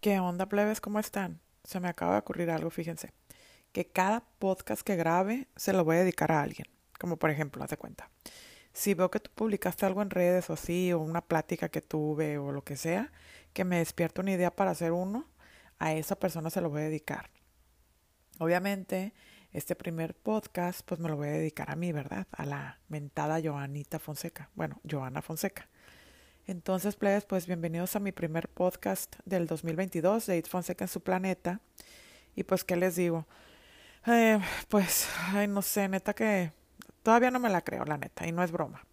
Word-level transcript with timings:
¿Qué 0.00 0.20
onda, 0.20 0.46
plebes? 0.46 0.80
¿Cómo 0.80 1.00
están? 1.00 1.40
Se 1.64 1.80
me 1.80 1.88
acaba 1.88 2.12
de 2.12 2.18
ocurrir 2.20 2.52
algo, 2.52 2.70
fíjense. 2.70 3.12
Que 3.72 3.90
cada 3.90 4.20
podcast 4.38 4.82
que 4.82 4.94
grabe 4.94 5.48
se 5.56 5.72
lo 5.72 5.84
voy 5.84 5.96
a 5.96 6.00
dedicar 6.00 6.30
a 6.30 6.40
alguien. 6.40 6.68
Como 7.00 7.16
por 7.16 7.30
ejemplo, 7.30 7.64
haz 7.64 7.70
de 7.70 7.78
cuenta. 7.78 8.08
Si 8.72 8.94
veo 8.94 9.10
que 9.10 9.18
tú 9.18 9.32
publicaste 9.34 9.86
algo 9.86 10.00
en 10.00 10.10
redes 10.10 10.50
o 10.50 10.52
así, 10.52 10.92
o 10.92 11.00
una 11.00 11.20
plática 11.20 11.68
que 11.68 11.80
tuve 11.80 12.38
o 12.38 12.52
lo 12.52 12.62
que 12.62 12.76
sea, 12.76 13.10
que 13.52 13.64
me 13.64 13.78
despierta 13.78 14.22
una 14.22 14.30
idea 14.30 14.54
para 14.54 14.70
hacer 14.70 14.92
uno, 14.92 15.26
a 15.80 15.92
esa 15.92 16.16
persona 16.16 16.48
se 16.50 16.60
lo 16.60 16.70
voy 16.70 16.82
a 16.82 16.84
dedicar. 16.84 17.30
Obviamente, 18.38 19.14
este 19.50 19.74
primer 19.74 20.14
podcast, 20.14 20.82
pues 20.82 21.00
me 21.00 21.08
lo 21.08 21.16
voy 21.16 21.26
a 21.26 21.32
dedicar 21.32 21.72
a 21.72 21.76
mí, 21.76 21.90
¿verdad? 21.90 22.28
A 22.30 22.46
la 22.46 22.78
mentada 22.86 23.40
Joanita 23.42 23.98
Fonseca. 23.98 24.48
Bueno, 24.54 24.80
Joana 24.88 25.22
Fonseca. 25.22 25.68
Entonces, 26.48 26.96
plebes, 26.96 27.26
pues 27.26 27.46
bienvenidos 27.46 27.94
a 27.94 28.00
mi 28.00 28.10
primer 28.10 28.48
podcast 28.48 29.16
del 29.26 29.46
2022 29.46 30.24
de 30.24 30.38
It 30.38 30.46
Fonseca 30.46 30.84
en 30.84 30.88
su 30.88 31.02
planeta. 31.02 31.60
Y 32.34 32.44
pues, 32.44 32.64
¿qué 32.64 32.74
les 32.74 32.96
digo? 32.96 33.26
Eh, 34.06 34.40
pues, 34.68 35.10
ay, 35.34 35.46
no 35.46 35.60
sé, 35.60 35.90
neta 35.90 36.14
que 36.14 36.52
todavía 37.02 37.30
no 37.30 37.38
me 37.38 37.50
la 37.50 37.60
creo, 37.60 37.84
la 37.84 37.98
neta, 37.98 38.26
y 38.26 38.32
no 38.32 38.42
es 38.42 38.50
broma. 38.50 38.86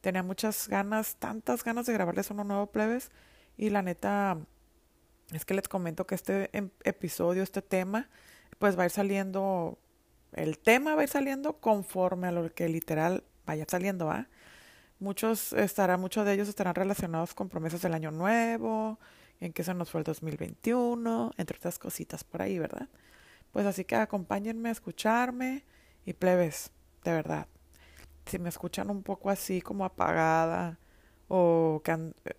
Tenía 0.00 0.24
muchas 0.24 0.66
ganas, 0.66 1.14
tantas 1.14 1.62
ganas 1.62 1.86
de 1.86 1.92
grabarles 1.92 2.28
uno 2.32 2.42
nuevo, 2.42 2.72
plebes, 2.72 3.12
y 3.56 3.70
la 3.70 3.82
neta 3.82 4.38
es 5.32 5.44
que 5.44 5.54
les 5.54 5.68
comento 5.68 6.08
que 6.08 6.16
este 6.16 6.50
em, 6.58 6.70
episodio, 6.82 7.44
este 7.44 7.62
tema, 7.62 8.10
pues 8.58 8.76
va 8.76 8.82
a 8.82 8.86
ir 8.86 8.90
saliendo, 8.90 9.78
el 10.32 10.58
tema 10.58 10.96
va 10.96 11.02
a 11.02 11.04
ir 11.04 11.10
saliendo 11.10 11.60
conforme 11.60 12.26
a 12.26 12.32
lo 12.32 12.52
que 12.52 12.68
literal 12.68 13.22
vaya 13.46 13.64
saliendo, 13.68 14.10
¿ah? 14.10 14.26
Muchos 14.98 15.52
estarán, 15.52 16.00
muchos 16.00 16.24
de 16.24 16.32
ellos 16.32 16.48
estarán 16.48 16.74
relacionados 16.74 17.34
con 17.34 17.48
promesas 17.48 17.82
del 17.82 17.94
año 17.94 18.10
nuevo, 18.10 18.98
en 19.40 19.52
que 19.52 19.62
se 19.62 19.74
nos 19.74 19.90
fue 19.90 20.00
el 20.00 20.04
2021, 20.04 21.32
entre 21.36 21.58
otras 21.58 21.78
cositas 21.78 22.24
por 22.24 22.40
ahí, 22.40 22.58
¿verdad? 22.58 22.88
Pues 23.52 23.66
así 23.66 23.84
que 23.84 23.96
acompáñenme 23.96 24.70
a 24.70 24.72
escucharme 24.72 25.64
y 26.06 26.14
plebes, 26.14 26.70
de 27.04 27.12
verdad. 27.12 27.46
Si 28.26 28.38
me 28.38 28.48
escuchan 28.48 28.90
un 28.90 29.02
poco 29.02 29.30
así 29.30 29.60
como 29.60 29.84
apagada 29.84 30.78
o, 31.28 31.82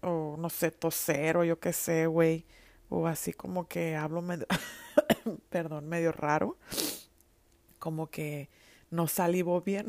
o 0.02 0.36
no 0.38 0.50
sé, 0.50 0.72
toser 0.72 1.38
o 1.38 1.44
yo 1.44 1.60
qué 1.60 1.74
sé, 1.74 2.08
güey, 2.08 2.46
o 2.90 3.08
así 3.08 3.34
como 3.34 3.68
que 3.68 3.96
hablo 3.96 4.22
medio, 4.22 4.48
perdón, 5.50 5.88
medio 5.88 6.12
raro, 6.12 6.58
como 7.80 8.08
que 8.08 8.50
no 8.90 9.08
salivo 9.08 9.62
bien. 9.62 9.88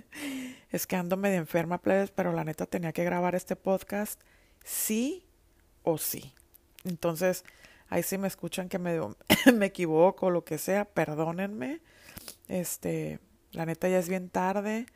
es 0.70 0.86
que 0.86 0.96
ando 0.96 1.16
medio 1.16 1.38
enferma, 1.38 1.78
plebes, 1.78 2.10
pero 2.10 2.32
la 2.32 2.44
neta 2.44 2.66
tenía 2.66 2.92
que 2.92 3.04
grabar 3.04 3.34
este 3.34 3.56
podcast 3.56 4.20
sí 4.64 5.26
o 5.82 5.98
sí. 5.98 6.34
Entonces, 6.84 7.44
ahí 7.88 8.02
sí 8.02 8.18
me 8.18 8.28
escuchan 8.28 8.68
que 8.68 8.78
me, 8.78 9.00
me 9.54 9.66
equivoco 9.66 10.26
o 10.26 10.30
lo 10.30 10.44
que 10.44 10.58
sea, 10.58 10.84
perdónenme. 10.84 11.80
Este, 12.48 13.20
la 13.52 13.66
neta 13.66 13.88
ya 13.88 13.98
es 13.98 14.08
bien 14.08 14.28
tarde, 14.28 14.86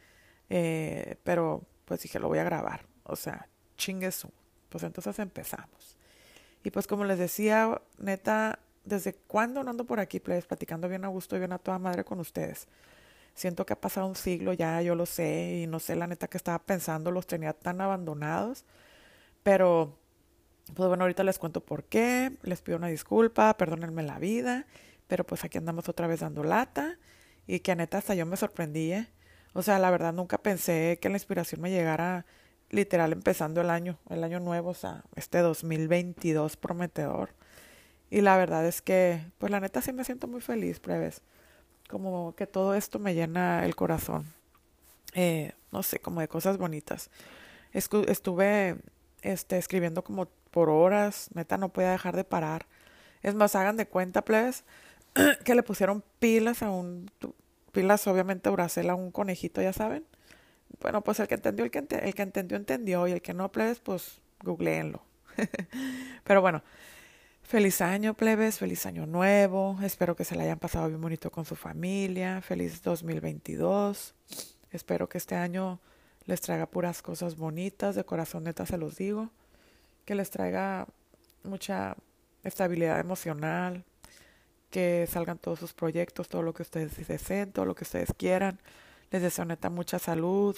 eh, 0.49 1.17
pero 1.25 1.65
pues 1.85 2.03
dije, 2.03 2.19
lo 2.19 2.29
voy 2.29 2.39
a 2.39 2.45
grabar. 2.45 2.87
O 3.05 3.17
sea, 3.17 3.49
chinguesu. 3.77 4.31
Pues 4.69 4.85
entonces 4.85 5.19
empezamos. 5.19 5.97
Y 6.63 6.71
pues 6.71 6.87
como 6.87 7.05
les 7.05 7.19
decía, 7.19 7.81
neta, 7.99 8.59
¿desde 8.85 9.15
cuándo 9.15 9.65
no 9.65 9.71
ando 9.71 9.85
por 9.85 9.99
aquí, 9.99 10.21
plebes, 10.21 10.47
platicando 10.47 10.89
bien 10.89 11.05
a 11.05 11.09
gusto 11.09 11.37
y 11.37 11.39
bien 11.39 11.53
a 11.53 11.59
toda 11.59 11.79
madre 11.79 12.05
con 12.05 12.21
ustedes? 12.21 12.69
Siento 13.35 13.65
que 13.67 13.73
ha 13.73 13.81
pasado 13.81 14.07
un 14.07 14.17
siglo 14.17 14.53
ya, 14.53 14.83
yo 14.83 14.95
lo 14.95 15.07
sé, 15.07 15.61
y 15.63 15.67
no 15.67 15.81
sé 15.81 15.97
la 15.97 16.07
neta 16.07 16.29
que 16.29 16.37
estaba 16.37 16.59
pensando, 16.59 17.11
los 17.11 17.27
tenía 17.27 17.53
tan 17.53 17.81
abandonados. 17.81 18.65
Pero, 19.43 19.99
pues 20.75 20.89
bueno, 20.89 21.05
ahorita 21.05 21.25
les 21.25 21.39
cuento 21.39 21.65
por 21.65 21.85
qué, 21.85 22.37
les 22.43 22.63
pido 22.63 22.79
una 22.79 22.89
disculpa, 22.89 23.57
perdónenme 23.57 24.03
la 24.03 24.19
vida, 24.19 24.67
pero 25.07 25.25
pues 25.25 25.45
aquí 25.45 25.59
andamos 25.59 25.89
otra 25.89 26.07
vez 26.07 26.21
dando 26.21 26.45
lata, 26.45 26.99
y 27.47 27.61
que 27.61 27.75
neta 27.77 27.99
hasta 27.99 28.15
yo 28.15 28.27
me 28.27 28.37
sorprendí, 28.37 28.93
¿eh? 28.93 29.09
O 29.55 29.63
sea, 29.63 29.79
la 29.79 29.91
verdad 29.91 30.13
nunca 30.13 30.39
pensé 30.39 30.99
que 31.01 31.09
la 31.09 31.17
inspiración 31.17 31.61
me 31.61 31.71
llegara 31.71 32.27
literal 32.71 33.13
empezando 33.13 33.61
el 33.61 33.71
año, 33.71 33.99
el 34.09 34.23
año 34.23 34.41
nuevo, 34.41 34.71
o 34.71 34.75
sea, 34.75 35.05
este 35.17 35.39
2022 35.39 36.57
prometedor. 36.57 37.35
Y 38.11 38.21
la 38.21 38.37
verdad 38.37 38.67
es 38.67 38.83
que, 38.83 39.25
pues 39.39 39.51
la 39.51 39.61
neta 39.61 39.81
sí 39.83 39.93
me 39.93 40.05
siento 40.05 40.29
muy 40.29 40.41
feliz, 40.41 40.81
pruebes 40.81 41.23
como 41.91 42.35
que 42.37 42.47
todo 42.47 42.75
esto 42.75 42.99
me 42.99 43.15
llena 43.15 43.65
el 43.65 43.75
corazón. 43.75 44.25
Eh, 45.15 45.53
no 45.73 45.83
sé, 45.83 45.99
como 45.99 46.21
de 46.21 46.29
cosas 46.29 46.57
bonitas. 46.57 47.11
estuve 47.73 48.77
este, 49.23 49.59
escribiendo 49.59 50.03
como 50.05 50.27
por 50.51 50.71
horas, 50.71 51.31
neta 51.35 51.57
no 51.59 51.71
podía 51.71 51.91
dejar 51.91 52.17
de 52.17 52.25
parar. 52.25 52.67
Es 53.23 53.35
más, 53.35 53.55
hagan 53.57 53.77
de 53.77 53.87
cuenta, 53.87 54.25
plebes, 54.25 54.65
que 55.45 55.55
le 55.55 55.63
pusieron 55.63 56.03
pilas 56.19 56.63
a 56.63 56.71
un, 56.71 57.11
pilas 57.73 58.07
obviamente 58.07 58.51
Uracel 58.51 58.89
a 58.91 58.95
un 58.95 59.11
conejito, 59.11 59.61
ya 59.61 59.73
saben. 59.73 60.05
Bueno, 60.81 61.03
pues 61.03 61.21
el 61.21 61.29
que 61.29 61.35
entendió, 61.35 61.65
el 61.65 61.71
que, 61.71 61.79
el 61.79 62.15
que 62.15 62.23
entendió, 62.23 62.57
entendió, 62.57 63.09
y 63.09 63.13
el 63.13 63.23
que 63.23 63.35
no, 63.35 63.51
plebes, 63.51 63.81
pues 63.81 64.21
googleenlo. 64.43 65.03
Pero 66.25 66.41
bueno, 66.41 66.63
Feliz 67.51 67.81
año, 67.81 68.15
plebes, 68.15 68.61
feliz 68.61 68.87
año 68.87 69.07
nuevo. 69.07 69.77
Espero 69.83 70.15
que 70.15 70.25
se 70.25 70.37
la 70.37 70.45
hayan 70.45 70.61
pasado 70.61 70.87
bien 70.87 71.01
bonito 71.01 71.33
con 71.33 71.45
su 71.45 71.57
familia. 71.57 72.41
Feliz 72.43 72.81
2022. 72.81 74.15
Espero 74.71 75.09
que 75.09 75.19
este 75.19 75.35
año 75.35 75.81
les 76.27 76.41
traiga 76.41 76.67
puras 76.67 77.03
cosas 77.03 77.37
bonitas, 77.37 77.97
de 77.97 78.05
corazón 78.05 78.45
neta 78.45 78.67
se 78.67 78.79
los 78.79 78.95
digo. 78.95 79.31
Que 80.05 80.15
les 80.15 80.31
traiga 80.31 80.87
mucha 81.43 81.97
estabilidad 82.45 83.01
emocional, 83.01 83.85
que 84.71 85.09
salgan 85.11 85.39
todos 85.39 85.59
sus 85.59 85.73
proyectos, 85.73 86.29
todo 86.29 86.43
lo 86.43 86.55
que 86.55 86.63
ustedes 86.63 87.05
deseen, 87.09 87.51
todo 87.51 87.65
lo 87.65 87.75
que 87.75 87.83
ustedes 87.83 88.15
quieran. 88.17 88.61
Les 89.11 89.23
deseo 89.23 89.45
neta 89.45 89.71
mucha 89.71 89.99
salud, 89.99 90.57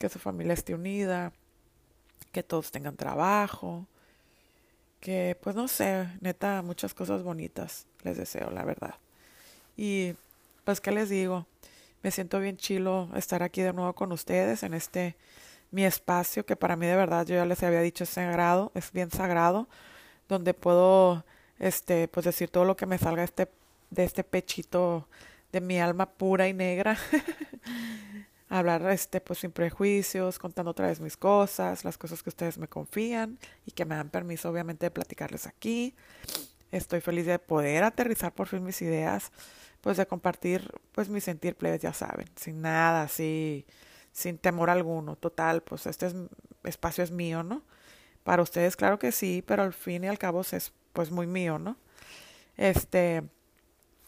que 0.00 0.08
su 0.08 0.18
familia 0.18 0.54
esté 0.54 0.74
unida, 0.74 1.32
que 2.32 2.42
todos 2.42 2.72
tengan 2.72 2.96
trabajo, 2.96 3.86
que 5.00 5.36
pues 5.40 5.56
no 5.56 5.68
sé, 5.68 6.08
neta, 6.20 6.62
muchas 6.62 6.94
cosas 6.94 7.22
bonitas 7.22 7.86
les 8.02 8.16
deseo, 8.16 8.50
la 8.50 8.64
verdad. 8.64 8.94
Y 9.76 10.14
pues 10.64 10.80
qué 10.80 10.92
les 10.92 11.08
digo, 11.08 11.46
me 12.02 12.10
siento 12.10 12.38
bien 12.40 12.56
chilo 12.56 13.08
estar 13.14 13.42
aquí 13.42 13.62
de 13.62 13.72
nuevo 13.72 13.94
con 13.94 14.12
ustedes 14.12 14.62
en 14.62 14.74
este 14.74 15.16
mi 15.70 15.84
espacio 15.84 16.44
que 16.44 16.56
para 16.56 16.76
mí 16.76 16.86
de 16.86 16.96
verdad 16.96 17.26
yo 17.26 17.36
ya 17.36 17.46
les 17.46 17.62
había 17.62 17.80
dicho 17.80 18.04
es 18.04 18.10
sagrado, 18.10 18.72
es 18.74 18.92
bien 18.92 19.10
sagrado, 19.10 19.68
donde 20.28 20.54
puedo 20.54 21.24
este 21.58 22.08
pues 22.08 22.26
decir 22.26 22.50
todo 22.50 22.64
lo 22.64 22.76
que 22.76 22.86
me 22.86 22.98
salga 22.98 23.24
este 23.24 23.48
de 23.90 24.04
este 24.04 24.24
pechito 24.24 25.08
de 25.52 25.60
mi 25.60 25.80
alma 25.80 26.06
pura 26.06 26.48
y 26.48 26.54
negra. 26.54 26.96
hablar 28.50 28.82
este 28.90 29.20
pues 29.20 29.38
sin 29.38 29.52
prejuicios, 29.52 30.38
contando 30.38 30.72
otra 30.72 30.88
vez 30.88 31.00
mis 31.00 31.16
cosas, 31.16 31.84
las 31.84 31.96
cosas 31.96 32.22
que 32.22 32.30
ustedes 32.30 32.58
me 32.58 32.68
confían 32.68 33.38
y 33.64 33.70
que 33.70 33.84
me 33.84 33.94
dan 33.94 34.10
permiso 34.10 34.50
obviamente 34.50 34.86
de 34.86 34.90
platicarles 34.90 35.46
aquí. 35.46 35.94
Estoy 36.72 37.00
feliz 37.00 37.26
de 37.26 37.38
poder 37.38 37.84
aterrizar 37.84 38.34
por 38.34 38.48
fin 38.48 38.64
mis 38.64 38.82
ideas, 38.82 39.32
pues 39.80 39.96
de 39.96 40.06
compartir 40.06 40.68
pues 40.92 41.08
mi 41.08 41.20
sentir 41.20 41.56
plebes, 41.56 41.80
ya 41.80 41.92
saben, 41.92 42.26
sin 42.36 42.60
nada, 42.60 43.02
así, 43.02 43.66
sin 44.12 44.36
temor 44.36 44.68
alguno. 44.68 45.16
Total, 45.16 45.62
pues 45.62 45.86
este 45.86 46.08
espacio 46.64 47.04
es 47.04 47.12
mío, 47.12 47.42
¿no? 47.44 47.62
Para 48.24 48.42
ustedes 48.42 48.76
claro 48.76 48.98
que 48.98 49.12
sí, 49.12 49.42
pero 49.46 49.62
al 49.62 49.72
fin 49.72 50.04
y 50.04 50.08
al 50.08 50.18
cabo 50.18 50.42
es 50.42 50.72
pues 50.92 51.10
muy 51.10 51.26
mío, 51.26 51.58
¿no? 51.58 51.76
Este 52.56 53.22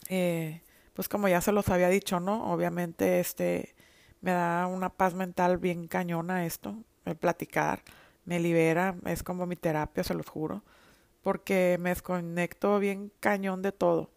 eh, 0.08 0.62
pues 0.94 1.08
como 1.08 1.28
ya 1.28 1.40
se 1.40 1.52
los 1.52 1.68
había 1.68 1.88
dicho, 1.88 2.20
¿no? 2.20 2.52
Obviamente 2.52 3.20
este 3.20 3.74
me 4.22 4.32
da 4.32 4.66
una 4.66 4.88
paz 4.88 5.14
mental 5.14 5.58
bien 5.58 5.88
cañona 5.88 6.46
esto, 6.46 6.76
el 7.04 7.16
platicar, 7.16 7.82
me 8.24 8.40
libera, 8.40 8.94
es 9.04 9.22
como 9.22 9.46
mi 9.46 9.56
terapia, 9.56 10.04
se 10.04 10.14
los 10.14 10.28
juro, 10.28 10.62
porque 11.22 11.76
me 11.80 11.90
desconecto 11.90 12.78
bien 12.78 13.12
cañón 13.20 13.62
de 13.62 13.72
todo. 13.72 14.10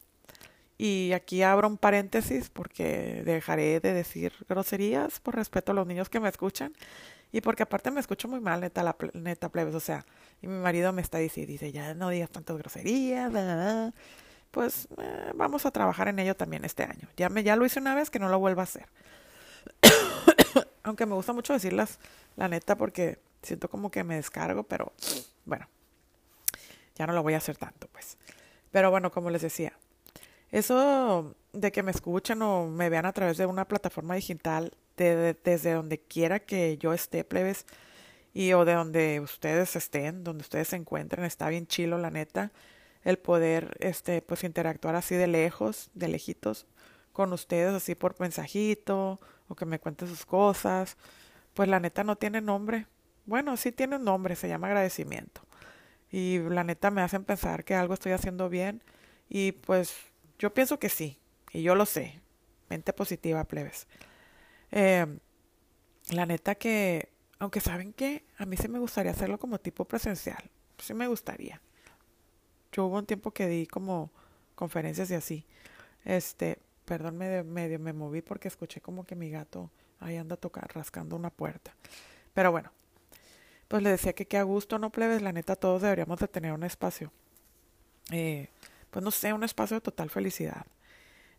Y 0.78 1.14
aquí 1.14 1.42
abro 1.42 1.68
un 1.68 1.78
paréntesis 1.78 2.50
porque 2.50 3.24
dejaré 3.26 3.80
de 3.80 3.94
decir 3.94 4.34
groserías 4.50 5.20
por 5.22 5.36
respeto 5.36 5.72
a 5.72 5.76
los 5.76 5.88
niños 5.88 6.10
que 6.10 6.20
me 6.20 6.28
escuchan 6.28 6.74
y 7.32 7.42
porque 7.42 7.64
aparte 7.64 7.92
me 7.92 8.00
escucho 8.00 8.28
muy 8.28 8.42
mal, 8.42 8.62
neta, 8.62 8.84
la 8.84 8.96
neta 9.14 9.50
plebes, 9.50 9.76
o 9.76 9.80
sea, 9.80 10.06
y 10.42 10.48
mi 10.48 10.58
marido 10.58 10.94
me 10.94 11.02
está 11.02 11.18
diciendo, 11.18 11.52
dice, 11.52 11.72
ya 11.72 11.94
no 11.94 12.10
digas 12.10 12.30
tantas 12.30 12.58
groserías, 12.58 13.32
pues 14.52 14.88
eh, 14.98 15.32
vamos 15.36 15.66
a 15.66 15.72
trabajar 15.72 16.08
en 16.08 16.20
ello 16.20 16.36
también 16.36 16.64
este 16.64 16.84
año. 16.84 17.10
Ya, 17.18 17.30
me, 17.30 17.44
ya 17.44 17.58
lo 17.58 17.66
hice 17.66 17.80
una 17.80 17.94
vez, 17.96 18.10
que 18.10 18.20
no 18.20 18.30
lo 18.30 18.40
vuelva 18.40 18.62
a 18.62 18.64
hacer. 18.64 18.88
Aunque 20.84 21.06
me 21.06 21.16
gusta 21.16 21.34
mucho 21.34 21.54
decirlas, 21.54 22.00
la 22.36 22.48
neta, 22.48 22.78
porque 22.78 23.20
siento 23.42 23.70
como 23.70 23.92
que 23.92 24.04
me 24.04 24.16
descargo, 24.16 24.64
pero 24.64 24.94
bueno, 25.46 25.68
ya 26.96 27.08
no 27.08 27.14
lo 27.14 27.24
voy 27.24 27.34
a 27.34 27.38
hacer 27.38 27.58
tanto, 27.58 27.88
pues. 27.88 28.18
Pero 28.72 28.92
bueno, 28.92 29.12
como 29.12 29.30
les 29.30 29.42
decía, 29.42 29.74
eso 30.52 31.36
de 31.54 31.72
que 31.72 31.84
me 31.84 31.92
escuchen 31.92 32.42
o 32.42 32.68
me 32.68 32.90
vean 32.90 33.06
a 33.06 33.14
través 33.14 33.38
de 33.38 33.46
una 33.46 33.68
plataforma 33.68 34.16
digital, 34.16 34.74
desde 34.98 35.74
donde 35.74 36.00
quiera 36.00 36.40
que 36.40 36.78
yo 36.78 36.94
esté, 36.94 37.24
plebes, 37.24 37.66
y 38.34 38.54
o 38.54 38.66
de 38.66 38.74
donde 38.74 39.20
ustedes 39.22 39.76
estén, 39.76 40.24
donde 40.24 40.42
ustedes 40.42 40.70
se 40.70 40.76
encuentren, 40.76 41.26
está 41.26 41.50
bien 41.50 41.68
chilo, 41.68 41.98
la 41.98 42.12
neta, 42.12 42.52
el 43.04 43.18
poder, 43.18 43.78
este, 43.80 44.22
pues 44.22 44.44
interactuar 44.44 44.96
así 44.96 45.16
de 45.16 45.28
lejos, 45.28 45.90
de 45.94 46.10
lejitos, 46.10 46.68
con 47.14 47.32
ustedes, 47.32 47.74
así 47.74 47.96
por 47.96 48.20
mensajito, 48.20 49.22
o 49.48 49.56
que 49.56 49.66
me 49.66 49.80
cuenten 49.80 50.08
sus 50.08 50.26
cosas, 50.26 50.98
pues 51.54 51.70
la 51.70 51.80
neta 51.80 52.04
no 52.04 52.16
tiene 52.16 52.42
nombre. 52.42 52.88
Bueno, 53.26 53.58
sí 53.58 53.72
tiene 53.72 53.96
un 53.98 54.04
nombre, 54.04 54.36
se 54.36 54.48
llama 54.48 54.68
agradecimiento. 54.68 55.42
Y 56.12 56.40
la 56.40 56.64
neta 56.64 56.92
me 56.92 57.02
hacen 57.02 57.26
pensar 57.26 57.64
que 57.66 57.76
algo 57.76 57.94
estoy 57.94 58.12
haciendo 58.12 58.50
bien, 58.50 58.84
y 59.30 59.54
pues 59.54 59.96
yo 60.40 60.54
pienso 60.54 60.80
que 60.80 60.90
sí, 60.90 61.20
y 61.52 61.64
yo 61.64 61.76
lo 61.76 61.86
sé. 61.86 62.22
Mente 62.70 62.94
positiva, 62.94 63.44
plebes. 63.44 63.88
Eh, 64.72 65.06
la 66.10 66.26
neta 66.26 66.56
que, 66.56 67.10
aunque 67.40 67.62
saben 67.62 67.94
que 67.94 68.26
a 68.38 68.46
mí 68.46 68.58
sí 68.58 68.68
me 68.68 68.80
gustaría 68.80 69.12
hacerlo 69.12 69.40
como 69.40 69.60
tipo 69.60 69.86
presencial, 69.86 70.52
sí 70.78 70.94
me 70.94 71.08
gustaría. 71.08 71.62
Yo 72.72 72.86
hubo 72.86 72.98
un 72.98 73.06
tiempo 73.06 73.32
que 73.32 73.48
di 73.48 73.68
como 73.68 74.12
conferencias 74.56 75.10
y 75.12 75.16
así. 75.16 75.46
Este, 76.04 76.60
perdón, 76.86 77.18
medio, 77.18 77.44
medio 77.44 77.80
me 77.80 77.94
moví 77.94 78.22
porque 78.22 78.48
escuché 78.48 78.82
como 78.82 79.06
que 79.06 79.16
mi 79.16 79.30
gato 79.30 79.70
ahí 80.00 80.18
anda 80.18 80.38
tocar, 80.38 80.70
rascando 80.74 81.16
una 81.16 81.30
puerta. 81.30 81.76
Pero 82.34 82.52
bueno, 82.52 82.72
pues 83.68 83.82
le 83.84 83.90
decía 83.90 84.14
que 84.14 84.28
qué 84.28 84.38
a 84.38 84.44
gusto, 84.44 84.80
no 84.80 84.92
plebes, 84.92 85.22
la 85.22 85.32
neta 85.32 85.56
todos 85.56 85.82
deberíamos 85.82 86.20
de 86.20 86.28
tener 86.28 86.54
un 86.54 86.64
espacio. 86.64 87.12
Eh, 88.12 88.50
pues 88.92 89.04
no 89.04 89.12
sé, 89.12 89.34
un 89.34 89.44
espacio 89.44 89.78
de 89.78 89.82
total 89.82 90.10
felicidad. 90.10 90.66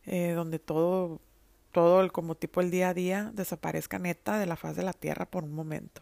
Eh, 0.05 0.33
donde 0.33 0.59
todo 0.59 1.21
todo 1.73 2.01
el 2.01 2.11
como 2.11 2.37
tipo 2.37 2.63
el 2.63 2.71
día 2.71 2.89
a 2.89 2.95
día 2.95 3.31
desaparezca 3.35 3.99
neta 3.99 4.39
de 4.39 4.47
la 4.47 4.57
faz 4.57 4.77
de 4.77 4.83
la 4.83 4.95
tierra 4.95 5.27
por 5.27 5.45
un 5.45 5.53
momento. 5.53 6.01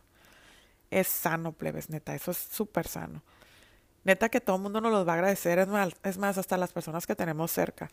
Es 0.91 1.09
sano, 1.09 1.51
plebes, 1.51 1.91
neta, 1.91 2.15
eso 2.15 2.31
es 2.31 2.37
súper 2.37 2.87
sano. 2.87 3.23
Neta 4.05 4.29
que 4.29 4.41
todo 4.41 4.55
el 4.55 4.63
mundo 4.63 4.81
nos 4.81 4.93
los 4.93 5.09
va 5.09 5.13
a 5.13 5.15
agradecer, 5.17 5.59
es 5.59 5.67
más, 5.67 5.93
es 6.05 6.17
más, 6.17 6.39
hasta 6.39 6.57
las 6.59 6.73
personas 6.73 7.09
que 7.09 7.17
tenemos 7.17 7.51
cerca. 7.51 7.91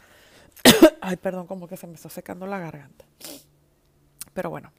Ay, 1.01 1.17
perdón, 1.17 1.47
como 1.47 1.67
que 1.67 1.77
se 1.77 1.87
me 1.87 1.95
está 1.95 2.09
secando 2.09 2.45
la 2.47 2.59
garganta. 2.59 3.05
Pero 4.33 4.49
bueno, 4.49 4.71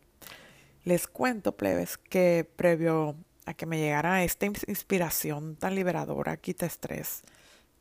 les 0.85 1.07
cuento, 1.07 1.57
plebes, 1.57 1.99
que 1.99 2.49
previo 2.57 3.17
a 3.45 3.55
que 3.55 3.67
me 3.67 3.79
llegara 3.79 4.25
esta 4.25 4.47
inspiración 4.47 5.57
tan 5.57 5.75
liberadora, 5.75 6.37
quita 6.37 6.67
estrés 6.67 7.23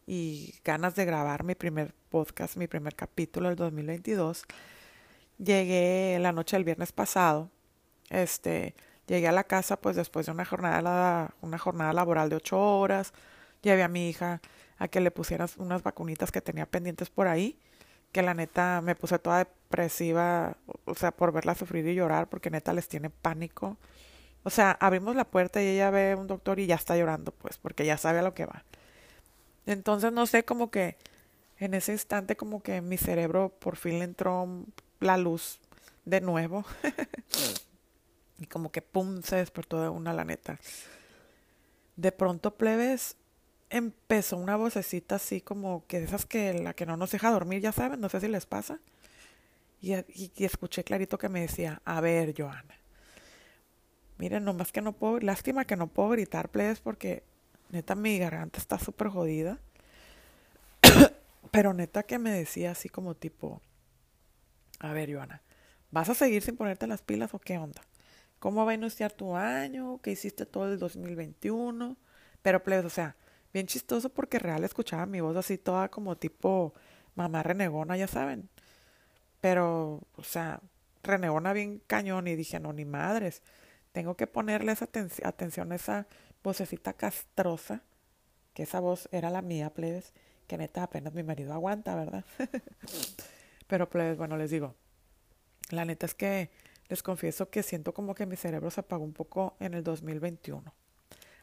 y 0.07 0.55
ganas 0.63 0.95
de 0.95 1.05
grabar 1.05 1.43
mi 1.43 1.55
primer 1.55 1.93
podcast, 2.09 2.57
mi 2.57 2.67
primer 2.67 2.95
capítulo 2.95 3.47
del 3.47 3.55
2022, 3.55 4.45
Llegué 5.43 6.19
la 6.19 6.33
noche 6.33 6.55
del 6.55 6.63
viernes 6.63 6.91
pasado. 6.91 7.49
Este, 8.09 8.75
llegué 9.07 9.27
a 9.27 9.31
la 9.31 9.43
casa 9.43 9.81
pues 9.81 9.95
después 9.95 10.27
de 10.27 10.31
una 10.31 10.45
jornada, 10.45 11.33
una 11.41 11.57
jornada 11.57 11.93
laboral 11.93 12.29
de 12.29 12.35
ocho 12.35 12.59
horas. 12.59 13.11
Llevé 13.63 13.81
a 13.81 13.87
mi 13.87 14.07
hija 14.07 14.39
a 14.77 14.87
que 14.87 15.01
le 15.01 15.09
pusieran 15.09 15.49
unas 15.57 15.81
vacunitas 15.81 16.31
que 16.31 16.41
tenía 16.41 16.67
pendientes 16.67 17.09
por 17.09 17.27
ahí. 17.27 17.57
Que 18.11 18.21
la 18.21 18.33
neta 18.33 18.81
me 18.81 18.95
puse 18.95 19.19
toda 19.19 19.39
depresiva, 19.39 20.57
o 20.85 20.95
sea, 20.95 21.11
por 21.11 21.31
verla 21.31 21.55
sufrir 21.55 21.87
y 21.87 21.95
llorar, 21.95 22.27
porque 22.27 22.49
neta 22.49 22.73
les 22.73 22.87
tiene 22.87 23.09
pánico. 23.09 23.77
O 24.43 24.49
sea, 24.49 24.71
abrimos 24.79 25.15
la 25.15 25.25
puerta 25.25 25.61
y 25.61 25.67
ella 25.67 25.91
ve 25.91 26.11
a 26.11 26.17
un 26.17 26.27
doctor 26.27 26.59
y 26.59 26.65
ya 26.65 26.75
está 26.75 26.97
llorando, 26.97 27.31
pues, 27.31 27.57
porque 27.57 27.85
ya 27.85 27.97
sabe 27.97 28.19
a 28.19 28.23
lo 28.23 28.33
que 28.33 28.45
va. 28.45 28.65
Entonces, 29.65 30.11
no 30.11 30.25
sé, 30.25 30.43
como 30.43 30.71
que 30.71 30.97
en 31.57 31.75
ese 31.75 31.91
instante, 31.91 32.35
como 32.35 32.63
que 32.63 32.81
mi 32.81 32.97
cerebro 32.97 33.49
por 33.49 33.75
fin 33.75 33.99
le 33.99 34.05
entró 34.05 34.47
la 34.99 35.17
luz 35.17 35.59
de 36.05 36.19
nuevo. 36.19 36.65
y 38.39 38.47
como 38.47 38.71
que 38.71 38.81
pum, 38.81 39.21
se 39.21 39.35
despertó 39.37 39.81
de 39.81 39.89
una 39.89 40.13
la 40.13 40.25
neta. 40.25 40.59
De 41.95 42.11
pronto, 42.11 42.55
plebes, 42.55 43.15
empezó 43.71 44.37
una 44.37 44.57
vocecita 44.57 45.15
así 45.15 45.41
como 45.41 45.85
que 45.87 46.03
esas 46.03 46.25
que 46.25 46.53
la 46.53 46.73
que 46.73 46.85
no 46.85 46.97
nos 46.97 47.11
deja 47.11 47.31
dormir, 47.31 47.61
ya 47.61 47.71
saben, 47.71 48.01
no 48.01 48.09
sé 48.09 48.19
si 48.19 48.27
les 48.27 48.45
pasa. 48.45 48.79
Y, 49.81 49.93
y, 49.95 50.31
escuché 50.37 50.83
clarito 50.83 51.17
que 51.17 51.29
me 51.29 51.41
decía, 51.41 51.81
a 51.85 52.01
ver, 52.01 52.35
Joana. 52.37 52.75
Miren, 54.17 54.43
nomás 54.43 54.71
que 54.71 54.81
no 54.81 54.93
puedo, 54.93 55.19
lástima 55.19 55.65
que 55.65 55.75
no 55.75 55.87
puedo 55.87 56.09
gritar, 56.09 56.49
plebes, 56.49 56.81
porque 56.81 57.23
neta 57.69 57.95
mi 57.95 58.19
garganta 58.19 58.59
está 58.59 58.77
súper 58.77 59.07
jodida. 59.07 59.57
Pero 61.51 61.73
neta 61.73 62.03
que 62.03 62.19
me 62.19 62.29
decía 62.29 62.71
así 62.71 62.89
como 62.89 63.15
tipo, 63.15 63.61
a 64.79 64.93
ver, 64.93 65.13
Joana, 65.13 65.41
¿vas 65.89 66.09
a 66.09 66.13
seguir 66.13 66.43
sin 66.43 66.57
ponerte 66.57 66.85
las 66.87 67.01
pilas 67.01 67.33
o 67.33 67.39
qué 67.39 67.57
onda? 67.57 67.81
¿Cómo 68.39 68.65
va 68.65 68.73
a 68.73 68.75
iniciar 68.75 69.13
tu 69.13 69.35
año? 69.35 69.99
¿Qué 70.03 70.11
hiciste 70.11 70.45
todo 70.45 70.71
el 70.71 70.77
2021? 70.77 71.97
Pero, 72.41 72.63
pues, 72.63 72.85
o 72.85 72.89
sea, 72.89 73.15
bien 73.53 73.67
chistoso 73.67 74.09
porque 74.09 74.39
real 74.39 74.63
escuchaba 74.63 75.05
mi 75.05 75.21
voz 75.21 75.35
así 75.37 75.57
toda 75.57 75.89
como 75.89 76.17
tipo 76.17 76.73
mamá 77.15 77.43
renegona, 77.43 77.97
ya 77.97 78.07
saben. 78.07 78.49
Pero, 79.41 80.01
o 80.15 80.23
sea, 80.23 80.61
renegona 81.03 81.53
bien 81.53 81.81
cañón 81.87 82.27
y 82.27 82.35
dije, 82.35 82.59
no, 82.59 82.73
ni 82.73 82.85
madres. 82.85 83.41
Tengo 83.91 84.15
que 84.15 84.27
ponerle 84.27 84.71
esa 84.71 84.87
atención 85.23 85.71
a 85.71 85.75
esa 85.75 86.07
vocecita 86.43 86.93
castrosa, 86.93 87.83
que 88.53 88.63
esa 88.63 88.79
voz 88.79 89.09
era 89.11 89.29
la 89.29 89.41
mía, 89.41 89.73
plebes, 89.73 90.13
que 90.47 90.57
neta 90.57 90.83
apenas 90.83 91.13
mi 91.13 91.23
marido 91.23 91.53
aguanta, 91.53 91.95
¿verdad? 91.95 92.25
Pero 93.67 93.89
pues 93.89 94.17
bueno, 94.17 94.37
les 94.37 94.51
digo, 94.51 94.75
la 95.69 95.85
neta 95.85 96.05
es 96.05 96.13
que 96.13 96.49
les 96.89 97.03
confieso 97.03 97.49
que 97.49 97.63
siento 97.63 97.93
como 97.93 98.15
que 98.15 98.25
mi 98.25 98.35
cerebro 98.35 98.69
se 98.69 98.81
apagó 98.81 99.03
un 99.03 99.13
poco 99.13 99.55
en 99.59 99.73
el 99.73 99.83
2021. 99.83 100.73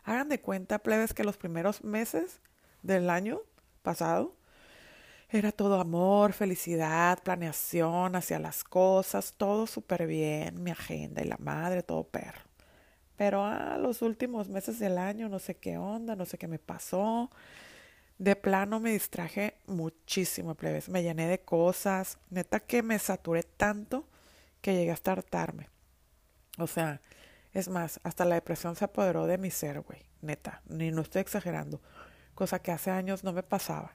Hagan 0.04 0.28
de 0.28 0.40
cuenta, 0.40 0.78
plebes, 0.78 1.14
que 1.14 1.24
los 1.24 1.36
primeros 1.36 1.84
meses 1.84 2.40
del 2.82 3.10
año 3.10 3.40
pasado 3.82 4.34
era 5.30 5.52
todo 5.52 5.78
amor, 5.80 6.32
felicidad, 6.32 7.22
planeación 7.22 8.16
hacia 8.16 8.38
las 8.38 8.64
cosas, 8.64 9.34
todo 9.36 9.66
súper 9.66 10.06
bien, 10.06 10.62
mi 10.62 10.70
agenda 10.70 11.22
y 11.22 11.26
la 11.26 11.36
madre, 11.38 11.82
todo 11.82 12.04
perro. 12.04 12.40
Pero 13.16 13.44
a 13.44 13.76
los 13.78 14.00
últimos 14.00 14.48
meses 14.48 14.78
del 14.78 14.96
año 14.96 15.28
no 15.28 15.38
sé 15.38 15.56
qué 15.56 15.76
onda, 15.76 16.16
no 16.16 16.24
sé 16.24 16.38
qué 16.38 16.46
me 16.46 16.58
pasó. 16.58 17.30
De 18.16 18.36
plano 18.36 18.80
me 18.80 18.92
distraje 18.92 19.56
muchísimo, 19.66 20.54
plebes. 20.54 20.88
Me 20.88 21.02
llené 21.02 21.26
de 21.26 21.40
cosas. 21.40 22.18
Neta 22.30 22.60
que 22.60 22.82
me 22.82 22.98
saturé 22.98 23.42
tanto 23.42 24.06
que 24.60 24.74
llegué 24.74 24.92
hasta 24.92 25.12
hartarme. 25.12 25.68
O 26.58 26.66
sea, 26.66 27.00
es 27.52 27.68
más, 27.68 28.00
hasta 28.02 28.24
la 28.24 28.34
depresión 28.36 28.76
se 28.76 28.84
apoderó 28.84 29.26
de 29.26 29.38
mi 29.38 29.50
ser, 29.50 29.80
güey. 29.80 30.06
Neta, 30.20 30.62
ni 30.68 30.90
no 30.90 31.02
estoy 31.02 31.22
exagerando. 31.22 31.80
Cosa 32.34 32.60
que 32.60 32.72
hace 32.72 32.90
años 32.90 33.24
no 33.24 33.32
me 33.32 33.42
pasaba. 33.42 33.94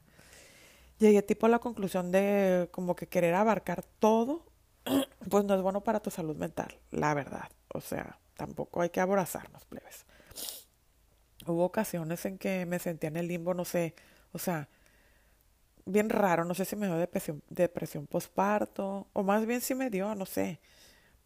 Llegué 1.00 1.22
tipo 1.22 1.46
a 1.46 1.50
la 1.50 1.60
conclusión 1.60 2.12
de 2.12 2.70
como 2.72 2.96
que 2.96 3.08
querer 3.08 3.36
abarcar 3.36 3.84
todo, 4.00 4.46
pues 5.30 5.46
no 5.46 5.56
es 5.56 5.62
bueno 5.62 5.84
para 5.84 6.00
tu 6.00 6.10
salud 6.10 6.36
mental, 6.36 6.80
la 6.92 7.14
verdad. 7.14 7.50
O 7.70 7.82
sea, 7.82 8.20
tampoco 8.36 8.82
hay 8.82 8.90
que 8.90 9.02
abrazarnos, 9.02 9.66
plebes. 9.66 10.06
Hubo 11.46 11.66
ocasiones 11.66 12.26
en 12.26 12.38
que 12.38 12.66
me 12.66 12.80
sentía 12.80 13.10
en 13.10 13.18
el 13.18 13.28
limbo, 13.28 13.54
no 13.54 13.66
sé, 13.66 13.96
o 14.32 14.40
sea, 14.40 14.70
bien 15.86 16.10
raro, 16.10 16.46
no 16.46 16.54
sé 16.54 16.66
si 16.66 16.76
me 16.76 16.88
dio 16.88 16.96
depresión, 16.96 17.44
depresión 17.50 18.08
postparto, 18.08 19.08
o 19.14 19.24
más 19.24 19.46
bien 19.46 19.62
si 19.62 19.76
me 19.76 19.90
dio, 19.90 20.16
no 20.16 20.26
sé, 20.26 20.62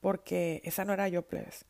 porque 0.02 0.62
esa 0.64 0.86
no 0.86 0.94
era 0.94 1.08
yo, 1.08 1.28
plebes. 1.28 1.66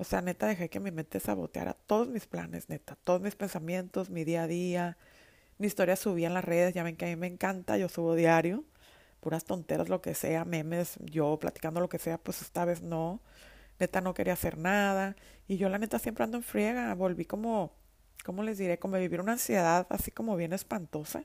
O 0.00 0.04
sea, 0.04 0.22
neta, 0.22 0.46
dejé 0.46 0.70
que 0.70 0.80
mi 0.80 0.90
mente 0.90 1.20
saboteara 1.20 1.74
todos 1.74 2.08
mis 2.08 2.26
planes, 2.26 2.70
neta, 2.70 2.96
todos 3.04 3.20
mis 3.20 3.36
pensamientos, 3.36 4.08
mi 4.08 4.24
día 4.24 4.44
a 4.44 4.46
día. 4.46 4.96
Mi 5.58 5.66
historia 5.66 5.94
subía 5.94 6.26
en 6.28 6.32
las 6.32 6.42
redes, 6.42 6.72
ya 6.72 6.82
ven 6.82 6.96
que 6.96 7.04
a 7.04 7.08
mí 7.08 7.16
me 7.16 7.26
encanta, 7.26 7.76
yo 7.76 7.90
subo 7.90 8.14
diario, 8.14 8.64
puras 9.20 9.44
tonteras, 9.44 9.90
lo 9.90 10.00
que 10.00 10.14
sea, 10.14 10.46
memes, 10.46 10.98
yo 11.02 11.38
platicando 11.38 11.80
lo 11.80 11.90
que 11.90 11.98
sea, 11.98 12.16
pues 12.16 12.40
esta 12.40 12.64
vez 12.64 12.80
no. 12.80 13.20
Neta, 13.78 14.00
no 14.00 14.14
quería 14.14 14.32
hacer 14.32 14.56
nada. 14.56 15.16
Y 15.48 15.58
yo, 15.58 15.68
la 15.68 15.76
neta, 15.78 15.98
siempre 15.98 16.24
ando 16.24 16.38
en 16.38 16.44
friega, 16.44 16.94
volví 16.94 17.26
como 17.26 17.72
¿cómo 18.24 18.42
les 18.42 18.56
diré? 18.56 18.78
Como 18.78 18.96
vivir 18.96 19.20
una 19.20 19.32
ansiedad 19.32 19.86
así 19.90 20.10
como 20.10 20.34
bien 20.34 20.54
espantosa, 20.54 21.24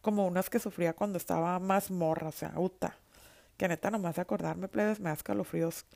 como 0.00 0.26
unas 0.26 0.50
que 0.50 0.58
sufría 0.58 0.92
cuando 0.94 1.18
estaba 1.18 1.56
más 1.60 1.92
morra, 1.92 2.28
o 2.28 2.32
sea, 2.32 2.52
uta, 2.56 2.96
que 3.56 3.68
neta 3.68 3.92
nomás 3.92 4.16
de 4.16 4.22
acordarme, 4.22 4.66
plebes, 4.66 4.98
me 4.98 5.10
da 5.10 5.14
escalofríos 5.14 5.86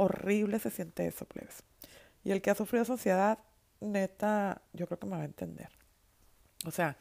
horrible 0.00 0.58
se 0.58 0.70
siente 0.70 1.06
eso, 1.06 1.26
plebes. 1.26 1.62
Y 2.24 2.32
el 2.32 2.40
que 2.40 2.50
ha 2.50 2.54
sufrido 2.54 2.82
esa 2.82 2.94
ansiedad, 2.94 3.38
neta, 3.80 4.62
yo 4.72 4.86
creo 4.86 4.98
que 4.98 5.06
me 5.06 5.16
va 5.16 5.22
a 5.22 5.26
entender. 5.26 5.68
O 6.64 6.70
sea, 6.70 6.96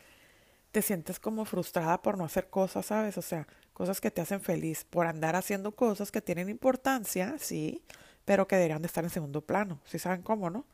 te 0.73 0.81
sientes 0.81 1.17
como 1.17 1.45
frustrada 1.45 2.01
por 2.01 2.17
no 2.17 2.25
hacer 2.25 2.49
cosas, 2.49 2.85
¿sabes? 2.87 3.17
O 3.17 3.21
sea, 3.21 3.47
cosas 3.73 4.01
que 4.01 4.11
te 4.11 4.19
hacen 4.19 4.41
feliz, 4.41 4.83
por 4.83 5.07
andar 5.07 5.37
haciendo 5.37 5.75
cosas 5.75 6.11
que 6.11 6.21
tienen 6.21 6.49
importancia, 6.49 7.35
sí, 7.39 7.85
pero 8.25 8.47
que 8.47 8.57
deberían 8.57 8.81
de 8.81 8.87
estar 8.87 9.05
en 9.05 9.09
segundo 9.09 9.41
plano. 9.41 9.79
¿Sí 9.85 9.97
saben 9.97 10.21
cómo, 10.21 10.49
no? 10.49 10.65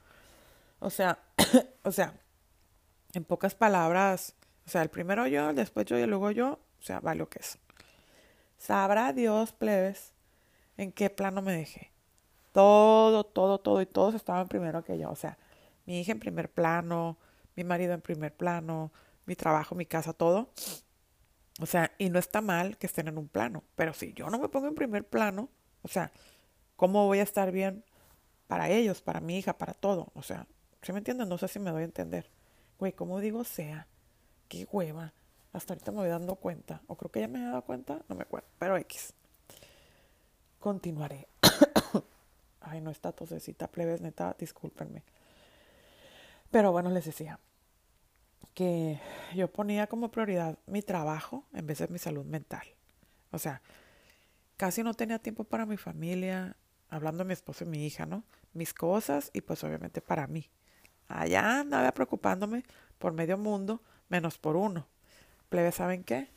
O 0.79 0.89
sea, 0.89 1.19
o 1.83 1.91
sea, 1.91 2.15
en 3.13 3.23
pocas 3.23 3.53
palabras, 3.53 4.33
o 4.65 4.69
sea, 4.69 4.81
el 4.81 4.89
primero 4.89 5.27
yo, 5.27 5.53
después 5.53 5.85
yo 5.85 5.99
y 5.99 6.07
luego 6.07 6.31
yo, 6.31 6.59
o 6.79 6.81
sea, 6.81 6.99
vale 7.01 7.19
lo 7.19 7.29
que 7.29 7.39
es. 7.39 7.59
Sabrá 8.57 9.13
Dios, 9.13 9.53
plebes, 9.53 10.13
en 10.77 10.91
qué 10.91 11.11
plano 11.11 11.43
me 11.43 11.53
dejé. 11.53 11.94
Todo, 12.55 13.25
todo, 13.25 13.59
todo, 13.59 13.81
y 13.81 13.85
todos 13.85 14.15
estaban 14.15 14.47
primero 14.47 14.81
que 14.81 14.97
yo. 14.97 15.11
O 15.11 15.15
sea, 15.17 15.37
mi 15.85 15.99
hija 15.99 16.13
en 16.13 16.21
primer 16.21 16.49
plano, 16.49 17.17
mi 17.57 17.65
marido 17.65 17.93
en 17.93 17.99
primer 17.99 18.33
plano, 18.33 18.93
mi 19.25 19.35
trabajo, 19.35 19.75
mi 19.75 19.85
casa, 19.85 20.13
todo. 20.13 20.51
O 21.59 21.65
sea, 21.65 21.91
y 21.97 22.09
no 22.09 22.17
está 22.17 22.39
mal 22.39 22.77
que 22.77 22.87
estén 22.87 23.09
en 23.09 23.17
un 23.17 23.27
plano, 23.27 23.65
pero 23.75 23.93
si 23.93 24.13
yo 24.13 24.29
no 24.29 24.39
me 24.39 24.47
pongo 24.47 24.67
en 24.67 24.75
primer 24.75 25.05
plano, 25.05 25.49
o 25.81 25.89
sea, 25.89 26.13
¿cómo 26.77 27.05
voy 27.05 27.19
a 27.19 27.23
estar 27.23 27.51
bien 27.51 27.83
para 28.47 28.69
ellos, 28.69 29.01
para 29.01 29.19
mi 29.19 29.37
hija, 29.37 29.57
para 29.57 29.73
todo? 29.73 30.13
O 30.13 30.21
sea, 30.21 30.47
¿sí 30.81 30.93
me 30.93 30.99
entienden? 30.99 31.27
No 31.27 31.37
sé 31.37 31.49
si 31.49 31.59
me 31.59 31.71
doy 31.71 31.81
a 31.81 31.85
entender. 31.85 32.31
Güey, 32.79 32.93
¿cómo 32.93 33.19
digo 33.19 33.43
sea? 33.43 33.85
Qué 34.47 34.65
hueva. 34.71 35.13
Hasta 35.51 35.73
ahorita 35.73 35.91
me 35.91 35.97
voy 35.97 36.09
dando 36.09 36.35
cuenta. 36.35 36.81
O 36.87 36.95
creo 36.95 37.11
que 37.11 37.19
ya 37.19 37.27
me 37.27 37.39
he 37.39 37.43
dado 37.43 37.63
cuenta, 37.63 38.01
no 38.07 38.15
me 38.15 38.21
acuerdo. 38.23 38.47
Pero 38.59 38.77
X. 38.77 39.13
Continuaré. 40.59 41.27
Ay, 42.65 42.81
no 42.81 42.89
está 42.89 43.11
tosecita, 43.11 43.67
plebes, 43.67 44.01
neta, 44.01 44.35
discúlpenme. 44.39 45.03
Pero 46.49 46.71
bueno, 46.71 46.89
les 46.89 47.05
decía 47.05 47.39
que 48.55 48.99
yo 49.35 49.51
ponía 49.51 49.87
como 49.87 50.09
prioridad 50.09 50.57
mi 50.65 50.81
trabajo 50.81 51.45
en 51.53 51.67
vez 51.67 51.79
de 51.79 51.87
mi 51.89 51.99
salud 51.99 52.25
mental. 52.25 52.65
O 53.31 53.37
sea, 53.37 53.61
casi 54.57 54.81
no 54.81 54.95
tenía 54.95 55.19
tiempo 55.19 55.43
para 55.43 55.65
mi 55.67 55.77
familia, 55.77 56.55
hablando 56.89 57.23
de 57.23 57.27
mi 57.27 57.33
esposo 57.33 57.65
y 57.65 57.67
mi 57.67 57.85
hija, 57.85 58.07
¿no? 58.07 58.23
Mis 58.53 58.73
cosas 58.73 59.29
y 59.33 59.41
pues 59.41 59.63
obviamente 59.63 60.01
para 60.01 60.25
mí. 60.25 60.49
Allá 61.07 61.59
andaba 61.59 61.91
preocupándome 61.91 62.63
por 62.97 63.13
medio 63.13 63.37
mundo, 63.37 63.83
menos 64.09 64.39
por 64.39 64.55
uno. 64.55 64.87
Plebe, 65.49 65.71
¿saben 65.71 66.03
qué? 66.03 66.29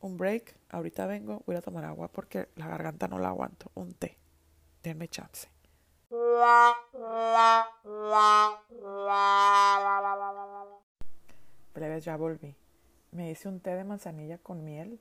Un 0.00 0.16
break, 0.16 0.56
ahorita 0.70 1.06
vengo, 1.06 1.44
voy 1.46 1.54
a 1.54 1.62
tomar 1.62 1.84
agua 1.84 2.08
porque 2.08 2.48
la 2.56 2.66
garganta 2.66 3.06
no 3.06 3.20
la 3.20 3.28
aguanto. 3.28 3.70
Un 3.74 3.94
té. 3.94 4.21
Denme 4.82 5.08
chance. 5.08 5.48
Plebes, 11.72 12.04
ya 12.04 12.16
volví. 12.16 12.54
Me 13.12 13.30
hice 13.30 13.48
un 13.48 13.60
té 13.60 13.74
de 13.74 13.84
manzanilla 13.84 14.38
con 14.38 14.64
miel, 14.64 14.98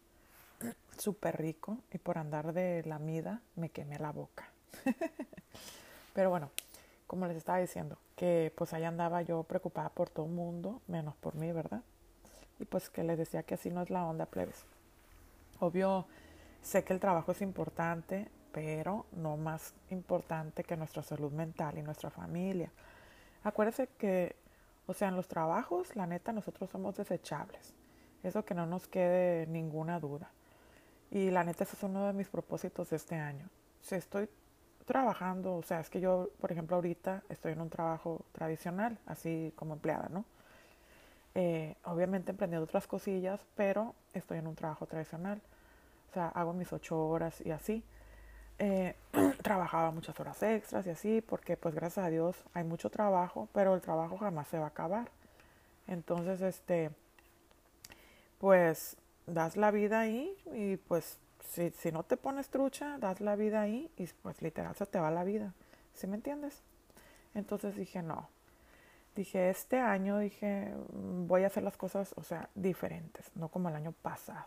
súper 0.98 1.38
rico, 1.38 1.80
y 1.92 1.98
por 1.98 2.18
andar 2.18 2.54
de 2.54 2.84
la 2.86 3.00
mida 3.00 3.42
me 3.56 3.70
quemé 3.70 3.98
la 3.98 4.12
boca. 4.12 4.50
Pero 6.14 6.30
bueno, 6.30 6.52
como 7.08 7.26
les 7.26 7.38
estaba 7.38 7.58
diciendo, 7.58 7.98
que 8.16 8.54
pues 8.56 8.74
ahí 8.74 8.84
andaba 8.84 9.22
yo 9.22 9.44
preocupada 9.44 9.90
por 9.90 10.10
todo 10.10 10.28
el 10.28 10.32
mundo, 10.34 10.82
menos 10.88 11.16
por 11.16 11.36
mí, 11.36 11.52
¿verdad? 11.52 11.82
Y 12.60 12.66
pues 12.66 12.90
que 12.90 13.04
les 13.04 13.18
decía 13.18 13.44
que 13.44 13.56
así 13.56 13.72
no 13.72 13.82
es 13.82 13.90
la 13.90 14.06
onda, 14.06 14.28
plebes. 14.28 14.64
Obvio, 15.60 16.06
sé 16.62 16.84
que 16.84 16.94
el 16.94 17.00
trabajo 17.00 17.32
es 17.32 17.42
importante, 17.42 18.30
pero 18.52 19.06
no 19.12 19.38
más 19.38 19.74
importante 19.90 20.64
que 20.64 20.78
nuestra 20.78 21.04
salud 21.04 21.32
mental 21.32 21.78
y 21.78 21.82
nuestra 21.82 22.10
familia. 22.10 22.72
Acuérdense 23.44 23.88
que, 23.98 24.36
o 24.86 24.94
sea, 24.94 25.08
en 25.10 25.16
los 25.16 25.28
trabajos, 25.28 25.96
la 25.96 26.06
neta, 26.06 26.32
nosotros 26.32 26.70
somos 26.70 26.96
desechables. 26.98 27.74
Eso 28.24 28.46
que 28.46 28.54
no 28.54 28.66
nos 28.66 28.88
quede 28.88 29.48
ninguna 29.48 30.00
duda. 30.00 30.30
Y 31.10 31.32
la 31.32 31.44
neta, 31.44 31.64
ese 31.64 31.76
es 31.76 31.84
uno 31.84 32.06
de 32.08 32.14
mis 32.14 32.30
propósitos 32.30 32.90
de 32.92 32.96
este 32.96 33.16
año. 33.16 33.50
Si 33.82 33.96
estoy 33.96 34.30
trabajando, 34.86 35.56
o 35.56 35.64
sea, 35.64 35.80
es 35.80 35.90
que 35.90 36.00
yo, 36.00 36.30
por 36.40 36.52
ejemplo, 36.52 36.76
ahorita 36.76 37.24
estoy 37.30 37.54
en 37.54 37.62
un 37.62 37.70
trabajo 37.70 38.26
tradicional, 38.32 38.98
así 39.06 39.54
como 39.56 39.74
empleada, 39.74 40.10
¿no? 40.10 40.26
Eh, 41.34 41.76
obviamente 41.86 42.32
emprendiendo 42.32 42.66
otras 42.66 42.88
cosillas, 42.88 43.40
pero 43.56 43.96
estoy 44.14 44.40
en 44.40 44.48
un 44.48 44.56
trabajo 44.56 44.86
tradicional. 44.86 45.42
O 46.10 46.14
sea, 46.14 46.28
hago 46.28 46.54
mis 46.54 46.72
ocho 46.74 47.08
horas 47.08 47.42
y 47.46 47.52
así. 47.52 47.84
Eh, 48.60 48.96
trabajaba 49.44 49.92
muchas 49.92 50.20
horas 50.20 50.42
extras 50.44 50.86
y 50.86 50.92
así, 50.92 51.22
porque 51.22 51.58
pues 51.58 51.74
gracias 51.74 52.06
a 52.06 52.10
Dios 52.10 52.44
hay 52.54 52.64
mucho 52.64 52.90
trabajo, 52.90 53.50
pero 53.54 53.74
el 53.74 53.82
trabajo 53.82 54.18
jamás 54.18 54.48
se 54.48 54.60
va 54.60 54.66
a 54.66 54.70
acabar. 54.70 55.10
Entonces, 55.88 56.42
este, 56.42 56.92
pues 58.38 58.98
das 59.28 59.58
la 59.58 59.72
vida 59.72 60.00
ahí 60.00 60.36
y 60.54 60.78
pues 60.78 61.18
si, 61.44 61.72
si 61.72 61.92
no 61.92 62.04
te 62.04 62.18
pones 62.18 62.50
trucha, 62.50 62.98
das 62.98 63.22
la 63.22 63.36
vida 63.36 63.62
ahí 63.62 63.92
y 63.98 64.08
pues 64.08 64.42
literal 64.42 64.76
se 64.76 64.86
te 64.86 65.00
va 65.00 65.12
la 65.12 65.24
vida. 65.24 65.54
¿Sí 65.94 66.08
me 66.08 66.16
entiendes? 66.16 66.62
Entonces 67.34 67.76
dije, 67.76 68.02
no. 68.02 68.30
Dije, 69.16 69.50
este 69.50 69.80
año, 69.80 70.20
dije, 70.20 70.74
voy 70.94 71.44
a 71.44 71.48
hacer 71.48 71.64
las 71.64 71.76
cosas, 71.76 72.14
o 72.16 72.24
sea, 72.24 72.50
diferentes, 72.56 73.30
no 73.36 73.50
como 73.50 73.70
el 73.70 73.76
año 73.76 73.92
pasado. 73.92 74.46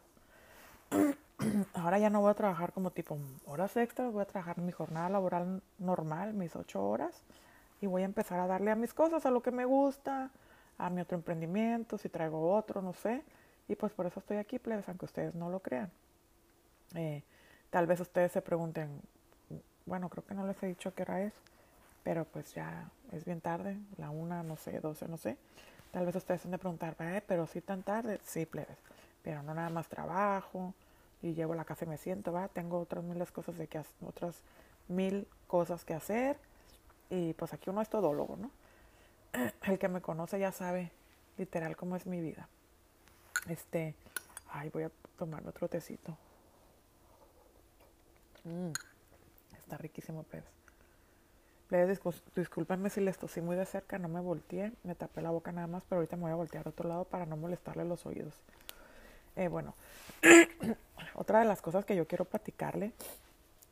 Ahora 1.74 1.98
ya 1.98 2.10
no 2.10 2.20
voy 2.20 2.30
a 2.30 2.34
trabajar 2.34 2.72
como 2.72 2.90
tipo 2.90 3.18
horas 3.46 3.76
extras, 3.76 4.12
voy 4.12 4.22
a 4.22 4.26
trabajar 4.26 4.58
mi 4.58 4.72
jornada 4.72 5.08
laboral 5.08 5.62
normal, 5.78 6.34
mis 6.34 6.54
ocho 6.56 6.82
horas, 6.82 7.22
y 7.80 7.86
voy 7.86 8.02
a 8.02 8.04
empezar 8.04 8.40
a 8.40 8.46
darle 8.46 8.70
a 8.70 8.76
mis 8.76 8.94
cosas, 8.94 9.26
a 9.26 9.30
lo 9.30 9.42
que 9.42 9.50
me 9.50 9.64
gusta, 9.64 10.30
a 10.78 10.90
mi 10.90 11.00
otro 11.00 11.16
emprendimiento, 11.16 11.98
si 11.98 12.08
traigo 12.08 12.54
otro, 12.54 12.82
no 12.82 12.92
sé. 12.94 13.22
Y 13.68 13.76
pues 13.76 13.92
por 13.92 14.06
eso 14.06 14.20
estoy 14.20 14.36
aquí, 14.36 14.58
plebes, 14.58 14.88
aunque 14.88 15.06
ustedes 15.06 15.34
no 15.34 15.50
lo 15.50 15.60
crean. 15.60 15.90
Eh, 16.94 17.22
tal 17.70 17.86
vez 17.86 18.00
ustedes 18.00 18.32
se 18.32 18.42
pregunten, 18.42 19.00
bueno, 19.86 20.08
creo 20.08 20.24
que 20.24 20.34
no 20.34 20.46
les 20.46 20.62
he 20.62 20.66
dicho 20.66 20.94
qué 20.94 21.02
hora 21.02 21.22
es, 21.22 21.32
pero 22.02 22.24
pues 22.24 22.54
ya 22.54 22.88
es 23.12 23.24
bien 23.24 23.40
tarde, 23.40 23.78
la 23.96 24.10
una, 24.10 24.42
no 24.42 24.56
sé, 24.56 24.80
doce, 24.80 25.08
no 25.08 25.16
sé. 25.16 25.36
Tal 25.90 26.06
vez 26.06 26.14
ustedes 26.16 26.40
se 26.40 26.48
han 26.48 26.52
de 26.52 26.58
preguntar, 26.58 26.96
pero 27.26 27.46
sí 27.46 27.60
tan 27.60 27.82
tarde, 27.82 28.20
sí, 28.24 28.46
plebes, 28.46 28.78
pero 29.22 29.42
no 29.42 29.54
nada 29.54 29.70
más 29.70 29.88
trabajo 29.88 30.74
y 31.24 31.32
llevo 31.32 31.54
la 31.54 31.64
casa 31.64 31.86
y 31.86 31.88
me 31.88 31.96
siento, 31.96 32.32
va, 32.32 32.48
tengo 32.48 32.78
otras 32.78 33.02
miles 33.02 33.32
cosas 33.32 33.56
de 33.56 33.66
que 33.66 33.80
otras 34.06 34.42
mil 34.88 35.26
cosas 35.46 35.82
que 35.82 35.94
hacer 35.94 36.36
y 37.08 37.32
pues 37.32 37.54
aquí 37.54 37.70
uno 37.70 37.80
es 37.80 37.88
todólogo, 37.88 38.36
¿no? 38.36 38.50
El 39.62 39.78
que 39.78 39.88
me 39.88 40.02
conoce 40.02 40.38
ya 40.38 40.52
sabe 40.52 40.92
literal 41.38 41.76
cómo 41.78 41.96
es 41.96 42.06
mi 42.06 42.20
vida. 42.20 42.46
Este, 43.48 43.94
ay, 44.50 44.68
voy 44.68 44.82
a 44.82 44.90
tomar 45.16 45.48
otro 45.48 45.66
tecito. 45.66 46.14
Mm, 48.44 48.72
está 49.56 49.78
riquísimo, 49.78 50.24
plebes. 50.24 50.50
Plebes, 51.68 52.00
discúlpenme 52.36 52.90
si 52.90 53.00
les 53.00 53.16
tosí 53.16 53.40
muy 53.40 53.56
de 53.56 53.64
cerca, 53.64 53.98
no 53.98 54.08
me 54.08 54.20
volteé, 54.20 54.72
me 54.82 54.94
tapé 54.94 55.22
la 55.22 55.30
boca 55.30 55.52
nada 55.52 55.68
más, 55.68 55.84
pero 55.88 56.00
ahorita 56.00 56.16
me 56.16 56.24
voy 56.24 56.32
a 56.32 56.36
voltear 56.36 56.66
a 56.66 56.70
otro 56.70 56.86
lado 56.86 57.04
para 57.06 57.24
no 57.24 57.38
molestarle 57.38 57.86
los 57.86 58.04
oídos. 58.04 58.34
Eh, 59.36 59.48
bueno, 59.48 59.74
otra 61.14 61.40
de 61.40 61.44
las 61.44 61.62
cosas 61.62 61.84
que 61.84 61.96
yo 61.96 62.06
quiero 62.06 62.24
platicarle, 62.24 62.92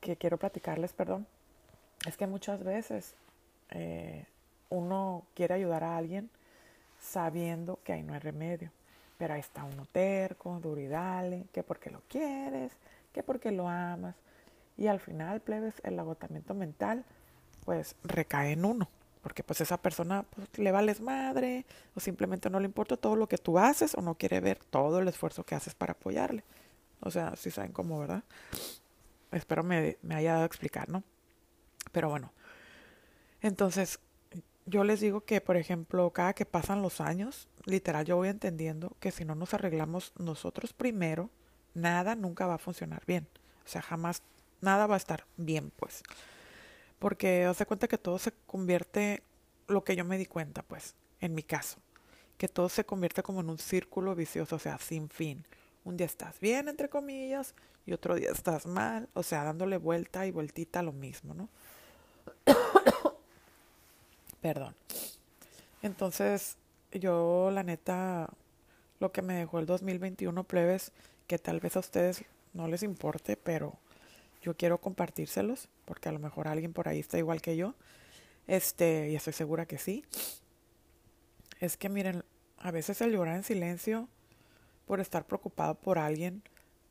que 0.00 0.16
quiero 0.16 0.38
platicarles, 0.38 0.92
perdón, 0.92 1.26
es 2.06 2.16
que 2.16 2.26
muchas 2.26 2.62
veces 2.64 3.14
eh, 3.70 4.26
uno 4.70 5.24
quiere 5.34 5.54
ayudar 5.54 5.84
a 5.84 5.96
alguien 5.96 6.30
sabiendo 7.00 7.78
que 7.84 7.92
ahí 7.92 8.02
no 8.02 8.14
hay 8.14 8.20
remedio. 8.20 8.70
Pero 9.18 9.34
ahí 9.34 9.40
está 9.40 9.64
uno 9.64 9.86
terco, 9.92 10.58
duridale, 10.60 11.44
que 11.52 11.62
porque 11.62 11.90
lo 11.90 12.02
quieres, 12.08 12.72
que 13.12 13.22
porque 13.22 13.52
lo 13.52 13.68
amas. 13.68 14.16
Y 14.76 14.86
al 14.86 15.00
final, 15.00 15.40
plebes, 15.40 15.74
el 15.84 15.98
agotamiento 15.98 16.54
mental, 16.54 17.04
pues 17.64 17.94
recae 18.02 18.52
en 18.52 18.64
uno, 18.64 18.88
porque 19.22 19.44
pues 19.44 19.60
esa 19.60 19.76
persona 19.76 20.24
pues, 20.34 20.58
le 20.58 20.72
vales 20.72 21.00
madre 21.00 21.64
o 21.94 22.00
simplemente 22.00 22.50
no 22.50 22.58
le 22.58 22.66
importa 22.66 22.96
todo 22.96 23.14
lo 23.14 23.28
que 23.28 23.38
tú 23.38 23.58
haces 23.58 23.94
o 23.94 24.00
no 24.00 24.16
quiere 24.16 24.40
ver 24.40 24.58
todo 24.58 24.98
el 24.98 25.08
esfuerzo 25.08 25.44
que 25.44 25.54
haces 25.54 25.74
para 25.74 25.92
apoyarle. 25.92 26.42
O 27.02 27.10
sea, 27.10 27.36
si 27.36 27.50
saben 27.50 27.72
cómo, 27.72 27.98
¿verdad? 27.98 28.24
Espero 29.30 29.62
me, 29.62 29.98
me 30.02 30.14
haya 30.14 30.32
dado 30.32 30.44
a 30.44 30.46
explicar, 30.46 30.88
¿no? 30.88 31.02
Pero 31.90 32.08
bueno, 32.08 32.32
entonces 33.40 33.98
yo 34.66 34.84
les 34.84 35.00
digo 35.00 35.22
que, 35.22 35.40
por 35.40 35.56
ejemplo, 35.56 36.10
cada 36.10 36.34
que 36.34 36.46
pasan 36.46 36.82
los 36.82 37.00
años, 37.00 37.48
literal 37.64 38.04
yo 38.04 38.16
voy 38.16 38.28
entendiendo 38.28 38.96
que 39.00 39.10
si 39.10 39.24
no 39.24 39.34
nos 39.34 39.54
arreglamos 39.54 40.12
nosotros 40.18 40.72
primero, 40.72 41.30
nada 41.74 42.14
nunca 42.14 42.46
va 42.46 42.54
a 42.54 42.58
funcionar 42.58 43.02
bien. 43.06 43.26
O 43.64 43.68
sea, 43.68 43.82
jamás 43.82 44.22
nada 44.60 44.86
va 44.86 44.94
a 44.94 44.98
estar 44.98 45.26
bien, 45.36 45.72
pues. 45.76 46.02
Porque 46.98 47.44
hace 47.44 47.66
cuenta 47.66 47.88
que 47.88 47.98
todo 47.98 48.18
se 48.18 48.32
convierte, 48.46 49.22
lo 49.66 49.82
que 49.84 49.96
yo 49.96 50.04
me 50.04 50.18
di 50.18 50.26
cuenta, 50.26 50.62
pues, 50.62 50.94
en 51.20 51.34
mi 51.34 51.42
caso, 51.42 51.78
que 52.38 52.48
todo 52.48 52.68
se 52.68 52.84
convierte 52.84 53.22
como 53.22 53.40
en 53.40 53.50
un 53.50 53.58
círculo 53.58 54.14
vicioso, 54.14 54.56
o 54.56 54.60
sea, 54.60 54.78
sin 54.78 55.08
fin. 55.08 55.44
Un 55.84 55.96
día 55.96 56.06
estás 56.06 56.38
bien, 56.40 56.68
entre 56.68 56.88
comillas, 56.88 57.54
y 57.86 57.92
otro 57.92 58.14
día 58.14 58.30
estás 58.30 58.66
mal, 58.66 59.08
o 59.14 59.22
sea, 59.22 59.44
dándole 59.44 59.76
vuelta 59.76 60.26
y 60.26 60.30
vueltita 60.30 60.80
a 60.80 60.82
lo 60.82 60.92
mismo, 60.92 61.34
¿no? 61.34 61.48
Perdón. 64.40 64.74
Entonces, 65.82 66.56
yo, 66.92 67.50
la 67.52 67.64
neta, 67.64 68.30
lo 69.00 69.10
que 69.10 69.22
me 69.22 69.34
dejó 69.34 69.58
el 69.58 69.66
2021, 69.66 70.44
plebes, 70.44 70.92
que 71.26 71.38
tal 71.38 71.60
vez 71.60 71.76
a 71.76 71.80
ustedes 71.80 72.24
no 72.52 72.68
les 72.68 72.82
importe, 72.82 73.36
pero 73.36 73.76
yo 74.42 74.56
quiero 74.56 74.78
compartírselos, 74.78 75.68
porque 75.84 76.08
a 76.08 76.12
lo 76.12 76.18
mejor 76.18 76.46
alguien 76.46 76.72
por 76.72 76.88
ahí 76.88 77.00
está 77.00 77.18
igual 77.18 77.40
que 77.40 77.56
yo, 77.56 77.74
este, 78.46 79.10
y 79.10 79.16
estoy 79.16 79.32
segura 79.32 79.66
que 79.66 79.78
sí. 79.78 80.04
Es 81.60 81.76
que 81.76 81.88
miren, 81.88 82.24
a 82.58 82.70
veces 82.70 83.00
el 83.00 83.12
llorar 83.12 83.36
en 83.36 83.44
silencio 83.44 84.08
por 84.86 85.00
estar 85.00 85.26
preocupado 85.26 85.74
por 85.74 85.98
alguien, 85.98 86.42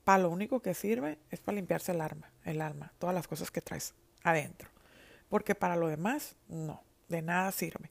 para 0.03 0.23
lo 0.23 0.29
único 0.29 0.61
que 0.61 0.73
sirve 0.73 1.19
es 1.29 1.39
para 1.39 1.55
limpiarse 1.55 1.91
el 1.91 2.01
alma, 2.01 2.31
el 2.43 2.61
alma, 2.61 2.91
todas 2.99 3.13
las 3.13 3.27
cosas 3.27 3.51
que 3.51 3.61
traes 3.61 3.93
adentro. 4.23 4.69
porque 5.29 5.55
para 5.55 5.77
lo 5.77 5.87
demás, 5.87 6.35
no, 6.49 6.83
de 7.07 7.21
nada 7.21 7.51
sirve. 7.53 7.89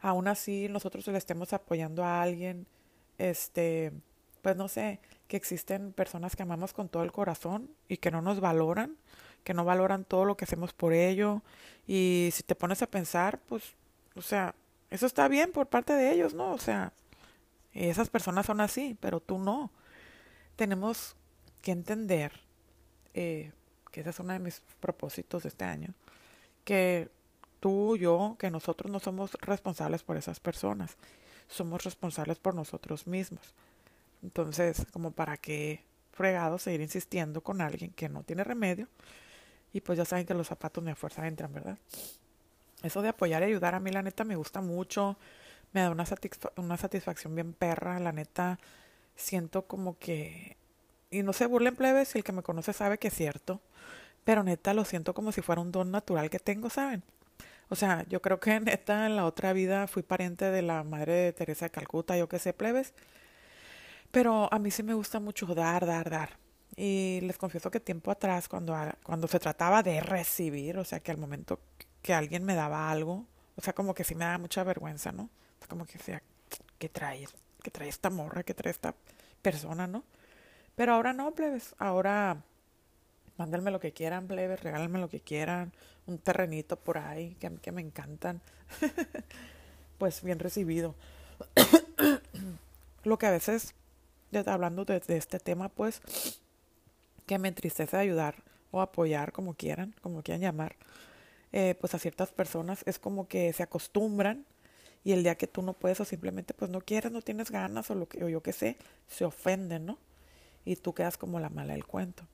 Aún 0.00 0.28
así, 0.28 0.68
nosotros 0.68 1.06
le 1.08 1.18
estemos 1.18 1.52
apoyando 1.52 2.04
a 2.04 2.22
alguien, 2.22 2.66
este, 3.18 3.92
pues 4.40 4.54
no 4.54 4.68
sé, 4.68 5.00
que 5.26 5.36
existen 5.36 5.92
personas 5.92 6.36
que 6.36 6.42
amamos 6.42 6.72
con 6.72 6.88
todo 6.88 7.02
el 7.02 7.10
corazón 7.10 7.70
y 7.88 7.96
que 7.96 8.12
no 8.12 8.22
nos 8.22 8.38
valoran, 8.38 8.96
que 9.42 9.54
no 9.54 9.64
valoran 9.64 10.04
todo 10.04 10.24
lo 10.24 10.36
que 10.36 10.44
hacemos 10.44 10.72
por 10.72 10.92
ello. 10.92 11.42
Y 11.86 12.30
si 12.32 12.42
te 12.44 12.54
pones 12.54 12.82
a 12.82 12.86
pensar, 12.86 13.40
pues, 13.48 13.74
o 14.14 14.22
sea, 14.22 14.54
eso 14.90 15.06
está 15.06 15.26
bien 15.26 15.50
por 15.50 15.66
parte 15.66 15.94
de 15.94 16.12
ellos, 16.12 16.34
¿no? 16.34 16.52
O 16.52 16.58
sea, 16.58 16.92
esas 17.74 18.08
personas 18.08 18.46
son 18.46 18.60
así, 18.60 18.96
pero 19.00 19.20
tú 19.20 19.38
no. 19.38 19.70
Tenemos 20.56 21.16
que 21.62 21.72
entender, 21.72 22.32
eh, 23.14 23.52
que 23.90 24.00
ese 24.00 24.10
es 24.10 24.20
uno 24.20 24.32
de 24.32 24.38
mis 24.38 24.60
propósitos 24.80 25.44
este 25.44 25.64
año, 25.64 25.94
que 26.64 27.10
tú, 27.60 27.96
yo, 27.96 28.36
que 28.38 28.50
nosotros 28.50 28.90
no 28.90 29.00
somos 29.00 29.32
responsables 29.40 30.02
por 30.02 30.16
esas 30.16 30.40
personas, 30.40 30.96
somos 31.48 31.84
responsables 31.84 32.38
por 32.38 32.54
nosotros 32.54 33.06
mismos. 33.06 33.54
Entonces, 34.22 34.86
como 34.92 35.10
para 35.10 35.36
qué 35.36 35.82
fregado 36.14 36.58
seguir 36.58 36.80
insistiendo 36.80 37.42
con 37.42 37.60
alguien 37.60 37.90
que 37.92 38.08
no 38.08 38.22
tiene 38.22 38.44
remedio. 38.44 38.88
Y 39.72 39.80
pues 39.80 39.98
ya 39.98 40.04
saben 40.04 40.24
que 40.24 40.34
los 40.34 40.46
zapatos 40.46 40.82
ni 40.84 40.90
a 40.90 40.94
fuerza 40.94 41.26
entran, 41.26 41.52
¿verdad? 41.52 41.76
Eso 42.82 43.02
de 43.02 43.08
apoyar 43.08 43.42
y 43.42 43.46
ayudar 43.46 43.74
a 43.74 43.80
mí, 43.80 43.90
la 43.90 44.02
neta, 44.02 44.24
me 44.24 44.36
gusta 44.36 44.60
mucho. 44.60 45.16
Me 45.74 45.82
da 45.82 45.90
una, 45.90 46.04
una 46.56 46.76
satisfacción 46.78 47.34
bien 47.34 47.52
perra. 47.52 48.00
La 48.00 48.12
neta, 48.12 48.58
siento 49.16 49.66
como 49.66 49.98
que... 49.98 50.56
Y 51.10 51.22
no 51.22 51.32
se 51.34 51.46
burlen 51.46 51.76
plebes, 51.76 52.08
si 52.08 52.18
el 52.18 52.24
que 52.24 52.32
me 52.32 52.42
conoce 52.42 52.72
sabe 52.72 52.98
que 52.98 53.08
es 53.08 53.14
cierto. 53.14 53.60
Pero 54.24 54.42
neta, 54.42 54.72
lo 54.74 54.84
siento 54.86 55.14
como 55.14 55.32
si 55.32 55.42
fuera 55.42 55.60
un 55.60 55.72
don 55.72 55.90
natural 55.90 56.30
que 56.30 56.38
tengo, 56.38 56.70
¿saben? 56.70 57.02
O 57.68 57.76
sea, 57.76 58.04
yo 58.08 58.22
creo 58.22 58.40
que 58.40 58.58
neta 58.60 59.06
en 59.06 59.16
la 59.16 59.26
otra 59.26 59.52
vida 59.52 59.86
fui 59.86 60.02
pariente 60.02 60.50
de 60.50 60.62
la 60.62 60.84
madre 60.84 61.12
de 61.12 61.32
Teresa 61.32 61.66
de 61.66 61.70
Calcuta, 61.70 62.16
yo 62.16 62.28
qué 62.28 62.38
sé, 62.38 62.52
plebes. 62.52 62.94
Pero 64.10 64.52
a 64.52 64.58
mí 64.58 64.70
sí 64.70 64.82
me 64.82 64.94
gusta 64.94 65.20
mucho 65.20 65.46
dar, 65.46 65.86
dar, 65.86 66.08
dar. 66.10 66.38
Y 66.76 67.20
les 67.22 67.38
confieso 67.38 67.70
que 67.70 67.80
tiempo 67.80 68.10
atrás, 68.10 68.48
cuando, 68.48 68.76
cuando 69.02 69.28
se 69.28 69.38
trataba 69.40 69.82
de 69.82 70.00
recibir, 70.00 70.78
o 70.78 70.84
sea, 70.84 71.00
que 71.00 71.10
al 71.10 71.18
momento 71.18 71.60
que 72.02 72.14
alguien 72.14 72.44
me 72.44 72.54
daba 72.54 72.90
algo, 72.90 73.26
o 73.56 73.62
sea, 73.62 73.72
como 73.74 73.94
que 73.94 74.04
sí 74.04 74.14
me 74.14 74.24
daba 74.24 74.38
mucha 74.38 74.64
vergüenza, 74.64 75.12
¿no? 75.12 75.30
Como 75.68 75.86
que 75.86 75.98
sea, 75.98 76.22
¿qué 76.78 76.88
traes? 76.88 77.30
¿Qué 77.62 77.70
trae 77.70 77.88
esta 77.88 78.10
morra? 78.10 78.42
¿Qué 78.42 78.54
trae 78.54 78.70
esta 78.70 78.94
persona, 79.42 79.86
no? 79.86 80.04
Pero 80.76 80.94
ahora 80.94 81.12
no, 81.12 81.32
plebes. 81.32 81.74
Ahora 81.78 82.42
mándenme 83.36 83.70
lo 83.70 83.80
que 83.80 83.92
quieran, 83.92 84.26
plebes, 84.26 84.62
regálenme 84.62 84.98
lo 84.98 85.08
que 85.08 85.20
quieran. 85.20 85.72
Un 86.06 86.18
terrenito 86.18 86.76
por 86.76 86.98
ahí 86.98 87.36
que, 87.40 87.50
que 87.56 87.72
me 87.72 87.80
encantan. 87.80 88.40
pues 89.98 90.22
bien 90.22 90.38
recibido. 90.38 90.94
lo 93.04 93.18
que 93.18 93.26
a 93.26 93.30
veces 93.30 93.74
hablando 94.46 94.84
de, 94.84 95.00
este 95.08 95.38
tema, 95.38 95.68
pues, 95.68 96.40
que 97.26 97.38
me 97.38 97.48
entristece 97.48 97.96
ayudar 97.96 98.36
o 98.70 98.80
apoyar, 98.80 99.32
como 99.32 99.54
quieran, 99.54 99.94
como 100.02 100.22
quieran 100.22 100.42
llamar, 100.42 100.76
eh, 101.52 101.76
pues 101.80 101.94
a 101.94 101.98
ciertas 101.98 102.32
personas 102.32 102.82
es 102.86 102.98
como 102.98 103.28
que 103.28 103.52
se 103.52 103.62
acostumbran 103.62 104.44
y 105.04 105.12
el 105.12 105.22
día 105.22 105.36
que 105.36 105.46
tú 105.46 105.62
no 105.62 105.74
puedes 105.74 106.00
o 106.00 106.04
simplemente 106.04 106.54
pues 106.54 106.70
no 106.70 106.80
quieres, 106.80 107.12
no 107.12 107.22
tienes 107.22 107.50
ganas 107.50 107.90
o 107.90 107.94
lo 107.94 108.08
que 108.08 108.24
o 108.24 108.28
yo 108.28 108.42
qué 108.42 108.52
sé, 108.52 108.76
se 109.06 109.24
ofenden, 109.24 109.86
¿no? 109.86 109.98
Y 110.64 110.76
tú 110.76 110.94
quedas 110.94 111.16
como 111.18 111.40
la 111.40 111.50
mala 111.50 111.74
del 111.74 111.84
cuento. 111.84 112.26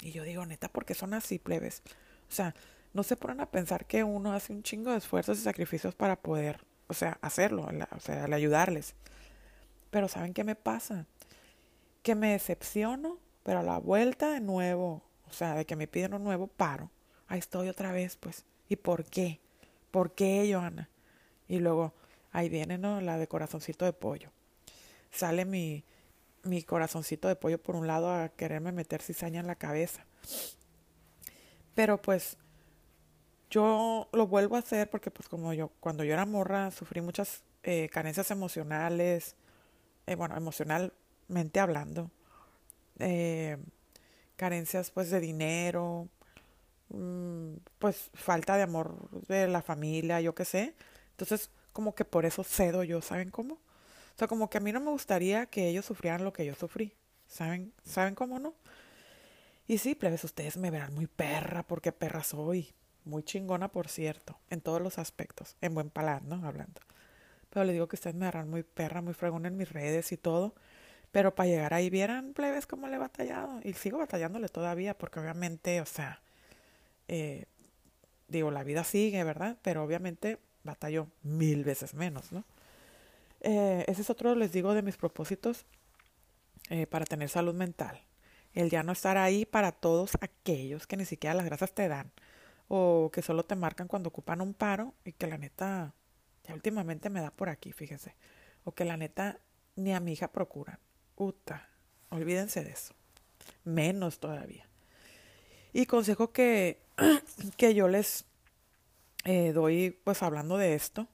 Y 0.00 0.12
yo 0.12 0.22
digo, 0.24 0.44
neta, 0.44 0.68
porque 0.68 0.94
son 0.94 1.14
así 1.14 1.38
plebes. 1.38 1.82
O 2.28 2.32
sea, 2.32 2.54
no 2.92 3.02
se 3.02 3.16
ponen 3.16 3.40
a 3.40 3.50
pensar 3.50 3.86
que 3.86 4.04
uno 4.04 4.32
hace 4.32 4.52
un 4.52 4.62
chingo 4.62 4.90
de 4.90 4.98
esfuerzos 4.98 5.38
y 5.38 5.42
sacrificios 5.42 5.94
para 5.94 6.16
poder, 6.16 6.60
o 6.88 6.94
sea, 6.94 7.18
hacerlo, 7.22 7.68
o 7.90 8.00
sea, 8.00 8.24
al 8.24 8.32
ayudarles. 8.32 8.94
Pero 9.90 10.08
¿saben 10.08 10.34
qué 10.34 10.44
me 10.44 10.54
pasa? 10.54 11.06
que 12.02 12.14
me 12.14 12.32
decepciono, 12.32 13.18
pero 13.42 13.60
a 13.60 13.62
la 13.62 13.78
vuelta 13.78 14.32
de 14.32 14.40
nuevo, 14.40 15.02
o 15.28 15.32
sea, 15.32 15.54
de 15.54 15.64
que 15.64 15.76
me 15.76 15.86
piden 15.86 16.14
un 16.14 16.24
nuevo 16.24 16.48
paro, 16.48 16.90
ahí 17.28 17.38
estoy 17.38 17.68
otra 17.68 17.92
vez, 17.92 18.16
pues. 18.16 18.44
¿Y 18.68 18.76
por 18.76 19.04
qué? 19.04 19.40
¿Por 19.90 20.12
qué, 20.12 20.50
Joana? 20.52 20.88
Y 21.48 21.58
luego, 21.58 21.94
ahí 22.32 22.48
viene, 22.48 22.78
¿no? 22.78 23.00
La 23.00 23.18
de 23.18 23.28
corazoncito 23.28 23.84
de 23.84 23.92
pollo. 23.92 24.30
Sale 25.10 25.44
mi, 25.44 25.84
mi 26.44 26.62
corazoncito 26.62 27.28
de 27.28 27.36
pollo 27.36 27.62
por 27.62 27.76
un 27.76 27.86
lado 27.86 28.10
a 28.12 28.28
quererme 28.30 28.72
meter 28.72 29.02
cizaña 29.02 29.40
en 29.40 29.46
la 29.46 29.56
cabeza. 29.56 30.04
Pero 31.74 32.00
pues 32.00 32.36
yo 33.50 34.08
lo 34.12 34.26
vuelvo 34.26 34.56
a 34.56 34.60
hacer 34.60 34.88
porque 34.90 35.10
pues 35.10 35.28
como 35.28 35.52
yo 35.52 35.70
cuando 35.80 36.04
yo 36.04 36.14
era 36.14 36.26
morra 36.26 36.70
sufrí 36.70 37.00
muchas 37.00 37.42
eh, 37.62 37.88
carencias 37.92 38.30
emocionales, 38.30 39.36
eh, 40.06 40.14
bueno, 40.16 40.36
emocional 40.36 40.92
mente 41.28 41.60
hablando, 41.60 42.10
eh, 42.98 43.58
carencias 44.36 44.90
pues 44.90 45.10
de 45.10 45.20
dinero, 45.20 46.08
mm, 46.90 47.54
pues 47.78 48.10
falta 48.14 48.56
de 48.56 48.62
amor 48.64 49.10
de 49.28 49.48
la 49.48 49.62
familia, 49.62 50.20
yo 50.20 50.34
qué 50.34 50.44
sé. 50.44 50.74
Entonces, 51.12 51.50
como 51.72 51.94
que 51.94 52.04
por 52.04 52.24
eso 52.24 52.44
cedo 52.44 52.84
yo, 52.84 53.02
¿saben 53.02 53.30
cómo? 53.30 53.54
O 53.54 54.18
sea, 54.18 54.28
como 54.28 54.50
que 54.50 54.58
a 54.58 54.60
mí 54.60 54.72
no 54.72 54.80
me 54.80 54.90
gustaría 54.90 55.46
que 55.46 55.68
ellos 55.68 55.86
sufrieran 55.86 56.24
lo 56.24 56.32
que 56.32 56.44
yo 56.44 56.54
sufrí. 56.54 56.94
¿Saben? 57.26 57.72
¿Saben 57.82 58.14
cómo 58.14 58.38
no? 58.38 58.54
Y 59.66 59.78
sí, 59.78 59.94
plebes, 59.94 60.22
ustedes 60.24 60.58
me 60.58 60.70
verán 60.70 60.94
muy 60.94 61.06
perra, 61.06 61.62
porque 61.62 61.92
perra 61.92 62.22
soy. 62.22 62.74
Muy 63.04 63.22
chingona, 63.22 63.68
por 63.68 63.88
cierto, 63.88 64.38
en 64.50 64.60
todos 64.60 64.80
los 64.80 64.98
aspectos, 64.98 65.56
en 65.60 65.74
buen 65.74 65.90
palar, 65.90 66.22
¿no? 66.22 66.46
Hablando. 66.46 66.80
Pero 67.50 67.64
les 67.64 67.74
digo 67.74 67.88
que 67.88 67.96
ustedes 67.96 68.14
me 68.14 68.26
verán 68.26 68.48
muy 68.48 68.62
perra, 68.62 69.00
muy 69.00 69.14
fregón 69.14 69.46
en 69.46 69.56
mis 69.56 69.72
redes 69.72 70.12
y 70.12 70.16
todo. 70.16 70.54
Pero 71.10 71.34
para 71.34 71.48
llegar 71.48 71.74
ahí, 71.74 71.90
vieran, 71.90 72.32
plebes, 72.32 72.66
cómo 72.66 72.88
le 72.88 72.96
he 72.96 72.98
batallado. 72.98 73.60
Y 73.64 73.72
sigo 73.72 73.98
batallándole 73.98 74.48
todavía, 74.48 74.96
porque 74.96 75.20
obviamente, 75.20 75.80
o 75.80 75.86
sea, 75.86 76.22
eh, 77.08 77.46
digo, 78.28 78.50
la 78.50 78.62
vida 78.64 78.84
sigue, 78.84 79.24
¿verdad? 79.24 79.56
Pero 79.62 79.82
obviamente 79.82 80.38
batallo 80.64 81.08
mil 81.22 81.64
veces 81.64 81.94
menos, 81.94 82.32
¿no? 82.32 82.44
Eh, 83.40 83.84
ese 83.88 84.02
es 84.02 84.10
otro, 84.10 84.34
les 84.34 84.52
digo, 84.52 84.72
de 84.74 84.82
mis 84.82 84.96
propósitos 84.96 85.66
eh, 86.70 86.86
para 86.86 87.04
tener 87.04 87.28
salud 87.28 87.54
mental. 87.54 88.00
El 88.54 88.70
ya 88.70 88.82
no 88.82 88.92
estar 88.92 89.16
ahí 89.16 89.44
para 89.44 89.72
todos 89.72 90.12
aquellos 90.20 90.86
que 90.86 90.96
ni 90.96 91.04
siquiera 91.04 91.34
las 91.34 91.46
grasas 91.46 91.72
te 91.72 91.88
dan 91.88 92.12
o 92.68 93.10
que 93.12 93.22
solo 93.22 93.44
te 93.44 93.56
marcan 93.56 93.88
cuando 93.88 94.08
ocupan 94.08 94.40
un 94.40 94.54
paro 94.54 94.94
y 95.04 95.12
que 95.12 95.26
la 95.26 95.38
neta 95.38 95.94
ya 96.44 96.54
últimamente 96.54 97.10
me 97.10 97.20
da 97.20 97.30
por 97.30 97.48
aquí, 97.48 97.72
fíjense, 97.72 98.14
o 98.64 98.72
que 98.72 98.84
la 98.84 98.96
neta 98.96 99.38
ni 99.76 99.92
a 99.92 100.00
mi 100.00 100.12
hija 100.12 100.32
procuran. 100.32 100.78
Puta, 101.14 101.68
olvídense 102.10 102.64
de 102.64 102.70
eso. 102.70 102.94
Menos 103.64 104.20
todavía. 104.20 104.66
Y 105.72 105.86
consejo 105.86 106.32
que, 106.32 106.80
que 107.56 107.74
yo 107.74 107.88
les 107.88 108.24
eh, 109.24 109.52
doy, 109.52 109.90
pues 110.04 110.22
hablando 110.22 110.56
de 110.58 110.74
esto, 110.74 111.08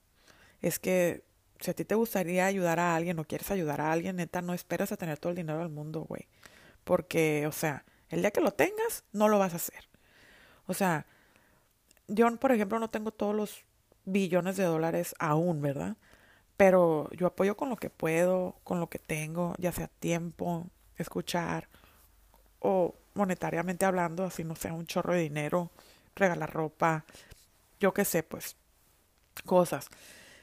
es 0.61 0.79
que 0.79 1.25
si 1.61 1.71
a 1.71 1.75
ti 1.75 1.85
te 1.85 1.95
gustaría 1.95 2.47
ayudar 2.47 2.81
a 2.81 2.95
alguien 2.95 3.19
o 3.19 3.25
quieres 3.25 3.51
ayudar 3.51 3.81
a 3.81 3.93
alguien, 3.93 4.17
neta, 4.17 4.43
no 4.43 4.55
esperes 4.55 4.93
a 4.93 4.97
tener 4.97 5.19
todo 5.19 5.31
el 5.31 5.37
dinero 5.37 5.59
del 5.59 5.69
mundo, 5.71 6.03
güey. 6.03 6.29
Porque, 6.85 7.47
o 7.47 7.53
sea, 7.53 7.85
el 8.11 8.21
día 8.21 8.31
que 8.31 8.41
lo 8.41 8.53
tengas, 8.53 9.05
no 9.13 9.29
lo 9.29 9.39
vas 9.39 9.53
a 9.53 9.57
hacer. 9.57 9.89
O 10.67 10.75
sea, 10.75 11.07
yo, 12.07 12.35
por 12.37 12.53
ejemplo, 12.53 12.79
no 12.79 12.91
tengo 12.91 13.11
todos 13.11 13.35
los 13.35 13.65
billones 14.05 14.57
de 14.57 14.65
dólares 14.65 15.15
aún, 15.19 15.61
¿verdad? 15.61 15.97
Pero 16.57 17.11
yo 17.13 17.27
apoyo 17.27 17.57
con 17.57 17.69
lo 17.71 17.77
que 17.77 17.91
puedo, 17.91 18.57
con 18.65 18.81
lo 18.81 18.89
que 18.89 18.99
tengo, 18.99 19.55
ya 19.59 19.73
sea 19.73 19.89
tiempo, 19.89 20.71
escuchar 20.97 21.69
o 22.61 22.95
monetariamente 23.15 23.85
hablando, 23.85 24.25
así 24.25 24.45
no 24.45 24.57
sea 24.57 24.73
un 24.73 24.87
chorro 24.87 25.13
de 25.13 25.21
dinero, 25.21 25.71
regalar 26.17 26.53
ropa, 26.53 27.05
yo 27.81 27.95
qué 27.95 28.05
sé, 28.05 28.23
pues 28.23 28.57
cosas. 29.45 29.89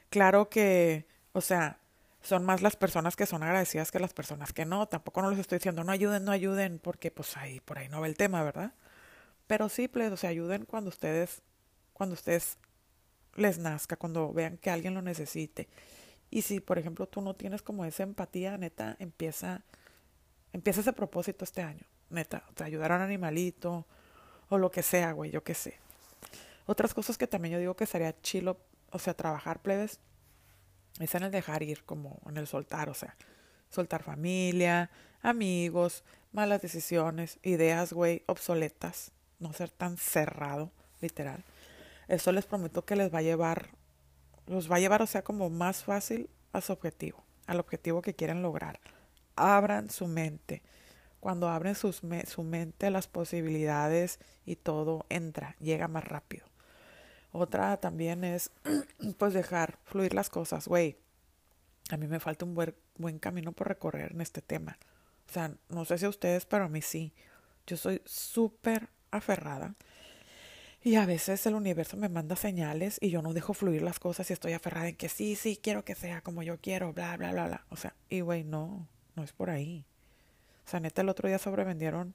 Claro 0.10 0.50
que, 0.50 1.08
o 1.34 1.42
sea, 1.42 1.80
son 2.22 2.46
más 2.46 2.62
las 2.62 2.76
personas 2.76 3.16
que 3.16 3.26
son 3.26 3.44
agradecidas 3.44 3.92
que 3.92 4.00
las 4.00 4.14
personas 4.14 4.54
que 4.54 4.66
no. 4.66 4.88
Tampoco 4.88 5.22
no 5.22 5.30
les 5.30 5.40
estoy 5.40 5.60
diciendo 5.60 5.84
no 5.84 5.92
ayuden, 5.92 6.26
no 6.26 6.32
ayuden, 6.32 6.80
porque 6.80 7.12
pues 7.12 7.38
ahí 7.38 7.60
por 7.62 7.78
ahí 7.80 7.90
no 7.90 8.02
va 8.02 8.08
el 8.08 8.16
tema, 8.18 8.44
¿verdad? 8.44 8.74
Pero 9.48 9.70
sí, 9.70 9.88
pues, 9.88 10.12
o 10.12 10.18
sea, 10.18 10.32
ayuden 10.32 10.66
cuando 10.66 10.90
ustedes, 10.90 11.42
cuando 11.94 12.14
ustedes 12.16 12.58
les 13.36 13.60
nazca, 13.60 13.98
cuando 13.98 14.34
vean 14.34 14.58
que 14.58 14.70
alguien 14.72 14.94
lo 14.96 15.02
necesite. 15.02 15.68
Y 16.32 16.42
si, 16.44 16.60
por 16.60 16.80
ejemplo, 16.80 17.08
tú 17.08 17.22
no 17.22 17.36
tienes 17.36 17.62
como 17.62 17.86
esa 17.86 18.04
empatía, 18.04 18.58
neta, 18.58 18.96
empieza, 19.00 19.64
empieza 20.54 20.82
ese 20.82 20.94
propósito 20.94 21.44
este 21.46 21.62
año, 21.62 21.86
neta, 22.10 22.44
o 22.60 22.64
ayudar 22.64 22.92
a 22.92 22.98
un 22.98 23.04
animalito 23.04 23.86
o 24.50 24.58
lo 24.58 24.72
que 24.72 24.84
sea, 24.84 25.12
güey, 25.12 25.32
yo 25.32 25.44
qué 25.44 25.54
sé. 25.54 25.85
Otras 26.66 26.94
cosas 26.94 27.18
que 27.18 27.28
también 27.28 27.54
yo 27.54 27.60
digo 27.60 27.76
que 27.76 27.86
sería 27.86 28.20
chilo, 28.22 28.60
o 28.92 29.00
sea, 29.00 29.14
trabajar 29.14 29.62
plebes, 29.62 30.00
es 31.00 31.14
en 31.16 31.24
el 31.24 31.32
dejar 31.32 31.62
ir, 31.64 31.84
como 31.84 32.22
en 32.28 32.38
el 32.38 32.48
soltar, 32.48 32.90
o 32.90 32.94
sea, 32.94 33.16
soltar 33.70 34.04
familia, 34.04 34.90
amigos, 35.22 36.04
malas 36.32 36.62
decisiones, 36.62 37.40
ideas, 37.44 37.94
güey, 37.94 38.24
obsoletas, 38.28 39.12
no 39.40 39.54
ser 39.54 39.70
tan 39.70 39.98
cerrado, 39.98 40.72
literal. 41.02 41.44
Eso 42.08 42.32
les 42.32 42.46
prometo 42.46 42.86
que 42.86 42.96
les 42.96 43.14
va 43.14 43.20
a 43.20 43.24
llevar, 43.24 43.70
los 44.48 44.72
va 44.72 44.78
a 44.78 44.80
llevar, 44.80 45.02
o 45.02 45.08
sea, 45.08 45.24
como 45.24 45.50
más 45.50 45.84
fácil 45.84 46.30
a 46.54 46.62
su 46.62 46.72
objetivo, 46.74 47.24
al 47.48 47.60
objetivo 47.60 48.02
que 48.02 48.14
quieren 48.14 48.42
lograr. 48.42 48.80
Abran 49.36 49.90
su 49.90 50.08
mente. 50.08 50.62
Cuando 51.20 51.50
abren 51.50 51.76
sus 51.76 52.02
su 52.28 52.44
mente, 52.44 52.92
las 52.92 53.08
posibilidades 53.08 54.20
y 54.46 54.56
todo 54.56 55.06
entra, 55.10 55.56
llega 55.60 55.88
más 55.88 56.04
rápido. 56.04 56.46
Otra 57.36 57.78
también 57.78 58.24
es, 58.24 58.50
pues, 59.18 59.34
dejar 59.34 59.78
fluir 59.84 60.14
las 60.14 60.30
cosas. 60.30 60.68
Güey, 60.68 60.98
a 61.90 61.98
mí 61.98 62.08
me 62.08 62.22
falta 62.22 62.46
un 62.46 62.56
buen, 62.56 62.74
buen 62.98 63.20
camino 63.20 63.52
por 63.52 63.68
recorrer 63.68 64.14
en 64.14 64.22
este 64.22 64.42
tema. 64.42 64.78
O 65.30 65.34
sea, 65.34 65.54
no 65.70 65.84
sé 65.84 65.98
si 65.98 66.06
a 66.06 66.10
ustedes, 66.10 66.46
pero 66.46 66.66
a 66.66 66.70
mí 66.70 66.82
sí. 66.82 67.14
Yo 67.68 67.76
soy 67.76 68.02
súper 68.06 68.90
aferrada. 69.12 69.76
Y 70.82 70.96
a 70.96 71.06
veces 71.06 71.46
el 71.46 71.56
universo 71.56 71.98
me 71.98 72.10
manda 72.10 72.36
señales 72.36 73.00
y 73.02 73.10
yo 73.10 73.22
no 73.22 73.34
dejo 73.34 73.54
fluir 73.54 73.82
las 73.82 74.00
cosas 74.00 74.30
y 74.30 74.34
estoy 74.34 74.54
aferrada 74.54 74.88
en 74.88 74.96
que 74.96 75.10
sí, 75.10 75.36
sí, 75.36 75.60
quiero 75.62 75.84
que 75.84 75.96
sea 75.96 76.22
como 76.22 76.44
yo 76.44 76.60
quiero, 76.62 76.94
bla, 76.94 77.18
bla, 77.18 77.32
bla, 77.32 77.48
bla. 77.48 77.66
O 77.70 77.76
sea, 77.76 77.96
y 78.08 78.22
güey, 78.22 78.44
no, 78.44 78.88
no 79.16 79.24
es 79.24 79.34
por 79.34 79.50
ahí. 79.50 79.84
O 80.66 80.70
sea, 80.70 80.80
neta, 80.80 81.02
el 81.02 81.10
otro 81.10 81.28
día 81.28 81.40
sobrevendieron 81.40 82.14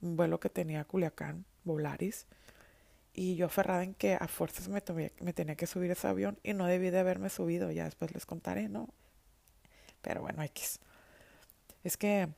un 0.00 0.16
vuelo 0.16 0.38
que 0.38 0.50
tenía 0.50 0.84
Culiacán, 0.84 1.44
Volaris, 1.64 2.26
y 3.18 3.34
yo 3.34 3.46
aferrada 3.46 3.82
en 3.82 3.94
que 3.94 4.14
a 4.14 4.28
fuerzas 4.28 4.68
me, 4.68 4.80
tenía 5.32 5.56
que 5.56 5.66
subir 5.66 5.90
ese 5.90 6.06
avión 6.06 6.38
y 6.44 6.52
no 6.52 6.66
debí 6.66 6.90
de 6.90 7.00
haberme 7.00 7.30
subido, 7.30 7.72
ya 7.72 7.82
después 7.82 8.14
les 8.14 8.24
contaré, 8.24 8.68
¿no? 8.68 8.90
Pero 10.02 10.20
bueno, 10.20 10.40
X. 10.44 10.78
Es 11.82 11.96
que 11.96 12.28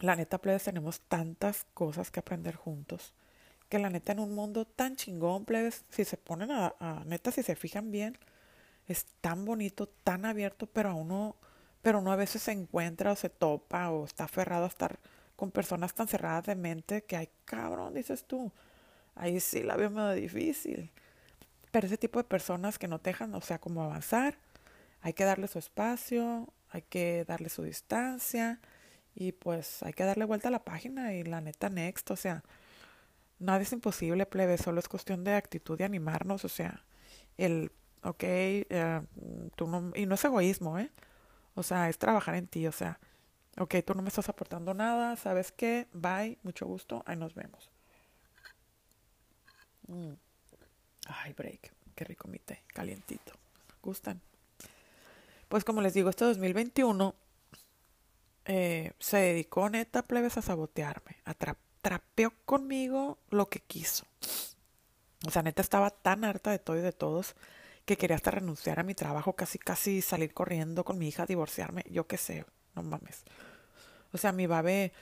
la 0.00 0.16
neta, 0.16 0.38
plebes, 0.38 0.64
tenemos 0.64 1.02
tantas 1.02 1.66
cosas 1.74 2.10
que 2.10 2.20
aprender 2.20 2.54
juntos. 2.54 3.12
Que 3.68 3.78
la 3.78 3.90
neta, 3.90 4.12
en 4.12 4.20
un 4.20 4.34
mundo 4.34 4.64
tan 4.64 4.96
chingón, 4.96 5.44
plebes, 5.44 5.84
si 5.90 6.06
se 6.06 6.16
ponen 6.16 6.50
a, 6.52 7.02
neta, 7.04 7.30
si 7.30 7.42
se 7.42 7.54
fijan 7.54 7.90
bien, 7.90 8.16
es 8.88 9.04
tan 9.20 9.44
bonito, 9.44 9.88
tan 10.04 10.24
abierto, 10.24 10.66
pero 10.68 10.88
a 10.88 10.94
uno, 10.94 11.36
pero 11.82 11.98
uno 11.98 12.12
a 12.12 12.16
veces 12.16 12.40
se 12.40 12.52
encuentra 12.52 13.12
o 13.12 13.16
se 13.16 13.28
topa 13.28 13.90
o 13.90 14.06
está 14.06 14.24
aferrado 14.24 14.64
a 14.64 14.68
estar 14.68 14.98
con 15.36 15.50
personas 15.50 15.92
tan 15.92 16.08
cerradas 16.08 16.46
de 16.46 16.54
mente 16.54 17.04
que 17.04 17.16
hay 17.18 17.28
cabrón, 17.44 17.92
dices 17.92 18.24
tú. 18.24 18.50
Ahí 19.14 19.40
sí 19.40 19.62
la 19.62 19.76
veo 19.76 19.90
medio 19.90 20.12
difícil. 20.12 20.90
Pero 21.72 21.86
ese 21.86 21.98
tipo 21.98 22.18
de 22.18 22.24
personas 22.24 22.78
que 22.78 22.88
no 22.88 22.98
te 23.00 23.10
dejan, 23.10 23.34
o 23.34 23.40
sea, 23.40 23.58
como 23.60 23.82
avanzar, 23.82 24.36
hay 25.02 25.14
que 25.14 25.24
darle 25.24 25.48
su 25.48 25.58
espacio, 25.58 26.52
hay 26.70 26.82
que 26.82 27.24
darle 27.26 27.48
su 27.48 27.62
distancia 27.62 28.60
y 29.14 29.32
pues 29.32 29.82
hay 29.82 29.92
que 29.92 30.04
darle 30.04 30.24
vuelta 30.24 30.48
a 30.48 30.52
la 30.52 30.64
página 30.64 31.14
y 31.14 31.24
la 31.24 31.40
neta 31.40 31.68
next, 31.70 32.10
o 32.10 32.16
sea, 32.16 32.44
nada 33.38 33.60
es 33.60 33.72
imposible, 33.72 34.26
plebe, 34.26 34.58
solo 34.58 34.80
es 34.80 34.88
cuestión 34.88 35.24
de 35.24 35.34
actitud 35.34 35.78
y 35.80 35.84
animarnos, 35.84 36.44
o 36.44 36.48
sea, 36.48 36.84
el, 37.38 37.72
ok, 38.02 38.22
eh, 38.24 39.02
tú 39.56 39.66
no, 39.68 39.92
y 39.94 40.06
no 40.06 40.14
es 40.14 40.24
egoísmo, 40.24 40.78
¿eh? 40.78 40.90
O 41.54 41.62
sea, 41.62 41.88
es 41.88 41.98
trabajar 41.98 42.36
en 42.36 42.48
ti, 42.48 42.66
o 42.66 42.72
sea, 42.72 43.00
ok, 43.58 43.76
tú 43.86 43.94
no 43.94 44.02
me 44.02 44.08
estás 44.08 44.28
aportando 44.28 44.74
nada, 44.74 45.16
¿sabes 45.16 45.52
qué? 45.52 45.88
Bye, 45.92 46.38
mucho 46.42 46.66
gusto, 46.66 47.02
ahí 47.06 47.16
nos 47.16 47.34
vemos. 47.34 47.70
Mm. 49.88 50.12
Ay, 51.06 51.32
break, 51.32 51.72
qué 51.94 52.04
rico 52.04 52.28
mi 52.28 52.38
té, 52.38 52.62
calientito. 52.68 53.32
¿Gustan? 53.82 54.20
Pues 55.48 55.64
como 55.64 55.82
les 55.82 55.94
digo, 55.94 56.08
este 56.08 56.24
2021 56.24 57.14
eh, 58.44 58.92
se 58.98 59.16
dedicó 59.18 59.68
neta 59.68 60.02
plebes 60.02 60.36
a 60.36 60.42
sabotearme, 60.42 61.16
a 61.24 61.34
trapeó 61.82 62.32
conmigo 62.44 63.18
lo 63.30 63.48
que 63.48 63.60
quiso. 63.60 64.06
O 65.26 65.30
sea, 65.30 65.42
neta 65.42 65.62
estaba 65.62 65.90
tan 65.90 66.24
harta 66.24 66.50
de 66.50 66.58
todo 66.58 66.78
y 66.78 66.80
de 66.80 66.92
todos 66.92 67.34
que 67.84 67.96
quería 67.96 68.16
hasta 68.16 68.30
renunciar 68.30 68.80
a 68.80 68.84
mi 68.84 68.94
trabajo, 68.94 69.34
casi 69.34 69.58
casi 69.58 70.02
salir 70.02 70.32
corriendo 70.32 70.84
con 70.84 70.98
mi 70.98 71.08
hija, 71.08 71.26
divorciarme, 71.26 71.84
yo 71.90 72.06
qué 72.06 72.16
sé, 72.16 72.46
no 72.74 72.82
mames. 72.82 73.24
O 74.12 74.18
sea, 74.18 74.32
mi 74.32 74.46
babe, 74.46 74.92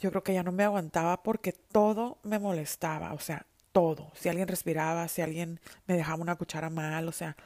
yo 0.00 0.10
creo 0.10 0.22
que 0.22 0.34
ya 0.34 0.42
no 0.42 0.52
me 0.52 0.64
aguantaba 0.64 1.22
porque 1.22 1.52
todo 1.52 2.18
me 2.22 2.38
molestaba, 2.38 3.14
o 3.14 3.18
sea, 3.18 3.46
todo. 3.72 4.12
Si 4.14 4.28
alguien 4.28 4.48
respiraba, 4.48 5.08
si 5.08 5.22
alguien 5.22 5.60
me 5.86 5.96
dejaba 5.96 6.22
una 6.22 6.36
cuchara 6.36 6.70
mal, 6.70 7.08
o 7.08 7.12
sea, 7.12 7.36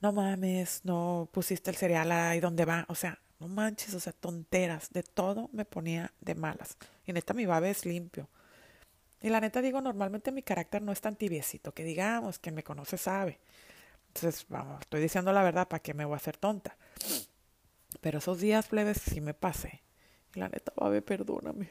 no 0.00 0.12
mames, 0.12 0.80
no 0.84 1.28
pusiste 1.32 1.70
el 1.70 1.76
cereal 1.76 2.12
ahí 2.12 2.40
donde 2.40 2.64
va, 2.64 2.84
o 2.88 2.94
sea, 2.94 3.18
no 3.38 3.48
manches, 3.48 3.94
o 3.94 4.00
sea, 4.00 4.12
tonteras, 4.12 4.90
de 4.90 5.02
todo 5.02 5.50
me 5.52 5.64
ponía 5.64 6.12
de 6.20 6.34
malas. 6.34 6.76
Y 7.06 7.12
neta, 7.12 7.34
mi 7.34 7.46
babe 7.46 7.70
es 7.70 7.84
limpio. 7.84 8.28
Y 9.20 9.30
la 9.30 9.40
neta 9.40 9.62
digo, 9.62 9.80
normalmente 9.80 10.32
mi 10.32 10.42
carácter 10.42 10.82
no 10.82 10.92
es 10.92 11.00
tan 11.00 11.16
tibiecito, 11.16 11.72
que 11.72 11.84
digamos, 11.84 12.38
que 12.38 12.52
me 12.52 12.62
conoce 12.62 12.98
sabe. 12.98 13.38
Entonces, 14.08 14.46
vamos, 14.48 14.80
estoy 14.80 15.00
diciendo 15.00 15.32
la 15.32 15.42
verdad, 15.42 15.68
¿para 15.68 15.82
qué 15.82 15.94
me 15.94 16.04
voy 16.04 16.14
a 16.14 16.16
hacer 16.16 16.36
tonta? 16.36 16.76
Pero 18.00 18.18
esos 18.18 18.40
días 18.40 18.68
plebes 18.68 18.98
sí 18.98 19.20
me 19.20 19.34
pasé. 19.34 19.82
La 20.36 20.50
neta, 20.50 20.70
babe, 20.76 21.00
perdóname, 21.00 21.70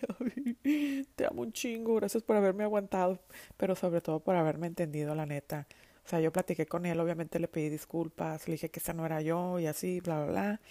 Te 1.15 1.25
amo 1.25 1.43
un 1.43 1.54
chingo, 1.54 1.95
gracias 1.95 2.23
por 2.23 2.36
haberme 2.36 2.63
aguantado, 2.63 3.19
pero 3.58 3.75
sobre 3.75 4.01
todo 4.01 4.19
por 4.21 4.36
haberme 4.36 4.65
entendido, 4.65 5.13
la 5.13 5.28
neta. 5.28 5.67
O 6.04 6.10
sea, 6.10 6.19
yo 6.19 6.34
platiqué 6.34 6.65
con 6.65 6.88
él, 6.88 6.99
obviamente 6.99 7.39
le 7.39 7.47
pedí 7.47 7.69
disculpas, 7.69 8.47
le 8.47 8.54
dije 8.54 8.69
que 8.69 8.80
esa 8.80 8.93
no 8.93 9.06
era 9.06 9.21
yo 9.21 9.60
y 9.60 9.67
así, 9.67 10.01
bla, 10.01 10.23
bla, 10.23 10.32
bla. 10.32 10.62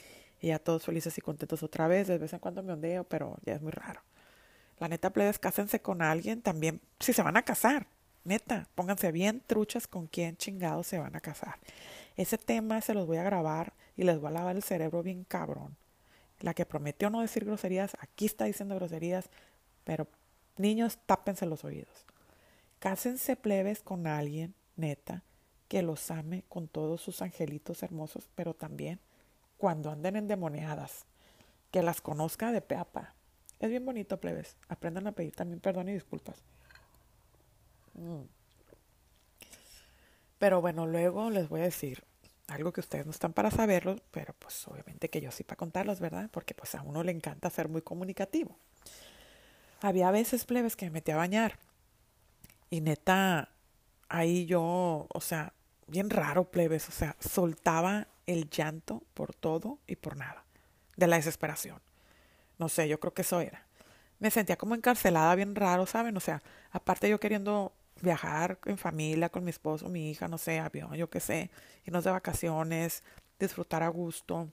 Y 0.40 0.48
ya 0.48 0.58
todos 0.58 0.84
felices 0.84 1.16
y 1.18 1.20
contentos 1.20 1.62
otra 1.62 1.86
vez. 1.86 2.08
De 2.08 2.18
vez 2.18 2.32
en 2.32 2.40
cuando 2.40 2.64
me 2.64 2.72
ondeo, 2.72 3.04
pero 3.04 3.36
ya 3.44 3.54
es 3.54 3.62
muy 3.62 3.70
raro. 3.70 4.02
La 4.80 4.88
neta, 4.88 5.10
plebes, 5.10 5.38
cásense 5.38 5.80
con 5.80 6.02
alguien 6.02 6.42
también, 6.42 6.80
si 6.98 7.12
se 7.12 7.22
van 7.22 7.36
a 7.36 7.42
casar. 7.42 7.86
Neta, 8.24 8.68
pónganse 8.74 9.12
bien 9.12 9.40
truchas 9.46 9.86
con 9.86 10.08
quién 10.08 10.36
chingados 10.36 10.88
se 10.88 10.98
van 10.98 11.14
a 11.14 11.20
casar. 11.20 11.60
Ese 12.16 12.38
tema 12.38 12.80
se 12.80 12.94
los 12.94 13.06
voy 13.06 13.18
a 13.18 13.22
grabar 13.22 13.72
y 13.96 14.02
les 14.02 14.18
voy 14.18 14.30
a 14.30 14.32
lavar 14.32 14.56
el 14.56 14.64
cerebro 14.64 15.02
bien 15.02 15.24
cabrón. 15.24 15.76
La 16.40 16.54
que 16.54 16.66
prometió 16.66 17.10
no 17.10 17.20
decir 17.20 17.44
groserías, 17.44 17.96
aquí 18.00 18.26
está 18.26 18.44
diciendo 18.44 18.74
groserías, 18.74 19.30
pero 19.84 20.08
niños, 20.56 20.98
tápense 21.06 21.46
los 21.46 21.64
oídos. 21.64 22.04
Cásense 22.78 23.36
plebes 23.36 23.80
con 23.82 24.06
alguien 24.06 24.54
neta, 24.76 25.22
que 25.68 25.82
los 25.82 26.10
ame 26.10 26.44
con 26.48 26.68
todos 26.68 27.00
sus 27.00 27.22
angelitos 27.22 27.82
hermosos, 27.82 28.28
pero 28.34 28.54
también 28.54 29.00
cuando 29.56 29.90
anden 29.90 30.16
endemoniadas, 30.16 31.06
que 31.70 31.82
las 31.82 32.00
conozca 32.00 32.52
de 32.52 32.60
peapa. 32.60 33.14
Es 33.60 33.70
bien 33.70 33.84
bonito, 33.84 34.20
plebes. 34.20 34.56
Aprendan 34.68 35.06
a 35.06 35.12
pedir 35.12 35.34
también 35.34 35.60
perdón 35.60 35.88
y 35.88 35.94
disculpas. 35.94 36.36
Mm. 37.94 38.22
Pero 40.38 40.60
bueno, 40.60 40.86
luego 40.86 41.30
les 41.30 41.48
voy 41.48 41.60
a 41.60 41.64
decir 41.64 42.04
algo 42.48 42.72
que 42.72 42.80
ustedes 42.80 43.06
no 43.06 43.10
están 43.10 43.32
para 43.32 43.50
saberlo, 43.50 43.96
pero 44.10 44.34
pues 44.38 44.66
obviamente 44.68 45.08
que 45.08 45.20
yo 45.20 45.30
sí 45.30 45.44
para 45.44 45.56
contarlos, 45.56 46.00
¿verdad? 46.00 46.28
Porque 46.30 46.54
pues 46.54 46.74
a 46.74 46.82
uno 46.82 47.02
le 47.02 47.12
encanta 47.12 47.50
ser 47.50 47.68
muy 47.68 47.82
comunicativo. 47.82 48.58
Había 49.80 50.10
veces, 50.10 50.44
plebes, 50.44 50.76
que 50.76 50.86
me 50.86 50.92
metí 50.92 51.12
a 51.12 51.16
bañar 51.16 51.58
y 52.70 52.80
neta 52.80 53.50
ahí 54.08 54.46
yo, 54.46 55.06
o 55.08 55.20
sea, 55.20 55.52
bien 55.86 56.10
raro, 56.10 56.50
plebes, 56.50 56.88
o 56.88 56.92
sea, 56.92 57.16
soltaba 57.20 58.08
el 58.26 58.48
llanto 58.48 59.02
por 59.14 59.34
todo 59.34 59.78
y 59.86 59.96
por 59.96 60.16
nada, 60.16 60.44
de 60.96 61.06
la 61.06 61.16
desesperación. 61.16 61.80
No 62.58 62.68
sé, 62.68 62.88
yo 62.88 63.00
creo 63.00 63.14
que 63.14 63.22
eso 63.22 63.40
era. 63.40 63.66
Me 64.18 64.30
sentía 64.30 64.56
como 64.56 64.74
encarcelada, 64.74 65.34
bien 65.34 65.54
raro, 65.54 65.86
¿saben? 65.86 66.16
O 66.16 66.20
sea, 66.20 66.42
aparte 66.70 67.08
yo 67.08 67.20
queriendo 67.20 67.72
viajar 68.04 68.58
en 68.66 68.78
familia 68.78 69.28
con 69.28 69.44
mi 69.44 69.50
esposo, 69.50 69.88
mi 69.88 70.10
hija, 70.10 70.28
no 70.28 70.38
sé, 70.38 70.60
avión, 70.60 70.94
yo 70.94 71.10
qué 71.10 71.20
sé, 71.20 71.50
irnos 71.84 72.04
de 72.04 72.10
vacaciones, 72.10 73.02
disfrutar 73.38 73.82
a 73.82 73.88
gusto, 73.88 74.48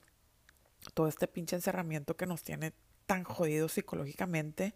todo 0.93 1.07
este 1.07 1.27
pinche 1.27 1.55
encerramiento 1.55 2.17
que 2.17 2.25
nos 2.25 2.43
tiene 2.43 2.73
tan 3.05 3.23
jodidos 3.23 3.73
psicológicamente, 3.73 4.73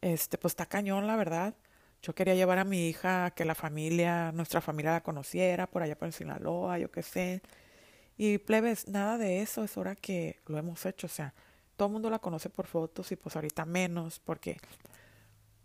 este, 0.00 0.38
pues 0.38 0.52
está 0.52 0.66
cañón, 0.66 1.06
la 1.06 1.16
verdad. 1.16 1.54
Yo 2.02 2.14
quería 2.14 2.34
llevar 2.34 2.58
a 2.58 2.64
mi 2.64 2.88
hija 2.88 3.26
a 3.26 3.30
que 3.30 3.46
la 3.46 3.54
familia, 3.54 4.32
nuestra 4.32 4.60
familia 4.60 4.92
la 4.92 5.02
conociera, 5.02 5.66
por 5.66 5.82
allá 5.82 5.96
por 5.96 6.12
Sinaloa, 6.12 6.78
yo 6.78 6.90
qué 6.90 7.02
sé. 7.02 7.42
Y 8.18 8.38
plebes, 8.38 8.88
nada 8.88 9.18
de 9.18 9.40
eso, 9.40 9.64
es 9.64 9.76
hora 9.78 9.96
que 9.96 10.40
lo 10.46 10.58
hemos 10.58 10.84
hecho. 10.86 11.06
O 11.06 11.10
sea, 11.10 11.34
todo 11.76 11.88
el 11.88 11.92
mundo 11.92 12.10
la 12.10 12.18
conoce 12.18 12.50
por 12.50 12.66
fotos 12.66 13.10
y 13.12 13.16
pues 13.16 13.36
ahorita 13.36 13.64
menos, 13.64 14.20
porque, 14.20 14.58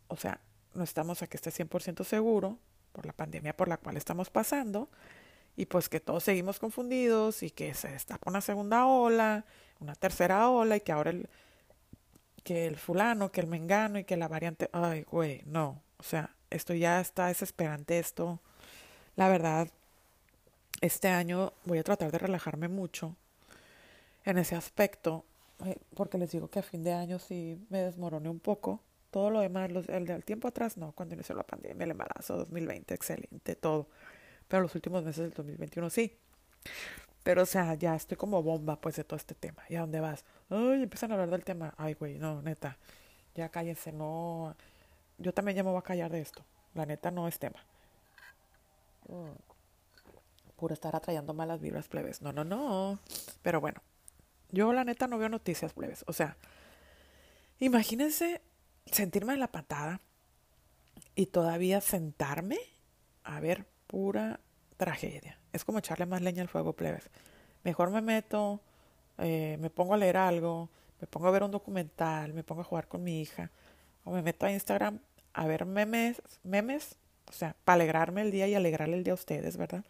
o 0.08 0.16
sea, 0.16 0.40
no 0.74 0.84
estamos 0.84 1.22
a 1.22 1.28
que 1.28 1.38
esté 1.38 1.52
100% 1.52 2.04
seguro 2.04 2.58
por 2.92 3.06
la 3.06 3.14
pandemia 3.14 3.56
por 3.56 3.68
la 3.68 3.78
cual 3.78 3.98
estamos 3.98 4.30
pasando. 4.30 4.90
Y 5.56 5.66
pues 5.66 5.90
que 5.90 6.00
todos 6.00 6.24
seguimos 6.24 6.60
confundidos 6.60 7.44
y 7.44 7.52
que 7.52 7.74
se 7.74 7.90
destapa 7.90 8.30
una 8.30 8.42
segunda 8.42 8.86
ola, 8.86 9.46
una 9.80 9.96
tercera 9.96 10.50
ola 10.50 10.78
y 10.78 10.82
que 10.82 10.92
ahora 10.92 11.10
el, 11.10 11.30
que 12.44 12.66
el 12.68 12.78
fulano, 12.78 13.32
que 13.32 13.42
el 13.42 13.48
mengano 13.48 14.00
y 14.00 14.06
que 14.06 14.18
la 14.18 14.28
variante, 14.28 14.70
ay, 14.72 15.04
güey, 15.04 15.42
no, 15.46 15.82
o 15.98 16.04
sea, 16.04 16.34
esto 16.50 16.74
ya 16.74 17.00
está 17.00 17.28
desesperante, 17.28 18.00
esto, 18.00 18.40
la 19.16 19.30
verdad, 19.30 19.68
este 20.82 21.10
año 21.10 21.54
voy 21.66 21.80
a 21.80 21.84
tratar 21.84 22.12
de 22.12 22.18
relajarme 22.18 22.68
mucho 22.68 23.16
en 24.24 24.38
ese 24.38 24.56
aspecto, 24.56 25.26
eh, 25.66 25.78
porque 25.96 26.18
les 26.18 26.32
digo 26.32 26.50
que 26.50 26.60
a 26.60 26.64
fin 26.64 26.84
de 26.84 26.94
año 26.94 27.20
sí 27.20 27.60
me 27.70 27.84
desmoroné 27.84 28.30
un 28.30 28.40
poco, 28.40 28.82
Todo 29.12 29.32
lo 29.32 29.40
demás, 29.40 29.72
el 29.88 30.06
del 30.06 30.24
tiempo 30.24 30.48
atrás, 30.48 30.78
no, 30.78 30.92
cuando 30.92 31.16
inició 31.16 31.36
la 31.36 31.44
pandemia, 31.44 31.84
el 31.84 31.92
embarazo, 31.92 32.38
2020, 32.38 32.94
excelente, 32.94 33.56
todo. 33.56 33.88
Pero 34.48 34.64
los 34.64 34.76
últimos 34.76 35.04
meses 35.04 35.24
del 35.24 35.34
2021 35.34 35.90
sí. 35.90 36.18
Pero, 37.24 37.44
o 37.44 37.46
sea, 37.46 37.74
ya 37.76 37.96
estoy 37.96 38.18
como 38.18 38.42
bomba, 38.42 38.80
pues, 38.80 38.96
de 38.96 39.04
todo 39.04 39.18
este 39.18 39.36
tema. 39.36 39.64
¿Y 39.70 39.76
a 39.76 39.82
dónde 39.82 40.00
vas? 40.00 40.26
Ay, 40.50 40.84
empiezan 40.84 41.12
a 41.12 41.16
hablar 41.16 41.30
del 41.30 41.44
tema. 41.44 41.74
Ay, 41.78 41.94
güey, 41.94 42.18
no, 42.18 42.42
neta. 42.42 42.78
Ya 43.36 43.50
cállense, 43.50 43.92
no. 43.92 44.56
Yo 45.18 45.34
también 45.34 45.58
ya 45.58 45.64
me 45.64 45.70
voy 45.70 45.80
a 45.80 45.84
callar 45.84 46.12
de 46.12 46.22
esto. 46.22 46.44
La 46.74 46.86
neta 46.86 47.12
no 47.12 47.28
es 47.28 47.40
tema. 47.40 47.60
Mm. 49.08 49.36
Puro 50.56 50.74
estar 50.74 50.96
atrayendo 50.96 51.34
malas 51.34 51.60
vibras 51.62 51.88
plebes. 51.88 52.22
No, 52.22 52.32
no, 52.32 52.44
no. 52.44 53.00
Pero 53.42 53.62
bueno, 53.62 53.82
yo 54.52 54.74
la 54.74 54.84
neta 54.84 55.08
no 55.08 55.18
veo 55.18 55.30
noticias 55.30 55.74
plebes. 55.74 56.04
O 56.08 56.14
sea, 56.14 56.38
imagínense 57.60 58.42
sentirme 58.92 59.34
en 59.34 59.40
la 59.40 59.52
patada 59.52 60.02
y 61.16 61.28
todavía 61.28 61.82
sentarme 61.82 62.58
a 63.24 63.40
ver 63.40 63.66
pura 63.88 64.40
tragedia. 64.78 65.38
Es 65.54 65.66
como 65.66 65.80
echarle 65.80 66.06
más 66.06 66.22
leña 66.22 66.42
al 66.42 66.48
fuego, 66.48 66.74
plebes. 66.74 67.10
Mejor 67.64 67.92
me 67.92 68.02
meto, 68.02 68.62
eh, 69.18 69.58
me 69.60 69.70
pongo 69.70 69.94
a 69.94 69.98
leer 69.98 70.18
algo, 70.18 70.70
me 71.02 71.08
pongo 71.08 71.28
a 71.28 71.32
ver 71.32 71.44
un 71.44 71.52
documental, 71.52 72.34
me 72.34 72.44
pongo 72.44 72.62
a 72.62 72.66
jugar 72.66 72.88
con 72.88 73.04
mi 73.04 73.22
hija, 73.22 73.52
o 74.04 74.12
me 74.12 74.22
meto 74.22 74.46
a 74.46 74.52
Instagram 74.52 75.00
a 75.34 75.48
ver 75.48 75.66
memes, 75.66 76.22
memes, 76.44 76.96
o 77.28 77.32
sea, 77.32 77.56
para 77.64 77.76
alegrarme 77.76 78.22
el 78.22 78.32
día 78.32 78.48
y 78.48 78.56
alegrarle 78.56 78.98
el 78.98 79.04
día 79.04 79.14
a 79.14 79.16
ustedes, 79.16 79.58
¿verdad? 79.58 79.86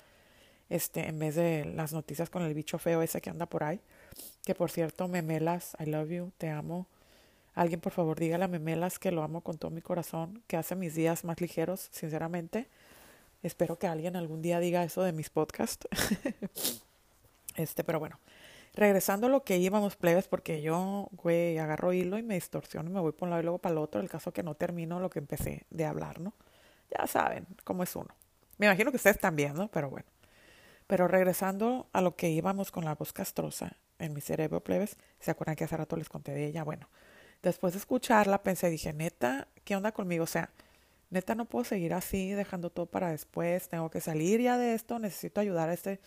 Este, 0.69 1.07
en 1.07 1.17
vez 1.17 1.35
de 1.35 1.65
las 1.65 1.93
noticias 1.93 2.29
con 2.29 2.43
el 2.43 2.53
bicho 2.53 2.77
feo 2.77 3.01
ese 3.01 3.21
que 3.21 3.29
anda 3.29 3.47
por 3.47 3.63
ahí. 3.63 3.79
Que 4.45 4.55
por 4.55 4.69
cierto, 4.71 5.07
memelas, 5.07 5.75
I 5.79 5.85
love 5.85 6.09
you, 6.09 6.31
te 6.37 6.49
amo. 6.49 6.87
Alguien 7.55 7.79
por 7.79 7.91
favor 7.91 8.19
dígale 8.19 8.45
a 8.45 8.47
memelas 8.47 8.99
que 8.99 9.11
lo 9.11 9.23
amo 9.23 9.41
con 9.41 9.57
todo 9.57 9.71
mi 9.71 9.81
corazón, 9.81 10.43
que 10.47 10.57
hace 10.57 10.75
mis 10.75 10.95
días 10.95 11.23
más 11.23 11.41
ligeros, 11.41 11.89
sinceramente. 11.91 12.67
Espero 13.43 13.79
que 13.79 13.87
alguien 13.87 14.15
algún 14.15 14.41
día 14.41 14.59
diga 14.59 14.83
eso 14.83 15.01
de 15.03 15.13
mis 15.13 15.29
podcasts. 15.29 15.87
este, 17.55 17.83
pero 17.83 17.99
bueno. 17.99 18.19
Regresando 18.75 19.27
a 19.27 19.29
lo 19.29 19.43
que 19.43 19.57
íbamos, 19.57 19.95
plebes, 19.95 20.27
porque 20.27 20.61
yo, 20.61 21.09
güey, 21.11 21.57
agarro 21.57 21.91
hilo 21.91 22.17
y 22.17 22.23
me 22.23 22.35
distorsiono 22.35 22.89
y 22.89 22.93
me 22.93 22.99
voy 22.99 23.11
por 23.11 23.25
un 23.25 23.31
lado 23.31 23.41
y 23.41 23.43
luego 23.43 23.57
para 23.57 23.73
el 23.73 23.79
otro, 23.79 23.99
el 23.99 24.09
caso 24.09 24.31
que 24.31 24.43
no 24.43 24.55
termino 24.55 24.99
lo 24.99 25.09
que 25.09 25.19
empecé 25.19 25.65
de 25.69 25.85
hablar, 25.85 26.19
¿no? 26.19 26.33
Ya 26.97 27.07
saben 27.07 27.47
cómo 27.63 27.83
es 27.83 27.95
uno. 27.95 28.13
Me 28.57 28.67
imagino 28.67 28.91
que 28.91 28.97
ustedes 28.97 29.19
también, 29.19 29.55
¿no? 29.55 29.69
Pero 29.69 29.89
bueno. 29.89 30.05
Pero 30.87 31.07
regresando 31.07 31.87
a 31.93 32.01
lo 32.01 32.15
que 32.15 32.29
íbamos 32.29 32.71
con 32.71 32.85
la 32.85 32.95
voz 32.95 33.13
castrosa 33.13 33.73
en 33.99 34.13
mi 34.13 34.21
cerebro, 34.21 34.63
plebes, 34.63 34.97
¿se 35.19 35.31
acuerdan 35.31 35.55
que 35.55 35.63
hace 35.63 35.77
rato 35.77 35.95
les 35.95 36.09
conté 36.09 36.31
de 36.31 36.45
ella? 36.45 36.63
Bueno, 36.63 36.89
después 37.43 37.73
de 37.73 37.79
escucharla 37.79 38.43
pensé, 38.43 38.69
dije, 38.69 38.93
neta, 38.93 39.47
¿qué 39.63 39.75
onda 39.75 39.91
conmigo? 39.91 40.23
O 40.23 40.27
sea, 40.27 40.51
neta 41.09 41.35
no 41.35 41.45
puedo 41.45 41.65
seguir 41.65 41.93
así, 41.93 42.31
dejando 42.31 42.69
todo 42.69 42.85
para 42.85 43.11
después, 43.11 43.69
tengo 43.69 43.89
que 43.89 44.01
salir 44.01 44.41
ya 44.41 44.57
de 44.57 44.73
esto, 44.73 44.99
necesito 44.99 45.41
ayudar 45.41 45.69
a 45.69 45.73
este, 45.73 45.99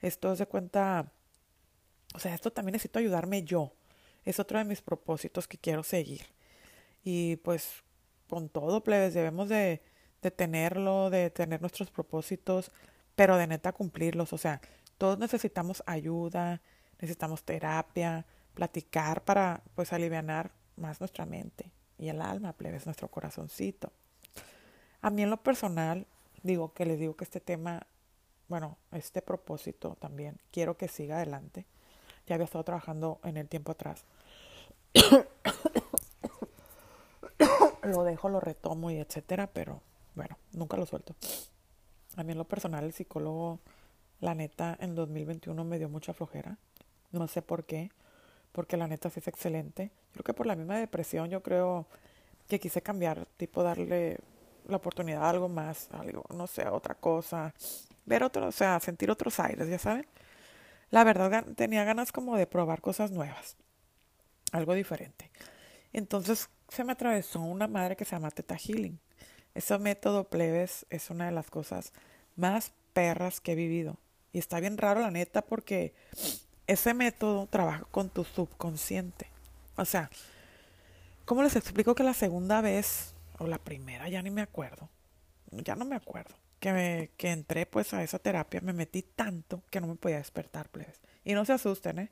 esto 0.00 0.34
de 0.36 0.46
cuenta 0.46 1.12
o 2.14 2.18
sea, 2.18 2.34
esto 2.34 2.52
también 2.52 2.72
necesito 2.74 2.98
ayudarme 2.98 3.42
yo. 3.42 3.72
Es 4.24 4.38
otro 4.38 4.58
de 4.58 4.64
mis 4.64 4.82
propósitos 4.82 5.48
que 5.48 5.58
quiero 5.58 5.82
seguir. 5.82 6.26
Y 7.02 7.36
pues 7.36 7.82
con 8.28 8.48
todo, 8.48 8.82
plebes, 8.84 9.14
debemos 9.14 9.48
de, 9.48 9.82
de 10.20 10.30
tenerlo, 10.30 11.10
de 11.10 11.30
tener 11.30 11.60
nuestros 11.60 11.90
propósitos, 11.90 12.70
pero 13.16 13.36
de 13.36 13.46
neta 13.46 13.72
cumplirlos. 13.72 14.32
O 14.32 14.38
sea, 14.38 14.60
todos 14.98 15.18
necesitamos 15.18 15.82
ayuda, 15.86 16.62
necesitamos 17.00 17.44
terapia, 17.44 18.26
platicar 18.54 19.24
para 19.24 19.62
pues 19.74 19.92
aliviar 19.92 20.52
más 20.82 21.00
nuestra 21.00 21.24
mente 21.24 21.70
y 21.98 22.08
el 22.08 22.20
alma, 22.20 22.52
plebes, 22.52 22.84
nuestro 22.84 23.08
corazoncito. 23.08 23.90
A 25.00 25.10
mí 25.10 25.22
en 25.22 25.30
lo 25.30 25.38
personal, 25.38 26.06
digo 26.42 26.74
que 26.74 26.84
les 26.84 26.98
digo 26.98 27.16
que 27.16 27.24
este 27.24 27.40
tema, 27.40 27.86
bueno, 28.48 28.76
este 28.90 29.22
propósito 29.22 29.96
también, 30.00 30.38
quiero 30.50 30.76
que 30.76 30.88
siga 30.88 31.16
adelante 31.16 31.64
ya 32.26 32.34
había 32.34 32.44
estado 32.44 32.64
trabajando 32.64 33.20
en 33.24 33.36
el 33.36 33.48
tiempo 33.48 33.72
atrás. 33.72 34.04
lo 37.82 38.04
dejo, 38.04 38.28
lo 38.28 38.40
retomo 38.40 38.90
y 38.90 38.98
etcétera, 38.98 39.48
pero 39.52 39.80
bueno, 40.14 40.36
nunca 40.52 40.76
lo 40.76 40.86
suelto. 40.86 41.14
A 42.16 42.22
mí 42.22 42.32
en 42.32 42.38
lo 42.38 42.44
personal 42.44 42.84
el 42.84 42.92
psicólogo, 42.92 43.60
la 44.20 44.34
neta, 44.34 44.76
en 44.80 44.94
2021 44.94 45.64
me 45.64 45.78
dio 45.78 45.88
mucha 45.88 46.12
flojera. 46.12 46.58
No 47.10 47.26
sé 47.26 47.42
por 47.42 47.64
qué, 47.64 47.90
porque 48.52 48.76
la 48.76 48.86
neta 48.86 49.10
sí 49.10 49.20
es 49.20 49.28
excelente. 49.28 49.90
Creo 50.12 50.24
que 50.24 50.34
por 50.34 50.46
la 50.46 50.56
misma 50.56 50.78
depresión 50.78 51.30
yo 51.30 51.42
creo 51.42 51.86
que 52.48 52.60
quise 52.60 52.82
cambiar, 52.82 53.26
tipo 53.36 53.62
darle 53.62 54.18
la 54.68 54.76
oportunidad 54.76 55.24
a 55.24 55.30
algo 55.30 55.48
más, 55.48 55.88
algo, 55.92 56.24
no 56.34 56.46
sé, 56.46 56.66
otra 56.68 56.94
cosa, 56.94 57.54
ver 58.04 58.22
otro, 58.22 58.46
o 58.46 58.52
sea, 58.52 58.78
sentir 58.80 59.10
otros 59.10 59.40
aires, 59.40 59.68
ya 59.68 59.78
saben 59.78 60.06
la 60.92 61.04
verdad 61.04 61.46
tenía 61.56 61.84
ganas 61.84 62.12
como 62.12 62.36
de 62.36 62.46
probar 62.46 62.82
cosas 62.82 63.10
nuevas, 63.10 63.56
algo 64.52 64.74
diferente. 64.74 65.30
Entonces 65.94 66.50
se 66.68 66.84
me 66.84 66.92
atravesó 66.92 67.40
una 67.40 67.66
madre 67.66 67.96
que 67.96 68.04
se 68.04 68.14
llama 68.14 68.30
Teta 68.30 68.56
Healing. 68.56 69.00
Ese 69.54 69.78
método 69.78 70.28
plebes 70.28 70.86
es 70.90 71.08
una 71.08 71.26
de 71.26 71.32
las 71.32 71.50
cosas 71.50 71.94
más 72.36 72.72
perras 72.92 73.40
que 73.40 73.52
he 73.52 73.54
vivido. 73.54 73.96
Y 74.32 74.38
está 74.38 74.60
bien 74.60 74.76
raro 74.76 75.00
la 75.00 75.10
neta 75.10 75.40
porque 75.40 75.94
ese 76.72 76.94
método 76.94 77.46
trabaja 77.46 77.84
con 77.90 78.08
tu 78.10 78.24
subconsciente. 78.24 79.28
O 79.76 79.84
sea, 79.84 80.10
¿cómo 81.24 81.42
les 81.42 81.56
explico 81.56 81.94
que 81.94 82.02
la 82.02 82.14
segunda 82.14 82.60
vez, 82.60 83.14
o 83.38 83.46
la 83.46 83.58
primera, 83.58 84.08
ya 84.08 84.22
ni 84.22 84.30
me 84.30 84.42
acuerdo, 84.42 84.88
ya 85.50 85.76
no 85.76 85.84
me 85.84 85.96
acuerdo, 85.96 86.34
que, 86.60 87.10
que 87.16 87.30
entré 87.30 87.66
pues 87.66 87.92
a 87.94 88.02
esa 88.02 88.18
terapia, 88.18 88.60
me 88.60 88.72
metí 88.72 89.02
tanto 89.02 89.62
que 89.70 89.80
no 89.80 89.86
me 89.86 89.96
podía 89.96 90.18
despertar, 90.18 90.68
plebes. 90.68 91.00
Y 91.24 91.34
no 91.34 91.44
se 91.44 91.52
asusten, 91.52 91.98
¿eh? 91.98 92.10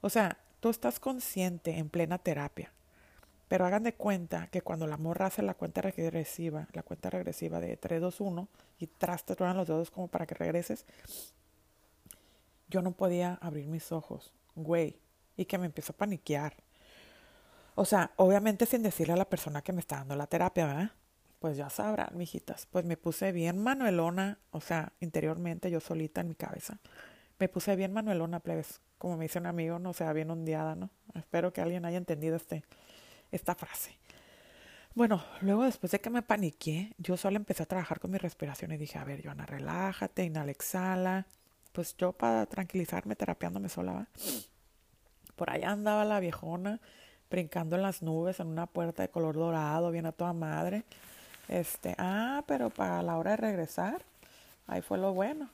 O 0.00 0.10
sea, 0.10 0.38
tú 0.60 0.70
estás 0.70 1.00
consciente 1.00 1.78
en 1.78 1.88
plena 1.88 2.18
terapia, 2.18 2.72
pero 3.48 3.66
hagan 3.66 3.82
de 3.82 3.94
cuenta 3.94 4.48
que 4.48 4.62
cuando 4.62 4.86
la 4.86 4.96
morra 4.96 5.26
hace 5.26 5.42
la 5.42 5.54
cuenta 5.54 5.80
regresiva, 5.80 6.68
la 6.72 6.82
cuenta 6.82 7.10
regresiva 7.10 7.60
de 7.60 7.76
3, 7.76 8.00
2, 8.00 8.20
1, 8.20 8.48
y 8.78 8.86
tras 8.86 9.24
te 9.24 9.34
los 9.38 9.66
dedos 9.66 9.90
como 9.90 10.08
para 10.08 10.26
que 10.26 10.34
regreses, 10.34 10.86
yo 12.74 12.82
no 12.82 12.90
podía 12.90 13.38
abrir 13.40 13.68
mis 13.68 13.92
ojos, 13.92 14.32
güey, 14.56 14.98
y 15.36 15.44
que 15.44 15.58
me 15.58 15.66
empezó 15.66 15.92
a 15.92 15.96
paniquear. 15.96 16.56
O 17.76 17.84
sea, 17.84 18.10
obviamente 18.16 18.66
sin 18.66 18.82
decirle 18.82 19.12
a 19.12 19.16
la 19.16 19.28
persona 19.28 19.62
que 19.62 19.72
me 19.72 19.78
está 19.78 19.98
dando 19.98 20.16
la 20.16 20.26
terapia, 20.26 20.66
¿verdad? 20.66 20.90
pues 21.44 21.56
ya 21.56 21.68
sabrán, 21.68 22.08
mijitas. 22.16 22.66
Pues 22.70 22.84
me 22.84 22.96
puse 22.96 23.30
bien 23.30 23.62
manuelona, 23.62 24.38
o 24.50 24.62
sea, 24.62 24.94
interiormente 25.00 25.70
yo 25.70 25.78
solita 25.78 26.22
en 26.22 26.28
mi 26.28 26.34
cabeza. 26.34 26.78
Me 27.38 27.48
puse 27.50 27.76
bien 27.76 27.92
manuelona, 27.92 28.40
plebes, 28.40 28.80
como 28.96 29.18
me 29.18 29.26
dice 29.26 29.38
un 29.40 29.46
amigo, 29.46 29.78
no 29.78 29.92
sea 29.92 30.12
bien 30.14 30.30
ondeada, 30.30 30.74
¿no? 30.74 30.88
Espero 31.14 31.52
que 31.52 31.60
alguien 31.60 31.84
haya 31.84 31.98
entendido 31.98 32.34
este, 32.34 32.64
esta 33.30 33.54
frase. 33.54 33.98
Bueno, 34.94 35.22
luego 35.42 35.64
después 35.64 35.92
de 35.92 36.00
que 36.00 36.08
me 36.08 36.22
paniqué, 36.22 36.94
yo 36.96 37.18
solo 37.18 37.36
empecé 37.36 37.62
a 37.62 37.66
trabajar 37.66 38.00
con 38.00 38.10
mi 38.10 38.16
respiración 38.16 38.72
y 38.72 38.78
dije, 38.78 38.96
a 38.98 39.04
ver, 39.04 39.22
Joana, 39.22 39.44
relájate, 39.44 40.24
inhala, 40.24 40.50
exhala. 40.50 41.26
Pues 41.74 41.96
yo 41.96 42.12
para 42.12 42.46
tranquilizarme, 42.46 43.16
terapiándome 43.16 43.68
sola, 43.68 43.92
¿va? 43.92 44.06
Por 45.34 45.50
allá 45.50 45.72
andaba 45.72 46.04
la 46.04 46.20
viejona, 46.20 46.80
brincando 47.28 47.74
en 47.74 47.82
las 47.82 48.00
nubes 48.00 48.38
en 48.38 48.46
una 48.46 48.66
puerta 48.66 49.02
de 49.02 49.08
color 49.08 49.34
dorado, 49.34 49.90
bien 49.90 50.06
a 50.06 50.12
toda 50.12 50.32
madre. 50.32 50.84
Este, 51.48 51.96
ah, 51.98 52.44
pero 52.46 52.70
para 52.70 53.02
la 53.02 53.16
hora 53.18 53.32
de 53.32 53.38
regresar, 53.38 54.04
ahí 54.68 54.82
fue 54.82 54.98
lo 54.98 55.14
bueno. 55.14 55.50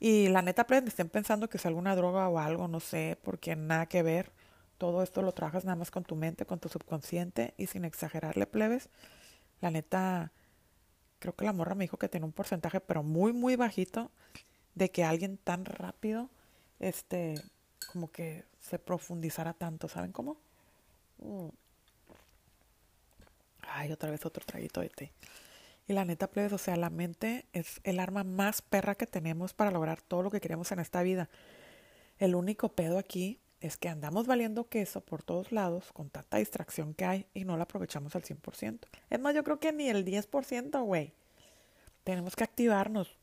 Y 0.00 0.26
la 0.30 0.42
neta, 0.42 0.66
pues, 0.66 0.82
estén 0.84 1.08
pensando 1.08 1.48
que 1.48 1.58
es 1.58 1.66
alguna 1.66 1.94
droga 1.94 2.28
o 2.28 2.40
algo, 2.40 2.66
no 2.66 2.80
sé, 2.80 3.16
porque 3.22 3.54
nada 3.54 3.86
que 3.86 4.02
ver. 4.02 4.32
Todo 4.78 5.00
esto 5.04 5.22
lo 5.22 5.30
trabajas 5.30 5.64
nada 5.64 5.76
más 5.76 5.92
con 5.92 6.02
tu 6.02 6.16
mente, 6.16 6.44
con 6.44 6.58
tu 6.58 6.68
subconsciente 6.68 7.54
y 7.56 7.68
sin 7.68 7.84
exagerarle 7.84 8.48
plebes. 8.48 8.88
La 9.60 9.70
neta, 9.70 10.32
creo 11.20 11.36
que 11.36 11.44
la 11.44 11.52
morra 11.52 11.76
me 11.76 11.84
dijo 11.84 11.98
que 11.98 12.08
tiene 12.08 12.26
un 12.26 12.32
porcentaje, 12.32 12.80
pero 12.80 13.04
muy, 13.04 13.32
muy 13.32 13.54
bajito, 13.54 14.10
de 14.76 14.90
que 14.90 15.02
alguien 15.02 15.38
tan 15.38 15.64
rápido, 15.64 16.30
este, 16.78 17.34
como 17.92 18.12
que 18.12 18.44
se 18.60 18.78
profundizara 18.78 19.54
tanto, 19.54 19.88
¿saben 19.88 20.12
cómo? 20.12 20.36
Mm. 21.18 21.48
Ay, 23.62 23.90
otra 23.90 24.10
vez 24.10 24.24
otro 24.24 24.44
traguito 24.44 24.80
de 24.80 24.90
té. 24.90 25.12
Y 25.88 25.92
la 25.92 26.04
neta, 26.04 26.28
plebes, 26.28 26.52
o 26.52 26.58
sea, 26.58 26.76
la 26.76 26.90
mente 26.90 27.46
es 27.52 27.80
el 27.84 27.98
arma 27.98 28.22
más 28.22 28.62
perra 28.62 28.94
que 28.94 29.06
tenemos 29.06 29.54
para 29.54 29.70
lograr 29.70 30.02
todo 30.02 30.22
lo 30.22 30.30
que 30.30 30.40
queremos 30.40 30.70
en 30.72 30.80
esta 30.80 31.02
vida. 31.02 31.28
El 32.18 32.34
único 32.34 32.68
pedo 32.70 32.98
aquí 32.98 33.40
es 33.60 33.76
que 33.76 33.88
andamos 33.88 34.26
valiendo 34.26 34.68
queso 34.68 35.00
por 35.00 35.22
todos 35.22 35.52
lados 35.52 35.92
con 35.92 36.10
tanta 36.10 36.36
distracción 36.36 36.92
que 36.92 37.04
hay 37.04 37.26
y 37.34 37.44
no 37.44 37.56
la 37.56 37.64
aprovechamos 37.64 38.14
al 38.14 38.22
100%. 38.22 38.80
Es 39.10 39.20
más, 39.20 39.34
yo 39.34 39.42
creo 39.42 39.58
que 39.58 39.72
ni 39.72 39.88
el 39.88 40.04
10%, 40.04 40.84
güey. 40.84 41.12
Tenemos 42.04 42.36
que 42.36 42.44
activarnos. 42.44 43.16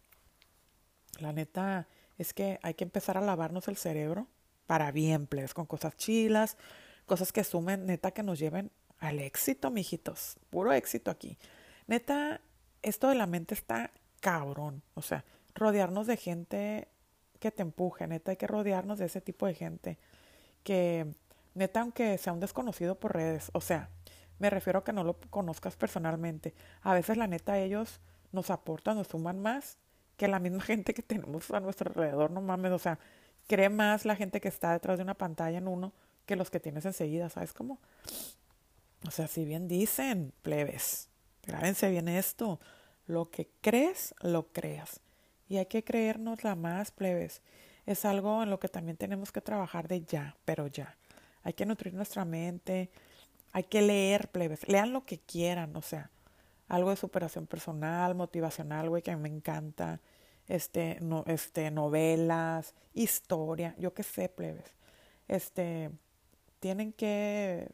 La 1.19 1.33
neta 1.33 1.87
es 2.17 2.33
que 2.33 2.59
hay 2.63 2.73
que 2.73 2.83
empezar 2.83 3.17
a 3.17 3.21
lavarnos 3.21 3.67
el 3.67 3.77
cerebro 3.77 4.27
para 4.67 4.91
bien, 4.91 5.27
plebes, 5.27 5.53
con 5.53 5.65
cosas 5.65 5.95
chilas, 5.97 6.57
cosas 7.05 7.31
que 7.31 7.43
sumen, 7.43 7.85
neta, 7.85 8.11
que 8.11 8.23
nos 8.23 8.39
lleven 8.39 8.71
al 8.99 9.19
éxito, 9.19 9.69
mijitos. 9.71 10.37
Puro 10.49 10.71
éxito 10.71 11.11
aquí. 11.11 11.37
Neta, 11.87 12.41
esto 12.81 13.09
de 13.09 13.15
la 13.15 13.27
mente 13.27 13.53
está 13.53 13.91
cabrón. 14.21 14.81
O 14.95 15.01
sea, 15.01 15.25
rodearnos 15.55 16.07
de 16.07 16.17
gente 16.17 16.87
que 17.39 17.51
te 17.51 17.61
empuje, 17.61 18.07
neta, 18.07 18.31
hay 18.31 18.37
que 18.37 18.47
rodearnos 18.47 18.99
de 18.99 19.05
ese 19.05 19.19
tipo 19.19 19.45
de 19.45 19.53
gente 19.53 19.97
que, 20.63 21.13
neta, 21.55 21.81
aunque 21.81 22.17
sea 22.17 22.31
un 22.31 22.39
desconocido 22.39 22.95
por 22.95 23.13
redes, 23.13 23.51
o 23.53 23.59
sea, 23.59 23.89
me 24.39 24.49
refiero 24.49 24.79
a 24.79 24.83
que 24.83 24.93
no 24.93 25.03
lo 25.03 25.19
conozcas 25.29 25.75
personalmente. 25.75 26.53
A 26.81 26.93
veces, 26.93 27.17
la 27.17 27.27
neta, 27.27 27.59
ellos 27.59 27.99
nos 28.31 28.49
aportan, 28.49 28.97
nos 28.97 29.07
suman 29.07 29.41
más 29.41 29.77
que 30.17 30.27
la 30.27 30.39
misma 30.39 30.61
gente 30.63 30.93
que 30.93 31.01
tenemos 31.01 31.49
a 31.51 31.59
nuestro 31.59 31.89
alrededor, 31.89 32.31
no 32.31 32.41
mames, 32.41 32.71
o 32.71 32.79
sea, 32.79 32.99
cree 33.47 33.69
más 33.69 34.05
la 34.05 34.15
gente 34.15 34.41
que 34.41 34.47
está 34.47 34.71
detrás 34.71 34.97
de 34.97 35.03
una 35.03 35.15
pantalla 35.15 35.57
en 35.57 35.67
uno 35.67 35.93
que 36.25 36.35
los 36.35 36.49
que 36.49 36.59
tienes 36.59 36.85
enseguida, 36.85 37.29
¿sabes 37.29 37.53
cómo? 37.53 37.79
O 39.05 39.11
sea, 39.11 39.27
si 39.27 39.43
bien 39.43 39.67
dicen, 39.67 40.33
plebes, 40.41 41.09
grábense 41.45 41.89
bien 41.89 42.07
esto, 42.07 42.59
lo 43.05 43.29
que 43.29 43.49
crees, 43.61 44.15
lo 44.21 44.47
creas. 44.53 45.01
Y 45.49 45.57
hay 45.57 45.65
que 45.65 45.83
creernos 45.83 46.43
la 46.43 46.55
más, 46.55 46.91
plebes. 46.91 47.41
Es 47.85 48.05
algo 48.05 48.43
en 48.43 48.49
lo 48.49 48.59
que 48.59 48.69
también 48.69 48.95
tenemos 48.95 49.31
que 49.31 49.41
trabajar 49.41 49.89
de 49.89 50.01
ya, 50.01 50.37
pero 50.45 50.67
ya. 50.67 50.97
Hay 51.43 51.53
que 51.53 51.65
nutrir 51.65 51.93
nuestra 51.93 52.23
mente, 52.23 52.89
hay 53.51 53.63
que 53.63 53.81
leer, 53.81 54.29
plebes. 54.29 54.67
Lean 54.69 54.93
lo 54.93 55.05
que 55.05 55.19
quieran, 55.19 55.75
o 55.75 55.81
sea, 55.81 56.09
algo 56.67 56.89
de 56.89 56.95
superación 56.95 57.47
personal, 57.47 58.15
motivacional, 58.15 58.89
güey, 58.89 59.01
que 59.01 59.15
me 59.15 59.29
encanta. 59.29 60.01
Este, 60.47 60.97
no, 61.01 61.23
este, 61.27 61.71
novelas, 61.71 62.75
historia, 62.93 63.75
yo 63.77 63.93
qué 63.93 64.03
sé, 64.03 64.29
plebes. 64.29 64.73
Este, 65.27 65.89
tienen 66.59 66.93
que 66.93 67.69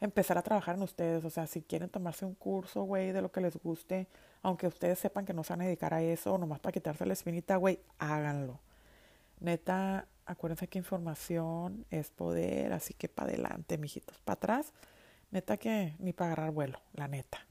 empezar 0.00 0.38
a 0.38 0.42
trabajar 0.42 0.76
en 0.76 0.82
ustedes. 0.82 1.24
O 1.24 1.30
sea, 1.30 1.46
si 1.46 1.62
quieren 1.62 1.88
tomarse 1.88 2.24
un 2.24 2.34
curso, 2.34 2.82
güey, 2.84 3.12
de 3.12 3.22
lo 3.22 3.30
que 3.32 3.40
les 3.40 3.56
guste, 3.56 4.08
aunque 4.42 4.66
ustedes 4.66 4.98
sepan 4.98 5.24
que 5.24 5.34
no 5.34 5.44
se 5.44 5.52
van 5.52 5.62
a 5.62 5.64
dedicar 5.64 5.94
a 5.94 6.02
eso, 6.02 6.38
nomás 6.38 6.60
para 6.60 6.72
quitarse 6.72 7.06
la 7.06 7.12
espinita, 7.12 7.56
güey, 7.56 7.80
háganlo. 7.98 8.60
Neta, 9.40 10.06
acuérdense 10.26 10.68
que 10.68 10.78
información 10.78 11.86
es 11.90 12.10
poder, 12.10 12.72
así 12.72 12.94
que 12.94 13.08
para 13.08 13.30
adelante, 13.30 13.78
mijitos. 13.78 14.20
Para 14.20 14.34
atrás, 14.34 14.72
neta 15.30 15.56
que 15.56 15.94
ni 15.98 16.12
para 16.12 16.32
agarrar 16.32 16.50
vuelo, 16.52 16.80
la 16.92 17.08
neta. 17.08 17.46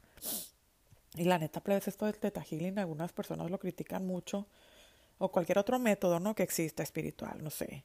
Y 1.16 1.24
la 1.24 1.38
neta, 1.38 1.62
plebes, 1.62 1.88
esto 1.88 2.06
del 2.06 2.20
teta 2.20 2.42
healing, 2.42 2.80
algunas 2.80 3.12
personas 3.12 3.50
lo 3.50 3.60
critican 3.60 4.06
mucho. 4.06 4.48
O 5.18 5.32
cualquier 5.32 5.58
otro 5.58 5.80
método, 5.80 6.20
¿no? 6.20 6.36
Que 6.36 6.44
exista 6.44 6.84
espiritual, 6.84 7.44
no 7.44 7.50
sé. 7.50 7.84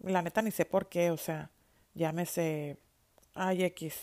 La 0.00 0.22
neta 0.22 0.42
ni 0.42 0.50
sé 0.50 0.64
por 0.64 0.88
qué, 0.88 1.10
o 1.10 1.16
sea, 1.16 1.50
llámese 1.94 2.78
Ay, 3.38 3.64
X, 3.64 3.94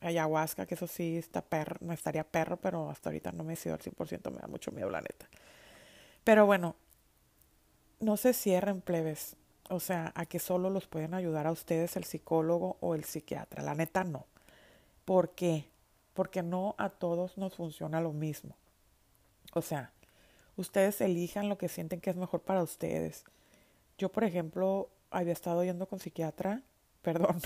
ayahuasca, 0.00 0.64
que 0.64 0.74
eso 0.74 0.86
sí 0.86 1.18
está 1.18 1.42
perro, 1.42 1.76
no 1.80 1.92
estaría 1.92 2.24
perro, 2.24 2.56
pero 2.56 2.88
hasta 2.88 3.10
ahorita 3.10 3.32
no 3.32 3.44
me 3.44 3.52
he 3.52 3.56
sido 3.56 3.74
al 3.74 3.82
100%, 3.82 4.30
me 4.30 4.38
da 4.38 4.48
mucho 4.48 4.70
miedo, 4.72 4.88
la 4.88 5.02
neta. 5.02 5.28
Pero 6.24 6.46
bueno, 6.46 6.74
no 8.00 8.16
se 8.16 8.32
cierren 8.32 8.80
plebes, 8.80 9.36
o 9.68 9.78
sea, 9.78 10.12
a 10.14 10.24
que 10.24 10.38
solo 10.38 10.70
los 10.70 10.86
pueden 10.86 11.12
ayudar 11.12 11.46
a 11.46 11.52
ustedes 11.52 11.96
el 11.96 12.04
psicólogo 12.04 12.78
o 12.80 12.94
el 12.94 13.04
psiquiatra, 13.04 13.62
la 13.62 13.74
neta 13.74 14.04
no. 14.04 14.26
¿Por 15.04 15.34
qué? 15.34 15.68
Porque 16.18 16.42
no 16.42 16.74
a 16.78 16.88
todos 16.88 17.38
nos 17.38 17.54
funciona 17.54 18.00
lo 18.00 18.12
mismo. 18.12 18.56
O 19.52 19.62
sea, 19.62 19.92
ustedes 20.56 21.00
elijan 21.00 21.48
lo 21.48 21.58
que 21.58 21.68
sienten 21.68 22.00
que 22.00 22.10
es 22.10 22.16
mejor 22.16 22.42
para 22.42 22.60
ustedes. 22.60 23.22
Yo, 23.98 24.08
por 24.08 24.24
ejemplo, 24.24 24.90
había 25.12 25.32
estado 25.32 25.62
yendo 25.62 25.86
con 25.86 26.00
psiquiatra, 26.00 26.60
perdón, 27.02 27.40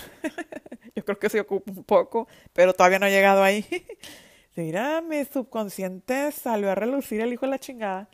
Yo 0.97 1.05
creo 1.05 1.19
que 1.19 1.29
se 1.29 1.41
ocupa 1.41 1.71
un 1.71 1.85
poco, 1.85 2.29
pero 2.55 2.73
todavía 2.73 2.99
no 2.99 3.05
ha 3.05 3.11
llegado 3.11 3.43
ahí. 3.43 3.67
Mira, 4.57 5.03
mi 5.03 5.23
subconsciente 5.27 6.33
salió 6.33 6.71
a 6.71 6.75
relucir 6.75 7.21
el 7.21 7.31
hijo 7.31 7.45
de 7.45 7.51
la 7.51 7.59
chingada. 7.59 8.09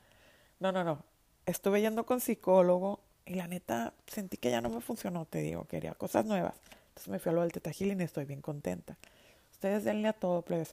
No, 0.58 0.72
no, 0.72 0.82
no. 0.82 1.04
Estuve 1.46 1.82
yendo 1.82 2.04
con 2.04 2.18
psicólogo 2.18 2.98
y 3.24 3.34
la 3.34 3.46
neta 3.46 3.94
sentí 4.08 4.38
que 4.38 4.50
ya 4.50 4.60
no 4.60 4.70
me 4.70 4.80
funcionó, 4.80 5.24
te 5.24 5.38
digo, 5.38 5.66
quería 5.66 5.94
cosas 5.94 6.24
nuevas. 6.24 6.56
Entonces 6.88 7.12
me 7.12 7.20
fui 7.20 7.30
a 7.30 7.32
lo 7.36 7.42
del 7.42 7.52
Teta 7.52 7.70
y 7.78 8.02
estoy 8.02 8.24
bien 8.24 8.42
contenta. 8.42 8.98
Ustedes 9.58 9.82
denle 9.82 10.06
a 10.06 10.12
todo, 10.12 10.42
plebes. 10.42 10.72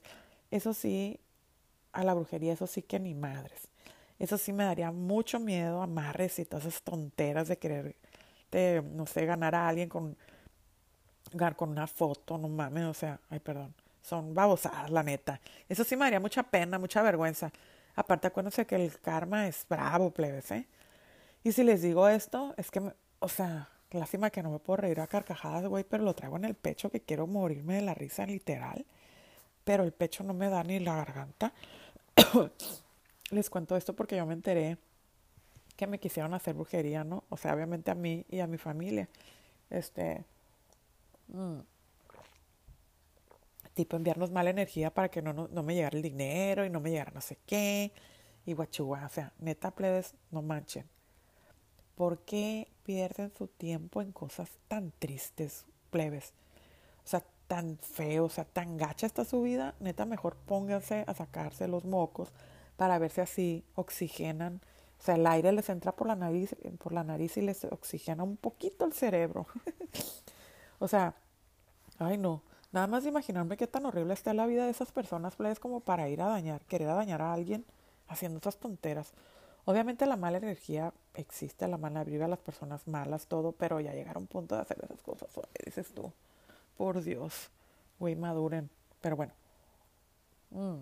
Eso 0.51 0.71
sí, 0.71 1.19
a 1.91 2.03
la 2.03 2.13
brujería, 2.13 2.53
eso 2.53 2.67
sí 2.67 2.83
que 2.83 2.99
ni 2.99 3.15
madres. 3.15 3.67
Eso 4.19 4.37
sí 4.37 4.53
me 4.53 4.63
daría 4.63 4.91
mucho 4.91 5.39
miedo, 5.39 5.81
amarres 5.81 6.37
y 6.37 6.45
todas 6.45 6.65
esas 6.65 6.83
tonteras 6.83 7.47
de 7.47 7.57
querer, 7.57 7.95
de, 8.51 8.83
no 8.93 9.07
sé, 9.07 9.25
ganar 9.25 9.55
a 9.55 9.67
alguien 9.67 9.89
con 9.89 10.15
con 11.55 11.69
una 11.69 11.87
foto, 11.87 12.37
no 12.37 12.47
mames, 12.47 12.85
o 12.85 12.93
sea, 12.93 13.19
ay, 13.29 13.39
perdón, 13.39 13.73
son 14.01 14.33
babosadas, 14.35 14.91
la 14.91 15.01
neta. 15.03 15.41
Eso 15.67 15.83
sí 15.83 15.95
me 15.95 16.05
daría 16.05 16.19
mucha 16.19 16.43
pena, 16.43 16.77
mucha 16.77 17.01
vergüenza. 17.01 17.51
Aparte, 17.95 18.27
acuérdense 18.27 18.65
que 18.67 18.75
el 18.75 18.99
karma 18.99 19.47
es 19.47 19.65
bravo, 19.67 20.11
plebes, 20.11 20.51
¿eh? 20.51 20.67
Y 21.43 21.51
si 21.51 21.63
les 21.63 21.81
digo 21.81 22.07
esto, 22.07 22.53
es 22.57 22.69
que, 22.71 22.93
o 23.19 23.29
sea, 23.29 23.67
lástima 23.91 24.29
que 24.29 24.43
no 24.43 24.51
me 24.51 24.59
puedo 24.59 24.77
reír 24.77 24.99
a 24.99 25.07
carcajadas, 25.07 25.67
güey, 25.67 25.83
pero 25.83 26.03
lo 26.03 26.13
traigo 26.13 26.37
en 26.37 26.45
el 26.45 26.55
pecho 26.55 26.89
que 26.89 27.01
quiero 27.01 27.27
morirme 27.27 27.75
de 27.75 27.81
la 27.81 27.93
risa 27.93 28.25
literal. 28.25 28.85
Pero 29.63 29.83
el 29.83 29.91
pecho 29.93 30.23
no 30.23 30.33
me 30.33 30.49
da 30.49 30.63
ni 30.63 30.79
la 30.79 30.95
garganta. 30.95 31.53
les 33.31 33.49
cuento 33.49 33.75
esto 33.75 33.95
porque 33.95 34.15
yo 34.17 34.25
me 34.25 34.33
enteré 34.33 34.77
que 35.75 35.87
me 35.87 35.99
quisieron 35.99 36.33
hacer 36.33 36.55
brujería, 36.55 37.03
¿no? 37.03 37.23
O 37.29 37.37
sea, 37.37 37.53
obviamente 37.53 37.91
a 37.91 37.95
mí 37.95 38.25
y 38.29 38.39
a 38.39 38.47
mi 38.47 38.57
familia. 38.57 39.09
Este, 39.69 40.23
Mm. 41.27 41.59
Tipo 43.73 43.97
enviarnos 43.97 44.31
mala 44.31 44.49
energía 44.51 44.93
para 44.93 45.09
que 45.09 45.21
no, 45.21 45.33
no, 45.33 45.63
me 45.63 45.75
llegara 45.75 45.97
el 45.97 46.01
dinero 46.01 46.65
y 46.65 46.69
no 46.69 46.79
me 46.79 46.91
llegara 46.91 47.11
no 47.13 47.21
sé 47.21 47.37
qué. 47.45 47.91
Y 48.45 48.53
guachua, 48.53 49.05
o 49.05 49.09
sea, 49.09 49.33
neta 49.39 49.71
plebes, 49.71 50.13
no 50.31 50.41
manchen. 50.41 50.85
¿Por 51.95 52.19
qué 52.19 52.67
pierden 52.83 53.31
su 53.37 53.47
tiempo 53.47 54.01
en 54.01 54.11
cosas 54.11 54.49
tan 54.67 54.91
tristes, 54.99 55.65
plebes? 55.89 56.33
O 57.05 57.07
sea, 57.07 57.23
tan 57.47 57.77
feo, 57.77 58.25
o 58.25 58.29
sea, 58.29 58.45
tan 58.45 58.77
gacha 58.77 59.07
está 59.07 59.23
su 59.25 59.41
vida. 59.41 59.75
Neta, 59.79 60.05
mejor 60.05 60.35
pónganse 60.35 61.05
a 61.07 61.13
sacarse 61.13 61.67
los 61.67 61.85
mocos 61.85 62.31
para 62.77 62.99
ver 62.99 63.11
si 63.11 63.21
así 63.21 63.63
oxigenan. 63.75 64.61
O 64.99 65.03
sea, 65.03 65.15
el 65.15 65.27
aire 65.27 65.51
les 65.51 65.69
entra 65.69 65.91
por 65.93 66.07
la 66.07 66.15
nariz, 66.15 66.55
por 66.79 66.91
la 66.91 67.03
nariz 67.03 67.37
y 67.37 67.41
les 67.41 67.63
oxigena 67.65 68.23
un 68.23 68.37
poquito 68.37 68.85
el 68.85 68.93
cerebro. 68.93 69.47
O 70.77 70.89
sea, 70.89 71.15
ay 71.99 72.17
no, 72.17 72.43
nada 72.73 72.85
más 72.87 73.03
de 73.03 73.09
imaginarme 73.09 73.55
qué 73.55 73.65
tan 73.65 73.85
horrible 73.85 74.13
está 74.13 74.33
la 74.33 74.45
vida 74.45 74.65
de 74.65 74.71
esas 74.71 74.91
personas, 74.91 75.35
pues 75.35 75.59
como 75.59 75.79
para 75.79 76.09
ir 76.09 76.21
a 76.21 76.27
dañar, 76.27 76.65
querer 76.65 76.89
dañar 76.89 77.21
a 77.21 77.33
alguien 77.33 77.65
haciendo 78.09 78.39
esas 78.39 78.57
tonteras. 78.57 79.13
Obviamente 79.63 80.05
la 80.05 80.17
mala 80.17 80.37
energía 80.37 80.93
existe, 81.17 81.67
la 81.67 81.77
mala 81.77 82.03
vibra, 82.03 82.27
las 82.27 82.39
personas 82.39 82.87
malas, 82.87 83.27
todo, 83.27 83.51
pero 83.51 83.79
ya 83.79 83.93
llegar 83.93 84.15
a 84.15 84.19
un 84.19 84.27
punto 84.27 84.55
de 84.55 84.61
hacer 84.61 84.77
esas 84.83 85.01
cosas, 85.01 85.29
dices 85.65 85.87
tú, 85.93 86.11
por 86.77 87.01
Dios, 87.01 87.49
güey, 87.99 88.15
maduren. 88.15 88.69
Pero 89.01 89.15
bueno, 89.15 89.33
mm, 90.51 90.79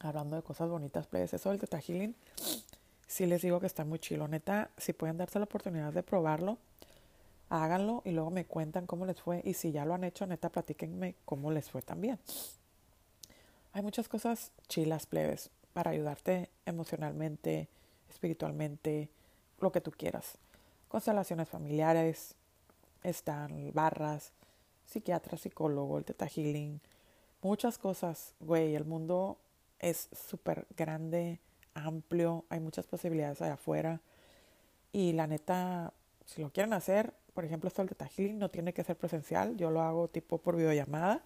hablando 0.00 0.36
de 0.36 0.42
cosas 0.42 0.68
bonitas, 0.68 1.06
pues 1.06 1.32
eso 1.32 1.50
del 1.50 1.60
Teta 1.60 1.80
Healing, 1.80 2.14
sí 3.06 3.26
les 3.26 3.42
digo 3.42 3.60
que 3.60 3.66
está 3.66 3.84
muy 3.84 3.98
chilo. 3.98 4.28
Neta, 4.28 4.70
si 4.76 4.92
pueden 4.92 5.16
darse 5.16 5.38
la 5.38 5.44
oportunidad 5.44 5.92
de 5.92 6.02
probarlo, 6.02 6.58
háganlo 7.48 8.02
y 8.04 8.10
luego 8.10 8.30
me 8.30 8.44
cuentan 8.44 8.86
cómo 8.86 9.06
les 9.06 9.20
fue. 9.20 9.40
Y 9.44 9.54
si 9.54 9.72
ya 9.72 9.84
lo 9.84 9.94
han 9.94 10.04
hecho, 10.04 10.26
neta, 10.26 10.50
platíquenme 10.50 11.14
cómo 11.24 11.50
les 11.50 11.70
fue 11.70 11.82
también. 11.82 12.18
Hay 13.72 13.82
muchas 13.82 14.08
cosas 14.08 14.52
chilas, 14.68 15.06
plebes, 15.06 15.50
para 15.72 15.90
ayudarte 15.90 16.48
emocionalmente, 16.64 17.68
espiritualmente, 18.08 19.10
lo 19.60 19.72
que 19.72 19.80
tú 19.80 19.90
quieras. 19.90 20.38
Constelaciones 20.88 21.48
familiares, 21.48 22.34
están 23.02 23.72
barras, 23.72 24.32
psiquiatra, 24.86 25.36
psicólogo, 25.36 25.98
el 25.98 26.04
teta 26.04 26.26
healing, 26.26 26.80
muchas 27.42 27.78
cosas, 27.78 28.34
güey. 28.40 28.74
El 28.74 28.84
mundo 28.84 29.38
es 29.78 30.08
súper 30.12 30.66
grande, 30.76 31.40
amplio, 31.74 32.44
hay 32.48 32.60
muchas 32.60 32.86
posibilidades 32.86 33.42
allá 33.42 33.54
afuera. 33.54 34.00
Y 34.92 35.12
la 35.12 35.26
neta, 35.26 35.92
si 36.24 36.40
lo 36.40 36.50
quieren 36.50 36.72
hacer, 36.72 37.12
por 37.34 37.44
ejemplo, 37.44 37.68
esto 37.68 37.82
del 37.82 37.90
Teta 37.90 38.08
Healing 38.08 38.38
no 38.38 38.48
tiene 38.48 38.72
que 38.72 38.82
ser 38.82 38.96
presencial, 38.96 39.56
yo 39.58 39.70
lo 39.70 39.82
hago 39.82 40.08
tipo 40.08 40.38
por 40.38 40.56
videollamada. 40.56 41.22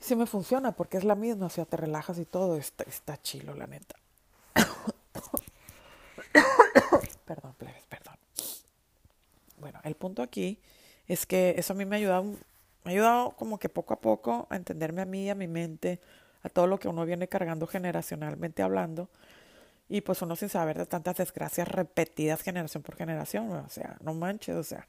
Y 0.00 0.04
sí 0.04 0.14
me 0.14 0.26
funciona 0.26 0.72
porque 0.72 0.98
es 0.98 1.04
la 1.04 1.16
misma, 1.16 1.46
o 1.46 1.50
sea, 1.50 1.64
te 1.64 1.76
relajas 1.76 2.18
y 2.18 2.24
todo, 2.24 2.56
está, 2.56 2.84
está 2.84 3.20
chilo, 3.20 3.54
la 3.54 3.66
neta. 3.66 3.96
perdón, 7.26 7.54
plebes, 7.58 7.84
perdón. 7.86 8.14
Bueno, 9.58 9.71
el 9.82 9.94
punto 9.94 10.22
aquí 10.22 10.60
es 11.06 11.26
que 11.26 11.54
eso 11.56 11.72
a 11.72 11.76
mí 11.76 11.84
me 11.84 11.96
ha 11.96 11.98
ayudado, 11.98 12.24
me 12.24 12.36
ha 12.86 12.90
ayudado 12.90 13.30
como 13.32 13.58
que 13.58 13.68
poco 13.68 13.94
a 13.94 14.00
poco 14.00 14.46
a 14.50 14.56
entenderme 14.56 15.02
a 15.02 15.06
mí, 15.06 15.30
a 15.30 15.34
mi 15.34 15.48
mente, 15.48 16.00
a 16.42 16.48
todo 16.48 16.66
lo 16.66 16.78
que 16.78 16.88
uno 16.88 17.04
viene 17.04 17.28
cargando 17.28 17.66
generacionalmente 17.66 18.62
hablando 18.62 19.08
y 19.88 20.00
pues 20.00 20.22
uno 20.22 20.36
sin 20.36 20.48
saber 20.48 20.78
de 20.78 20.86
tantas 20.86 21.16
desgracias 21.16 21.68
repetidas 21.68 22.42
generación 22.42 22.82
por 22.82 22.96
generación, 22.96 23.50
o 23.50 23.68
sea, 23.68 23.96
no 24.00 24.14
manches, 24.14 24.56
o 24.56 24.64
sea, 24.64 24.86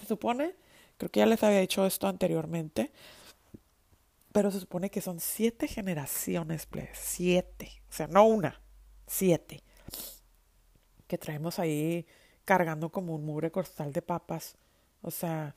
se 0.00 0.06
supone 0.06 0.54
Creo 0.96 1.10
que 1.10 1.20
ya 1.20 1.26
les 1.26 1.42
había 1.42 1.60
dicho 1.60 1.84
esto 1.86 2.06
anteriormente. 2.06 2.90
Pero 4.32 4.50
se 4.50 4.60
supone 4.60 4.90
que 4.90 5.00
son 5.00 5.20
siete 5.20 5.68
generaciones, 5.68 6.66
plebes. 6.66 6.98
Siete. 6.98 7.82
O 7.88 7.92
sea, 7.92 8.06
no 8.06 8.24
una. 8.24 8.60
Siete. 9.06 9.62
Que 11.06 11.18
traemos 11.18 11.58
ahí 11.58 12.06
cargando 12.46 12.90
como 12.90 13.14
un 13.14 13.26
mugre 13.26 13.50
costal 13.50 13.92
de 13.92 14.00
papas. 14.00 14.56
O 15.02 15.10
sea, 15.10 15.54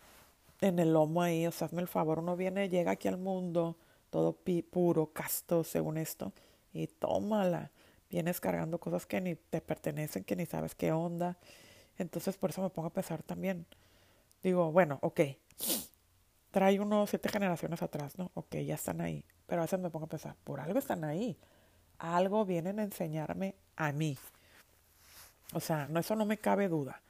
en 0.60 0.80
el 0.80 0.92
lomo 0.94 1.22
ahí. 1.22 1.48
O 1.48 1.52
sea, 1.52 1.68
hazme 1.68 1.82
el 1.82 1.88
favor. 1.88 2.20
Uno 2.20 2.36
viene, 2.36 2.68
llega 2.70 2.92
aquí 2.92 3.08
al 3.08 3.18
mundo, 3.18 3.78
todo 4.10 4.38
puro, 4.70 5.14
casto, 5.14 5.64
según 5.64 5.98
esto. 5.98 6.34
Y 6.74 6.88
tómala. 6.88 7.72
Vienes 8.10 8.42
cargando 8.42 8.80
cosas 8.80 9.06
que 9.06 9.22
ni 9.22 9.36
te 9.36 9.62
pertenecen, 9.62 10.26
que 10.26 10.36
ni 10.36 10.46
sabes 10.46 10.76
qué 10.76 10.92
onda. 10.92 11.38
Entonces, 11.98 12.38
por 12.38 12.50
eso 12.50 12.62
me 12.62 12.70
pongo 12.70 12.90
a 12.90 12.94
pensar 12.94 13.24
también 13.24 13.66
digo, 14.44 14.72
bueno, 14.72 15.00
ok, 15.02 15.22
trae 16.52 16.80
unos 16.80 17.10
siete 17.10 17.30
generaciones 17.30 17.82
atrás, 17.82 18.18
¿no? 18.18 18.32
Ok, 18.34 18.56
ya 18.58 18.76
están 18.76 19.02
ahí. 19.02 19.24
Pero 19.46 19.62
a 19.62 19.66
veces 19.66 19.80
me 19.80 19.90
pongo 19.90 20.06
a 20.06 20.10
pensar, 20.10 20.36
por 20.44 20.60
algo 20.60 20.80
están 20.80 21.04
ahí. 21.04 21.38
Algo 21.98 22.46
vienen 22.46 22.80
a 22.80 22.84
enseñarme 22.84 23.56
a 23.76 23.92
mí. 23.92 24.18
O 25.54 25.60
sea, 25.60 25.88
no, 25.88 26.00
eso 26.00 26.16
no 26.16 26.26
me 26.26 26.38
cabe 26.38 26.68
duda. 26.68 27.02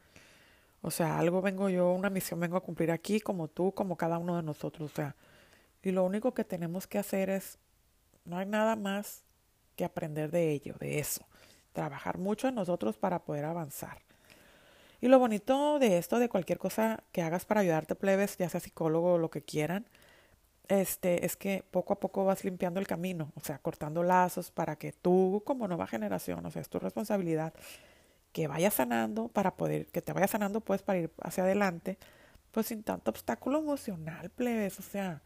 O 0.82 0.92
sea, 0.92 1.20
algo 1.20 1.42
vengo 1.42 1.70
yo, 1.70 1.92
una 1.92 2.10
misión 2.10 2.40
vengo 2.40 2.58
a 2.58 2.64
cumplir 2.64 2.92
aquí, 2.92 3.20
como 3.20 3.48
tú, 3.48 3.74
como 3.74 3.98
cada 3.98 4.18
uno 4.18 4.38
de 4.38 4.44
nosotros. 4.44 4.92
O 4.92 4.96
sea, 4.96 5.16
y 5.84 5.92
lo 5.92 6.04
único 6.04 6.34
que 6.34 6.44
tenemos 6.44 6.88
que 6.88 7.00
hacer 7.00 7.30
es, 7.30 7.58
no 8.26 8.38
hay 8.38 8.46
nada 8.46 8.76
más 8.76 9.24
que 9.76 9.86
aprender 9.86 10.32
de 10.32 10.52
ello, 10.52 10.76
de 10.80 11.00
eso. 11.00 11.26
Trabajar 11.74 12.18
mucho 12.18 12.48
en 12.48 12.56
nosotros 12.56 12.98
para 12.98 13.20
poder 13.20 13.46
avanzar. 13.46 14.00
Y 15.02 15.08
lo 15.08 15.20
bonito 15.20 15.80
de 15.80 15.98
esto, 15.98 16.20
de 16.20 16.28
cualquier 16.28 16.58
cosa 16.60 17.04
que 17.12 17.22
hagas 17.22 17.46
para 17.46 17.62
ayudarte, 17.62 17.96
plebes, 17.96 18.38
ya 18.38 18.50
sea 18.50 18.60
psicólogo 18.60 19.14
o 19.14 19.18
lo 19.18 19.30
que 19.30 19.42
quieran, 19.42 19.86
este, 20.68 21.26
es 21.26 21.36
que 21.38 21.64
poco 21.72 21.94
a 21.94 22.00
poco 22.00 22.26
vas 22.26 22.44
limpiando 22.44 22.80
el 22.80 22.88
camino, 22.88 23.32
o 23.36 23.40
sea, 23.40 23.58
cortando 23.60 24.04
lazos 24.04 24.52
para 24.52 24.76
que 24.76 24.92
tú, 24.92 25.42
como 25.46 25.68
nueva 25.68 25.88
generación, 25.88 26.46
o 26.46 26.52
sea, 26.52 26.62
es 26.62 26.70
tu 26.70 26.80
responsabilidad, 26.80 27.54
que 28.32 28.48
vayas 28.48 28.76
sanando 28.76 29.28
para 29.30 29.56
poder, 29.56 29.88
que 29.88 30.02
te 30.02 30.14
vayas 30.14 30.32
sanando, 30.32 30.62
pues, 30.62 30.82
para 30.82 31.00
ir 31.00 31.12
hacia 31.22 31.44
adelante, 31.44 31.98
pues 32.52 32.68
sin 32.68 32.84
tanto 32.84 33.12
obstáculo 33.12 33.60
emocional, 33.60 34.30
plebes, 34.30 34.80
o 34.80 34.84
sea, 34.84 35.22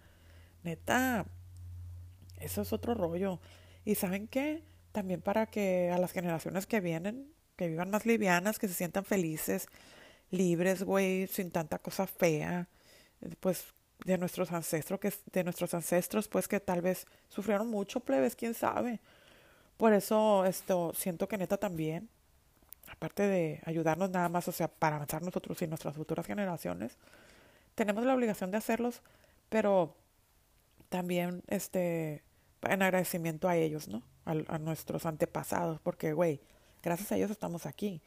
neta, 0.64 1.26
eso 2.40 2.62
es 2.62 2.74
otro 2.74 2.94
rollo. 2.94 3.40
Y 3.86 3.96
saben 3.96 4.28
qué, 4.28 4.64
también 4.92 5.22
para 5.22 5.48
que 5.48 5.92
a 5.92 5.98
las 5.98 6.12
generaciones 6.12 6.68
que 6.68 6.80
vienen, 6.82 7.34
que 7.56 7.68
vivan 7.68 7.90
más 7.90 8.06
livianas, 8.06 8.60
que 8.60 8.68
se 8.68 8.74
sientan 8.74 9.06
felices, 9.06 9.68
libres, 10.32 10.84
güey, 10.84 11.28
sin 11.28 11.52
tanta 11.52 11.80
cosa 11.80 12.08
fea, 12.08 12.68
pues 13.40 13.66
de 14.06 14.18
nuestros 14.18 14.52
ancestros, 14.52 15.00
que 15.00 15.14
de 15.32 15.44
nuestros 15.44 15.74
ancestros, 15.74 16.28
pues 16.28 16.48
que 16.48 16.60
tal 16.60 16.82
vez 16.82 17.06
sufrieron 17.30 17.70
mucho, 17.70 18.00
plebes, 18.00 18.36
quién 18.36 18.54
sabe. 18.54 19.00
Por 19.78 19.94
eso 19.94 20.46
esto 20.46 20.94
siento 20.96 21.28
que 21.28 21.38
neta 21.38 21.58
también, 21.58 22.10
aparte 22.94 23.24
de 23.24 23.62
ayudarnos 23.66 24.10
nada 24.10 24.30
más, 24.30 24.48
o 24.48 24.52
sea, 24.52 24.68
para 24.68 24.96
avanzar 24.96 25.22
nosotros 25.22 25.62
y 25.62 25.68
nuestras 25.68 25.96
futuras 25.96 26.26
generaciones, 26.26 26.98
tenemos 27.76 28.06
la 28.06 28.14
obligación 28.14 28.52
de 28.52 28.58
hacerlos, 28.58 29.02
pero 29.50 29.96
también 30.90 31.44
este 31.48 32.24
en 32.62 32.82
agradecimiento 32.82 33.50
a 33.50 33.58
ellos, 33.58 33.88
¿no? 33.88 34.04
A, 34.26 34.32
a 34.48 34.60
nuestros 34.60 35.06
antepasados, 35.06 35.80
porque 35.82 36.14
güey, 36.14 36.40
gracias 36.82 37.12
a 37.12 37.18
ellos 37.18 37.32
estamos 37.32 37.66
aquí. 37.66 38.02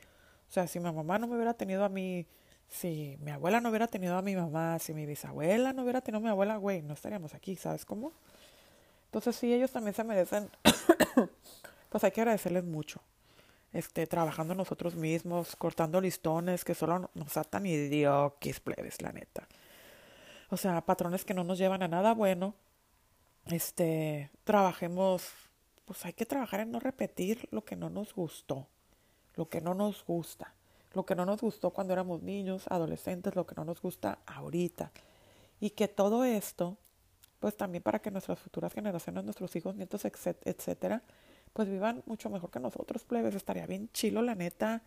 O 0.49 0.53
sea, 0.53 0.67
si 0.67 0.79
mi 0.81 0.91
mamá 0.91 1.19
no 1.19 1.27
me 1.27 1.35
hubiera 1.35 1.55
tenido 1.55 1.85
a 1.85 1.89
mí, 1.89 2.27
si 2.69 3.17
mi 3.21 3.31
abuela 3.33 3.61
no 3.61 3.69
hubiera 3.71 3.89
tenido 3.89 4.17
a 4.17 4.23
mi 4.23 4.37
mamá, 4.37 4.79
si 4.79 4.95
mi 4.95 5.07
bisabuela 5.07 5.73
no 5.73 5.83
hubiera 5.83 6.01
tenido 6.01 6.19
a 6.19 6.23
mi 6.23 6.31
abuela, 6.31 6.57
güey, 6.57 6.83
no 6.83 6.95
estaríamos 6.95 7.35
aquí, 7.35 7.57
¿sabes 7.57 7.85
cómo? 7.85 8.13
Entonces, 9.07 9.37
sí, 9.37 9.53
ellos 9.53 9.71
también 9.71 9.95
se 9.95 10.05
merecen, 10.05 10.51
pues 11.91 12.05
hay 12.05 12.11
que 12.13 12.21
agradecerles 12.21 12.65
mucho. 12.65 13.01
Este, 13.77 14.07
trabajando 14.07 14.55
nosotros 14.55 14.95
mismos, 14.95 15.55
cortando 15.55 16.01
listones 16.01 16.65
que 16.65 16.75
solo 16.75 17.11
nos 17.13 17.37
atan 17.37 17.67
idioquis, 17.67 18.59
plebes, 18.59 19.03
la 19.03 19.13
neta. 19.13 19.47
O 20.49 20.57
sea, 20.57 20.81
patrones 20.81 21.27
que 21.27 21.35
no 21.35 21.45
nos 21.45 21.59
llevan 21.59 21.83
a 21.83 21.89
nada 21.89 22.15
bueno. 22.15 22.55
Este, 23.45 24.31
trabajemos 24.45 25.31
pues 25.85 26.07
hay 26.07 26.15
que 26.15 26.25
trabajar 26.25 26.61
en 26.61 26.71
no 26.71 26.81
repetir 26.81 27.49
lo 27.51 27.67
que 27.67 27.77
no 27.77 27.91
nos 27.91 28.15
gustó, 28.15 28.67
lo 29.35 29.51
que 29.51 29.61
no 29.61 29.75
nos 29.75 30.07
gusta, 30.07 30.55
lo 30.95 31.05
que 31.05 31.15
no 31.15 31.27
nos 31.27 31.43
gustó 31.43 31.71
cuando 31.71 31.93
éramos 31.93 32.23
niños, 32.23 32.65
adolescentes, 32.71 33.37
lo 33.37 33.47
que 33.47 33.55
no 33.57 33.67
nos 33.67 33.83
gusta 33.83 34.21
ahorita. 34.25 34.91
Y 35.61 35.71
que 35.71 35.87
todo 35.87 36.25
esto, 36.25 36.79
pues 37.41 37.59
también 37.59 37.83
para 37.83 37.99
que 37.99 38.11
nuestras 38.11 38.39
futuras 38.39 38.73
generaciones, 38.73 39.23
nuestros 39.23 39.55
hijos, 39.55 39.77
nietos, 39.77 40.07
etcétera, 40.07 41.03
pues 41.57 41.71
vivan 41.71 42.03
mucho 42.05 42.29
mejor 42.29 42.51
que 42.51 42.61
nosotros, 42.61 43.03
plebes. 43.05 43.35
Estaría 43.35 43.67
bien 43.67 43.89
chilo, 43.95 44.21
la 44.21 44.35
neta. 44.35 44.83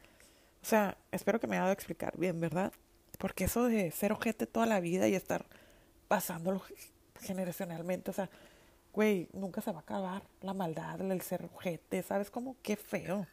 O 0.61 0.65
sea, 0.65 0.95
espero 1.11 1.39
que 1.39 1.47
me 1.47 1.55
haya 1.55 1.61
dado 1.61 1.71
a 1.71 1.73
explicar 1.73 2.15
bien, 2.15 2.39
¿verdad? 2.39 2.71
Porque 3.17 3.45
eso 3.45 3.65
de 3.65 3.89
ser 3.89 4.11
ojete 4.11 4.45
toda 4.45 4.67
la 4.67 4.79
vida 4.79 5.07
y 5.07 5.15
estar 5.15 5.47
pasándolo 6.07 6.61
generacionalmente, 7.21 8.11
o 8.11 8.13
sea, 8.13 8.29
güey, 8.93 9.27
nunca 9.33 9.61
se 9.61 9.71
va 9.71 9.79
a 9.79 9.81
acabar 9.81 10.21
la 10.41 10.53
maldad, 10.53 11.01
el 11.01 11.21
ser 11.21 11.49
ojete, 11.55 12.03
¿sabes 12.03 12.29
cómo? 12.29 12.55
Qué 12.61 12.75
feo. 12.75 13.25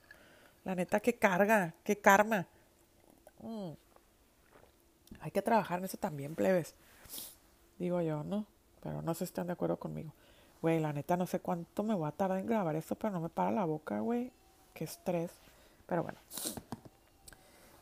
La 0.64 0.74
neta, 0.74 0.98
qué 1.00 1.14
carga, 1.16 1.74
qué 1.84 1.98
karma. 1.98 2.46
Mm. 3.42 3.72
Hay 5.20 5.30
que 5.30 5.42
trabajar 5.42 5.80
en 5.80 5.84
eso 5.84 5.98
también, 5.98 6.34
plebes. 6.34 6.74
Digo 7.78 8.00
yo, 8.00 8.24
¿no? 8.24 8.46
Pero 8.82 9.02
no 9.02 9.12
si 9.12 9.24
están 9.24 9.46
de 9.46 9.52
acuerdo 9.52 9.78
conmigo. 9.78 10.14
Güey, 10.66 10.80
la 10.80 10.92
neta, 10.92 11.16
no 11.16 11.28
sé 11.28 11.38
cuánto 11.38 11.84
me 11.84 11.94
voy 11.94 12.08
a 12.08 12.10
tardar 12.10 12.40
en 12.40 12.46
grabar 12.46 12.74
esto, 12.74 12.96
pero 12.96 13.12
no 13.12 13.20
me 13.20 13.28
para 13.28 13.52
la 13.52 13.64
boca, 13.64 14.00
güey. 14.00 14.32
Qué 14.74 14.82
estrés. 14.82 15.30
Pero 15.86 16.02
bueno. 16.02 16.18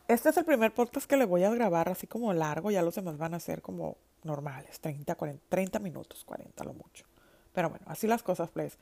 Este 0.06 0.28
es 0.28 0.36
el 0.36 0.44
primer 0.44 0.74
podcast 0.74 1.06
que 1.08 1.16
le 1.16 1.24
voy 1.24 1.44
a 1.44 1.50
grabar 1.50 1.88
así 1.88 2.06
como 2.06 2.34
largo. 2.34 2.70
Ya 2.70 2.82
los 2.82 2.94
demás 2.94 3.16
van 3.16 3.32
a 3.32 3.40
ser 3.40 3.62
como 3.62 3.96
normales. 4.22 4.80
30, 4.80 5.14
40, 5.14 5.42
30 5.48 5.78
minutos, 5.78 6.26
40 6.26 6.62
lo 6.62 6.74
mucho. 6.74 7.06
Pero 7.54 7.70
bueno, 7.70 7.86
así 7.88 8.06
las 8.06 8.22
cosas, 8.22 8.50
pues. 8.50 8.76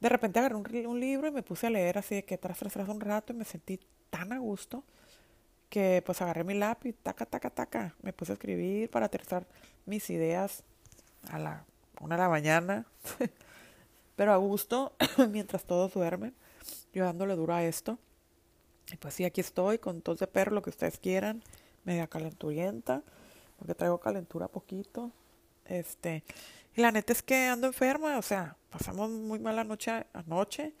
De 0.00 0.08
repente 0.08 0.40
agarré 0.40 0.56
un, 0.56 0.98
libro 0.98 1.28
y 1.28 1.30
me 1.30 1.44
puse 1.44 1.68
a 1.68 1.70
leer 1.70 1.96
así 1.96 2.16
de 2.16 2.24
que 2.24 2.38
tras, 2.38 2.58
tras, 2.58 2.72
tras 2.72 2.88
un 2.88 3.00
rato 3.00 3.32
y 3.32 3.36
me 3.36 3.44
sentí 3.44 3.78
tan 4.10 4.32
a 4.32 4.38
gusto 4.38 4.82
que 5.70 6.02
pues 6.04 6.20
agarré 6.22 6.42
mi 6.42 6.54
lápiz, 6.54 6.96
taca, 7.04 7.24
taca, 7.24 7.50
taca. 7.50 7.94
Me 8.02 8.12
puse 8.12 8.32
a 8.32 8.34
escribir 8.34 8.90
para 8.90 9.06
aterrizar 9.06 9.46
mis 9.86 10.10
ideas 10.10 10.64
a 11.30 11.38
la 11.38 11.64
una 12.00 12.16
de 12.16 12.22
la 12.22 12.28
mañana. 12.28 12.86
Pero 14.16 14.32
a 14.32 14.36
gusto, 14.36 14.94
mientras 15.30 15.64
todos 15.64 15.94
duermen, 15.94 16.34
yo 16.92 17.04
dándole 17.04 17.36
duro 17.36 17.54
a 17.54 17.62
esto. 17.62 17.98
Y 18.92 18.96
pues 18.96 19.14
sí, 19.14 19.24
aquí 19.24 19.40
estoy 19.40 19.78
con 19.78 20.00
tos 20.00 20.18
de 20.18 20.26
perro, 20.26 20.54
lo 20.54 20.62
que 20.62 20.70
ustedes 20.70 20.98
quieran, 20.98 21.42
media 21.84 22.06
calenturienta, 22.06 23.02
porque 23.58 23.74
traigo 23.74 24.00
calentura 24.00 24.48
poquito. 24.48 25.12
Este, 25.66 26.24
y 26.74 26.80
la 26.80 26.90
neta 26.90 27.12
es 27.12 27.22
que 27.22 27.46
ando 27.46 27.66
enferma, 27.66 28.18
o 28.18 28.22
sea, 28.22 28.56
pasamos 28.70 29.10
muy 29.10 29.38
mala 29.38 29.64
noche 29.64 30.06
anoche 30.12 30.72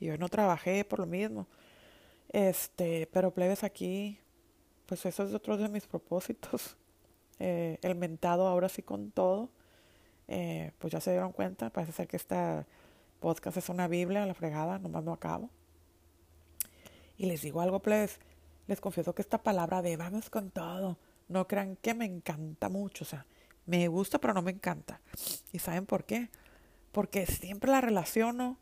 y 0.00 0.10
hoy 0.10 0.18
no 0.18 0.28
trabajé 0.28 0.84
por 0.84 0.98
lo 0.98 1.06
mismo. 1.06 1.46
Este, 2.30 3.08
pero 3.12 3.32
plebes 3.32 3.62
aquí, 3.62 4.18
pues 4.86 5.04
eso 5.06 5.22
es 5.24 5.34
otro 5.34 5.56
de 5.56 5.68
mis 5.68 5.86
propósitos. 5.86 6.76
Eh, 7.44 7.78
el 7.82 7.96
mentado 7.96 8.46
ahora 8.46 8.68
sí 8.68 8.82
con 8.82 9.10
todo. 9.10 9.48
Eh, 10.34 10.72
pues 10.78 10.90
ya 10.90 10.98
se 10.98 11.10
dieron 11.10 11.30
cuenta, 11.32 11.68
parece 11.68 11.92
ser 11.92 12.08
que 12.08 12.16
esta 12.16 12.64
podcast 13.20 13.58
es 13.58 13.68
una 13.68 13.86
Biblia, 13.86 14.24
la 14.24 14.32
fregada, 14.32 14.78
nomás 14.78 15.04
no 15.04 15.12
acabo. 15.12 15.50
Y 17.18 17.26
les 17.26 17.42
digo 17.42 17.60
algo, 17.60 17.82
plebes, 17.82 18.18
les 18.66 18.80
confieso 18.80 19.14
que 19.14 19.20
esta 19.20 19.42
palabra 19.42 19.82
de 19.82 19.98
vamos 19.98 20.30
con 20.30 20.50
todo, 20.50 20.96
no 21.28 21.46
crean 21.46 21.76
que 21.76 21.92
me 21.92 22.06
encanta 22.06 22.70
mucho, 22.70 23.04
o 23.04 23.06
sea, 23.06 23.26
me 23.66 23.86
gusta, 23.88 24.18
pero 24.18 24.32
no 24.32 24.40
me 24.40 24.52
encanta. 24.52 25.02
¿Y 25.52 25.58
saben 25.58 25.84
por 25.84 26.04
qué? 26.04 26.30
Porque 26.92 27.26
siempre 27.26 27.70
la 27.70 27.82
relaciono, 27.82 28.56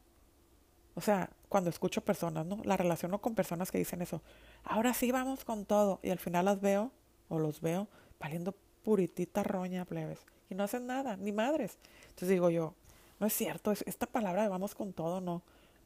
o 0.97 1.01
sea, 1.01 1.31
cuando 1.49 1.71
escucho 1.71 2.01
personas, 2.01 2.47
¿no? 2.47 2.63
La 2.65 2.77
relaciono 2.77 3.21
con 3.21 3.37
personas 3.37 3.71
que 3.71 3.79
dicen 3.79 4.03
eso. 4.03 4.23
Ahora 4.65 4.93
sí 4.93 5.13
vamos 5.13 5.45
con 5.45 5.67
todo. 5.67 6.01
Y 6.03 6.11
al 6.11 6.19
final 6.19 6.47
las 6.47 6.61
veo, 6.61 6.91
o 7.29 7.39
los 7.39 7.61
veo, 7.61 7.87
valiendo 8.19 8.57
puritita 8.83 9.45
roña, 9.45 9.85
plebes. 9.85 10.27
Y 10.51 10.55
no 10.55 10.65
hacen 10.65 10.87
nada, 10.87 11.17
ni 11.17 11.33
madres. 11.33 11.79
Entonces 12.03 12.29
digo 12.29 12.51
yo, 12.51 12.75
no 13.19 13.27
es 13.27 13.33
cierto, 13.33 13.73
esta 13.73 14.07
palabra 14.07 14.43
de 14.43 14.49
vamos 14.49 14.75
con 14.75 14.93
todo, 14.93 15.21
no. 15.21 15.43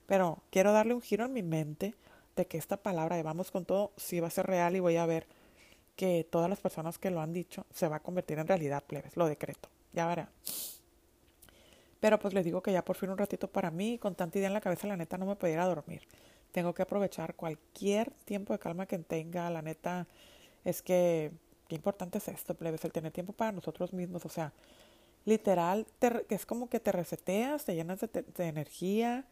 Pero 0.07 0.43
quiero 0.51 0.73
darle 0.73 0.95
un 0.95 1.03
giro 1.03 1.25
en 1.27 1.33
mi 1.33 1.43
mente 1.43 1.95
de 2.37 2.47
que 2.47 2.59
esta 2.59 2.77
palabra 2.77 3.17
de 3.17 3.23
vamos 3.23 3.51
con 3.51 3.65
todo 3.65 3.93
sí 3.97 4.21
va 4.21 4.29
a 4.29 4.31
ser 4.31 4.47
real 4.47 4.75
y 4.75 4.81
voy 4.81 4.97
a 4.97 5.07
ver 5.07 5.27
que 5.97 6.27
todas 6.29 6.51
las 6.51 6.61
personas 6.61 6.99
que 6.99 7.11
lo 7.11 7.21
han 7.21 7.33
dicho 7.33 7.67
se 7.73 7.89
va 7.89 7.97
a 7.97 8.01
convertir 8.01 8.39
en 8.39 8.49
realidad, 8.49 8.83
plebes, 8.85 9.17
lo 9.17 9.27
decreto, 9.27 9.69
ya 9.93 10.07
verá. 10.07 10.29
Pero 12.01 12.19
pues 12.19 12.35
les 12.35 12.45
digo 12.45 12.63
que 12.63 12.73
ya 12.73 12.85
por 12.85 12.97
fin 12.97 13.11
un 13.11 13.19
ratito 13.19 13.49
para 13.49 13.71
mí, 13.71 13.99
con 13.99 14.15
tanta 14.15 14.39
idea 14.39 14.49
en 14.49 14.55
la 14.55 14.61
cabeza, 14.61 14.87
la 14.87 14.97
neta 14.97 15.17
no 15.17 15.27
me 15.27 15.37
pudiera 15.37 15.65
dormir. 15.65 16.03
Tengo 16.53 16.75
que 16.75 16.83
aprovechar 16.83 17.35
cualquier 17.35 18.11
tiempo 18.25 18.53
de 18.53 18.59
calma 18.59 18.87
que 18.87 18.99
tenga, 18.99 19.49
la 19.51 19.63
neta 19.63 20.07
es 20.65 20.83
que 20.83 21.33
qué 21.69 21.77
importante 21.77 22.19
es 22.19 22.29
esto, 22.29 22.55
plebes, 22.55 22.85
el 22.85 22.93
tener 22.93 23.13
tiempo 23.13 23.33
para 23.33 23.53
nosotros 23.53 23.93
mismos, 23.93 24.25
o 24.25 24.29
sea, 24.29 24.53
literal, 25.25 25.87
que 26.01 26.35
es 26.35 26.47
como 26.47 26.69
que 26.69 26.81
te 26.81 26.93
reseteas, 26.93 27.65
te 27.65 27.75
llenas 27.75 28.01
de, 28.01 28.25
energía, 28.39 29.25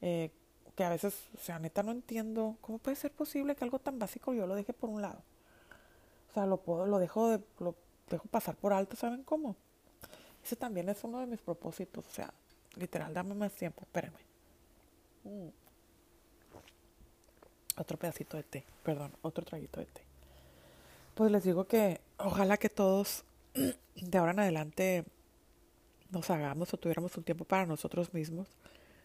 eh, 0.00 0.30
que 0.74 0.84
a 0.84 0.88
veces, 0.88 1.28
o 1.34 1.38
sea, 1.38 1.58
neta 1.58 1.82
no 1.82 1.92
entiendo 1.92 2.56
cómo 2.60 2.78
puede 2.78 2.96
ser 2.96 3.12
posible 3.12 3.54
que 3.54 3.64
algo 3.64 3.78
tan 3.78 3.98
básico 3.98 4.32
yo 4.32 4.46
lo 4.46 4.54
deje 4.54 4.72
por 4.72 4.90
un 4.90 5.02
lado. 5.02 5.22
O 6.30 6.34
sea, 6.34 6.46
lo 6.46 6.56
puedo, 6.56 6.86
lo 6.86 6.98
dejo 6.98 7.28
de, 7.28 7.40
lo 7.60 7.76
dejo 8.08 8.26
pasar 8.28 8.56
por 8.56 8.72
alto, 8.72 8.96
¿saben 8.96 9.22
cómo? 9.22 9.56
Ese 10.42 10.56
también 10.56 10.88
es 10.88 11.04
uno 11.04 11.20
de 11.20 11.26
mis 11.26 11.40
propósitos, 11.40 12.06
o 12.06 12.10
sea, 12.10 12.32
literal, 12.76 13.14
dame 13.14 13.34
más 13.34 13.52
tiempo, 13.52 13.82
espérenme. 13.82 14.18
Mm. 15.24 15.48
Otro 17.76 17.98
pedacito 17.98 18.36
de 18.36 18.42
té, 18.42 18.64
perdón, 18.82 19.12
otro 19.22 19.44
traguito 19.44 19.80
de 19.80 19.86
té. 19.86 20.02
Pues 21.14 21.30
les 21.30 21.44
digo 21.44 21.68
que 21.68 22.00
ojalá 22.18 22.56
que 22.56 22.68
todos 22.68 23.24
de 23.94 24.18
ahora 24.18 24.32
en 24.32 24.40
adelante 24.40 25.04
nos 26.10 26.28
hagamos 26.30 26.74
o 26.74 26.76
tuviéramos 26.76 27.16
un 27.16 27.22
tiempo 27.22 27.44
para 27.44 27.66
nosotros 27.66 28.12
mismos, 28.12 28.48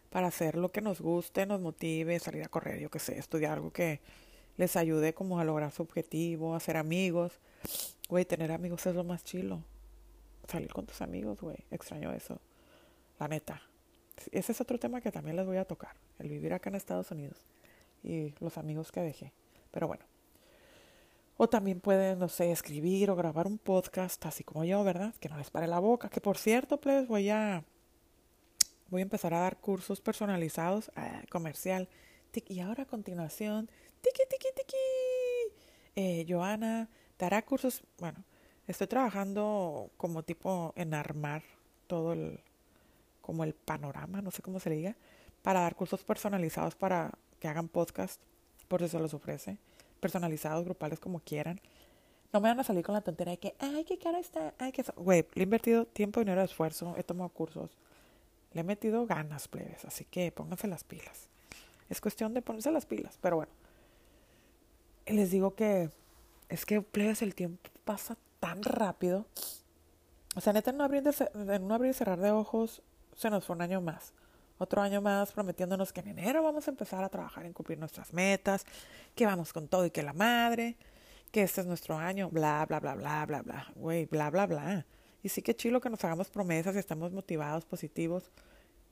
para 0.09 0.27
hacer 0.27 0.55
lo 0.55 0.71
que 0.71 0.81
nos 0.81 1.01
guste, 1.01 1.45
nos 1.45 1.61
motive, 1.61 2.19
salir 2.19 2.43
a 2.43 2.47
correr, 2.47 2.79
yo 2.79 2.89
qué 2.89 2.97
sé, 2.97 3.19
estudiar 3.19 3.53
algo 3.53 3.71
que 3.71 4.01
les 4.57 4.75
ayude 4.75 5.13
como 5.13 5.39
a 5.39 5.43
lograr 5.43 5.71
su 5.71 5.83
objetivo, 5.83 6.55
hacer 6.55 6.77
amigos. 6.77 7.39
Güey, 8.09 8.25
tener 8.25 8.51
amigos 8.51 8.87
es 8.87 8.95
lo 8.95 9.03
más 9.03 9.23
chilo. 9.23 9.63
Salir 10.47 10.73
con 10.73 10.87
tus 10.87 11.01
amigos, 11.01 11.39
güey, 11.41 11.57
extraño 11.69 12.11
eso. 12.11 12.41
La 13.19 13.27
neta. 13.27 13.61
Ese 14.31 14.51
es 14.51 14.61
otro 14.61 14.79
tema 14.79 14.99
que 14.99 15.11
también 15.11 15.35
les 15.35 15.45
voy 15.45 15.57
a 15.57 15.65
tocar, 15.65 15.95
el 16.17 16.27
vivir 16.27 16.53
acá 16.53 16.71
en 16.71 16.75
Estados 16.75 17.11
Unidos 17.11 17.37
y 18.03 18.33
los 18.39 18.57
amigos 18.57 18.91
que 18.91 19.01
dejé. 19.01 19.31
Pero 19.69 19.87
bueno. 19.87 20.08
O 21.41 21.47
también 21.47 21.79
pueden, 21.79 22.19
no 22.19 22.27
sé, 22.27 22.51
escribir 22.51 23.09
o 23.09 23.15
grabar 23.15 23.47
un 23.47 23.57
podcast, 23.57 24.25
así 24.25 24.43
como 24.43 24.65
yo, 24.65 24.83
¿verdad? 24.83 25.15
Que 25.21 25.29
no 25.29 25.37
les 25.37 25.49
pare 25.49 25.67
la 25.67 25.79
boca. 25.79 26.09
Que 26.09 26.19
por 26.19 26.37
cierto, 26.37 26.81
pues 26.81 27.07
voy 27.07 27.29
a 27.29 27.63
voy 28.89 28.99
a 28.99 29.03
empezar 29.03 29.33
a 29.33 29.39
dar 29.39 29.55
cursos 29.55 30.01
personalizados, 30.01 30.91
ah, 30.97 31.21
comercial. 31.29 31.87
Y 32.49 32.59
ahora 32.59 32.83
a 32.83 32.85
continuación, 32.87 33.69
tiki, 34.01 34.23
tiki, 34.29 34.47
tiki. 34.53 34.75
Eh, 35.95 36.25
Joana 36.27 36.89
dará 37.17 37.41
cursos, 37.45 37.83
bueno, 37.99 38.25
estoy 38.67 38.87
trabajando 38.87 39.91
como 39.95 40.23
tipo 40.23 40.73
en 40.75 40.93
armar 40.93 41.43
todo 41.87 42.11
el, 42.11 42.41
como 43.21 43.45
el 43.45 43.53
panorama, 43.53 44.21
no 44.21 44.31
sé 44.31 44.41
cómo 44.41 44.59
se 44.59 44.71
diga, 44.71 44.97
para 45.41 45.61
dar 45.61 45.75
cursos 45.77 46.03
personalizados 46.03 46.75
para 46.75 47.17
que 47.39 47.47
hagan 47.47 47.69
podcast, 47.69 48.19
por 48.67 48.81
si 48.81 48.89
se 48.89 48.99
los 48.99 49.13
ofrece 49.13 49.57
personalizados, 49.99 50.65
grupales, 50.65 50.99
como 50.99 51.19
quieran. 51.19 51.59
No 52.31 52.41
me 52.41 52.49
van 52.49 52.59
a 52.59 52.63
salir 52.63 52.83
con 52.83 52.93
la 52.93 53.01
tontería 53.01 53.31
de 53.31 53.37
que, 53.39 53.55
ay, 53.59 53.83
qué 53.85 53.97
cara 53.97 54.19
está, 54.19 54.53
ay, 54.59 54.71
que... 54.71 54.83
Güey, 54.95 55.25
le 55.33 55.41
he 55.41 55.43
invertido 55.43 55.85
tiempo, 55.85 56.19
dinero, 56.19 56.41
esfuerzo, 56.41 56.95
he 56.97 57.03
tomado 57.03 57.29
cursos, 57.29 57.77
le 58.53 58.61
he 58.61 58.63
metido 58.63 59.05
ganas, 59.05 59.47
plebes, 59.47 59.85
así 59.85 60.05
que 60.05 60.31
pónganse 60.31 60.67
las 60.67 60.83
pilas. 60.83 61.27
Es 61.89 62.01
cuestión 62.01 62.33
de 62.33 62.41
ponerse 62.41 62.71
las 62.71 62.85
pilas, 62.85 63.17
pero 63.21 63.37
bueno. 63.37 63.51
Les 65.07 65.31
digo 65.31 65.55
que 65.55 65.89
es 66.49 66.65
que, 66.65 66.81
plebes, 66.81 67.21
el 67.23 67.33
tiempo 67.33 67.69
pasa 67.83 68.15
tan 68.39 68.61
rápido. 68.63 69.25
O 70.35 70.41
sea, 70.41 70.53
neta, 70.53 70.69
en 70.69 70.75
un 70.75 70.81
abrir, 70.83 71.03
en 71.33 71.63
un 71.63 71.71
abrir 71.71 71.91
y 71.91 71.93
cerrar 71.95 72.19
de 72.19 72.29
ojos, 72.29 72.83
se 73.15 73.31
nos 73.31 73.45
fue 73.45 73.55
un 73.55 73.63
año 73.63 73.81
más 73.81 74.13
otro 74.59 74.81
año 74.81 75.01
más 75.01 75.31
prometiéndonos 75.31 75.91
que 75.91 76.01
en 76.01 76.09
enero 76.09 76.43
vamos 76.43 76.67
a 76.67 76.71
empezar 76.71 77.03
a 77.03 77.09
trabajar 77.09 77.45
en 77.45 77.53
cumplir 77.53 77.79
nuestras 77.79 78.13
metas, 78.13 78.65
que 79.15 79.25
vamos 79.25 79.51
con 79.51 79.67
todo 79.67 79.85
y 79.85 79.91
que 79.91 80.03
la 80.03 80.13
madre, 80.13 80.75
que 81.31 81.41
este 81.41 81.61
es 81.61 81.67
nuestro 81.67 81.97
año, 81.97 82.29
bla, 82.29 82.65
bla, 82.67 82.79
bla, 82.79 82.93
bla, 82.95 83.25
bla, 83.25 83.41
bla, 83.41 83.67
güey, 83.75 84.05
bla, 84.05 84.29
bla, 84.29 84.45
bla. 84.45 84.85
Y 85.23 85.29
sí 85.29 85.41
que 85.41 85.55
chilo 85.55 85.79
que 85.81 85.89
nos 85.89 86.03
hagamos 86.03 86.29
promesas 86.29 86.75
y 86.75 86.79
estamos 86.79 87.11
motivados, 87.11 87.65
positivos. 87.65 88.31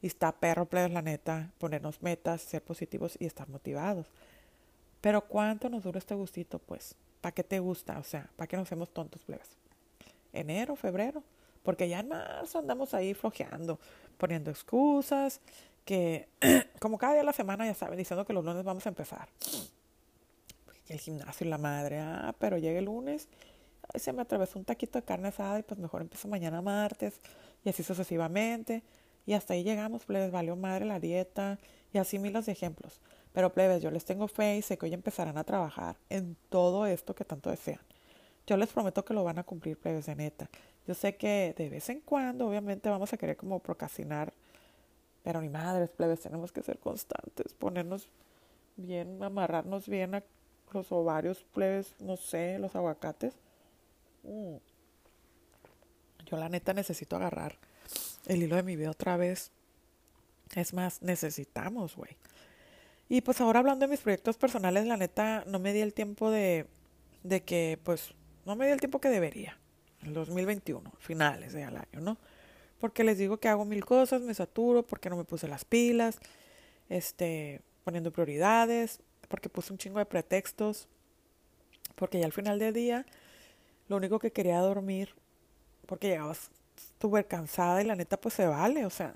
Y 0.01 0.07
está 0.07 0.32
perro, 0.32 0.65
plebes, 0.65 0.91
la 0.91 1.01
neta, 1.01 1.51
ponernos 1.57 2.01
metas, 2.01 2.41
ser 2.41 2.63
positivos 2.63 3.18
y 3.20 3.26
estar 3.26 3.49
motivados. 3.49 4.07
Pero 5.01 5.22
¿cuánto 5.22 5.70
nos 5.70 5.84
dura 5.84 5.99
este 5.99 6.15
gustito, 6.15 6.59
pues? 6.59 6.95
¿Para 7.20 7.34
qué 7.34 7.43
te 7.43 7.59
gusta? 7.59 7.97
O 7.97 8.03
sea, 8.03 8.30
¿para 8.36 8.47
qué 8.47 8.57
nos 8.57 8.68
hacemos 8.68 8.93
tontos, 8.93 9.24
plebes? 9.24 9.49
Enero, 10.34 10.76
febrero. 10.76 11.24
Porque 11.68 11.89
ya 11.89 11.99
en 11.99 12.07
marzo 12.07 12.59
andamos 12.59 12.93
ahí 12.93 13.13
flojeando, 13.13 13.78
poniendo 14.18 14.49
excusas, 14.49 15.41
que 15.84 16.30
como 16.80 16.97
cada 16.97 17.11
día 17.11 17.24
de 17.24 17.26
la 17.26 17.34
semana 17.34 17.65
ya 17.65 17.74
saben, 17.74 17.97
diciendo 17.97 18.26
que 18.26 18.32
los 18.32 18.45
lunes 18.45 18.63
vamos 18.63 18.86
a 18.86 18.89
empezar. 18.89 19.28
Y 20.88 20.93
el 20.93 20.99
gimnasio 21.01 21.45
y 21.45 21.49
la 21.49 21.57
madre, 21.57 21.99
ah, 21.99 22.34
pero 22.39 22.57
llega 22.57 22.80
el 22.80 22.86
lunes, 22.86 23.28
ay, 23.93 23.99
se 23.99 24.13
me 24.13 24.22
atravesó 24.22 24.57
un 24.57 24.63
taquito 24.63 24.97
de 24.97 25.03
carne 25.03 25.28
asada 25.28 25.59
y 25.59 25.63
pues 25.63 25.78
mejor 25.78 26.03
empiezo 26.03 26.30
mañana 26.30 26.61
martes 26.61 27.20
y 27.65 27.70
así 27.70 27.84
sucesivamente. 27.84 28.82
Y 29.26 29.34
hasta 29.34 29.53
ahí 29.53 29.65
llegamos, 29.65 30.05
plebes, 30.05 30.32
valió 30.32 30.55
madre 30.55 30.86
la 30.86 31.01
dieta 31.01 31.59
y 31.91 31.97
así 31.97 32.18
miles 32.18 32.45
de 32.45 32.53
ejemplos. 32.53 33.01
Pero 33.34 33.51
plebes, 33.53 33.82
yo 33.82 33.91
les 33.91 34.05
tengo 34.05 34.30
fe 34.30 34.55
y 34.55 34.61
sé 34.61 34.78
que 34.78 34.86
hoy 34.86 34.93
empezarán 34.93 35.38
a 35.38 35.43
trabajar 35.43 35.97
en 36.09 36.38
todo 36.47 36.86
esto 36.86 37.13
que 37.13 37.26
tanto 37.26 37.49
desean. 37.49 37.82
Yo 38.45 38.55
les 38.55 38.70
prometo 38.70 39.03
que 39.03 39.13
lo 39.13 39.26
van 39.26 39.38
a 39.38 39.43
cumplir, 39.43 39.78
plebes, 39.78 40.05
de 40.05 40.15
neta. 40.15 40.49
Yo 40.88 40.93
sé 40.93 41.17
que 41.17 41.53
de 41.57 41.69
vez 41.69 41.89
en 41.89 41.99
cuando, 41.99 42.47
obviamente, 42.47 42.89
vamos 42.89 43.11
a 43.11 43.17
querer 43.17 43.35
como 43.35 43.59
procrastinar, 43.59 44.31
pero 45.21 45.41
ni 45.41 45.49
madres, 45.49 45.89
plebes, 45.89 46.21
tenemos 46.21 46.53
que 46.53 46.63
ser 46.63 46.79
constantes, 46.79 47.53
ponernos 47.53 48.07
bien, 48.77 49.21
amarrarnos 49.21 49.89
bien 49.89 50.15
a 50.15 50.23
los 50.71 50.89
ovarios, 50.93 51.45
plebes, 51.53 51.93
no 51.99 52.15
sé, 52.15 52.57
los 52.57 52.73
aguacates. 52.73 53.33
Mm. 54.23 54.55
Yo 56.25 56.38
la 56.38 56.47
neta 56.47 56.73
necesito 56.73 57.17
agarrar 57.17 57.57
el 58.25 58.43
hilo 58.43 58.55
de 58.55 58.63
mi 58.63 58.77
vida 58.77 58.91
otra 58.91 59.17
vez. 59.17 59.51
Es 60.55 60.73
más, 60.73 61.01
necesitamos, 61.01 61.97
güey. 61.97 62.15
Y 63.09 63.19
pues 63.19 63.41
ahora 63.41 63.59
hablando 63.59 63.85
de 63.85 63.91
mis 63.91 63.99
proyectos 63.99 64.38
personales, 64.38 64.85
la 64.85 64.95
neta 64.95 65.43
no 65.47 65.59
me 65.59 65.73
di 65.73 65.81
el 65.81 65.93
tiempo 65.93 66.31
de, 66.31 66.65
de 67.23 67.43
que, 67.43 67.77
pues, 67.83 68.13
no 68.45 68.55
me 68.55 68.67
di 68.67 68.71
el 68.71 68.79
tiempo 68.79 69.01
que 69.01 69.09
debería 69.09 69.57
el 70.08 70.14
2021, 70.14 70.91
finales 70.99 71.53
del 71.53 71.76
año, 71.76 71.99
¿no? 72.01 72.18
Porque 72.80 73.03
les 73.03 73.18
digo 73.18 73.38
que 73.38 73.47
hago 73.47 73.66
mil 73.66 73.84
cosas, 73.86 74.22
me 74.22 74.34
saturo, 74.34 74.84
porque 74.84 75.10
no 75.10 75.18
me 75.18 75.24
puse 75.24 75.47
las 75.47 75.66
pilas, 75.66 76.20
este, 76.89 77.62
poniendo 77.84 78.12
prioridades, 78.12 78.99
porque 79.28 79.49
puse 79.49 79.74
un 79.74 79.80
chingo 79.80 79.99
de 79.99 80.05
pretextos, 80.05 80.88
porque 81.95 82.20
ya 82.20 82.26
al 82.26 82.34
final 82.34 82.60
del 82.60 82.74
día 82.74 83.05
lo 83.88 83.97
único 83.97 84.20
que 84.20 84.32
quería 84.32 84.60
dormir, 84.60 85.16
porque 85.86 86.08
llegaba 86.08 86.36
súper 87.01 87.28
cansada 87.28 87.82
y 87.82 87.86
la 87.86 87.95
neta 87.95 88.20
pues 88.20 88.36
se 88.36 88.45
vale, 88.45 88.86
o 88.86 88.89
sea, 88.89 89.16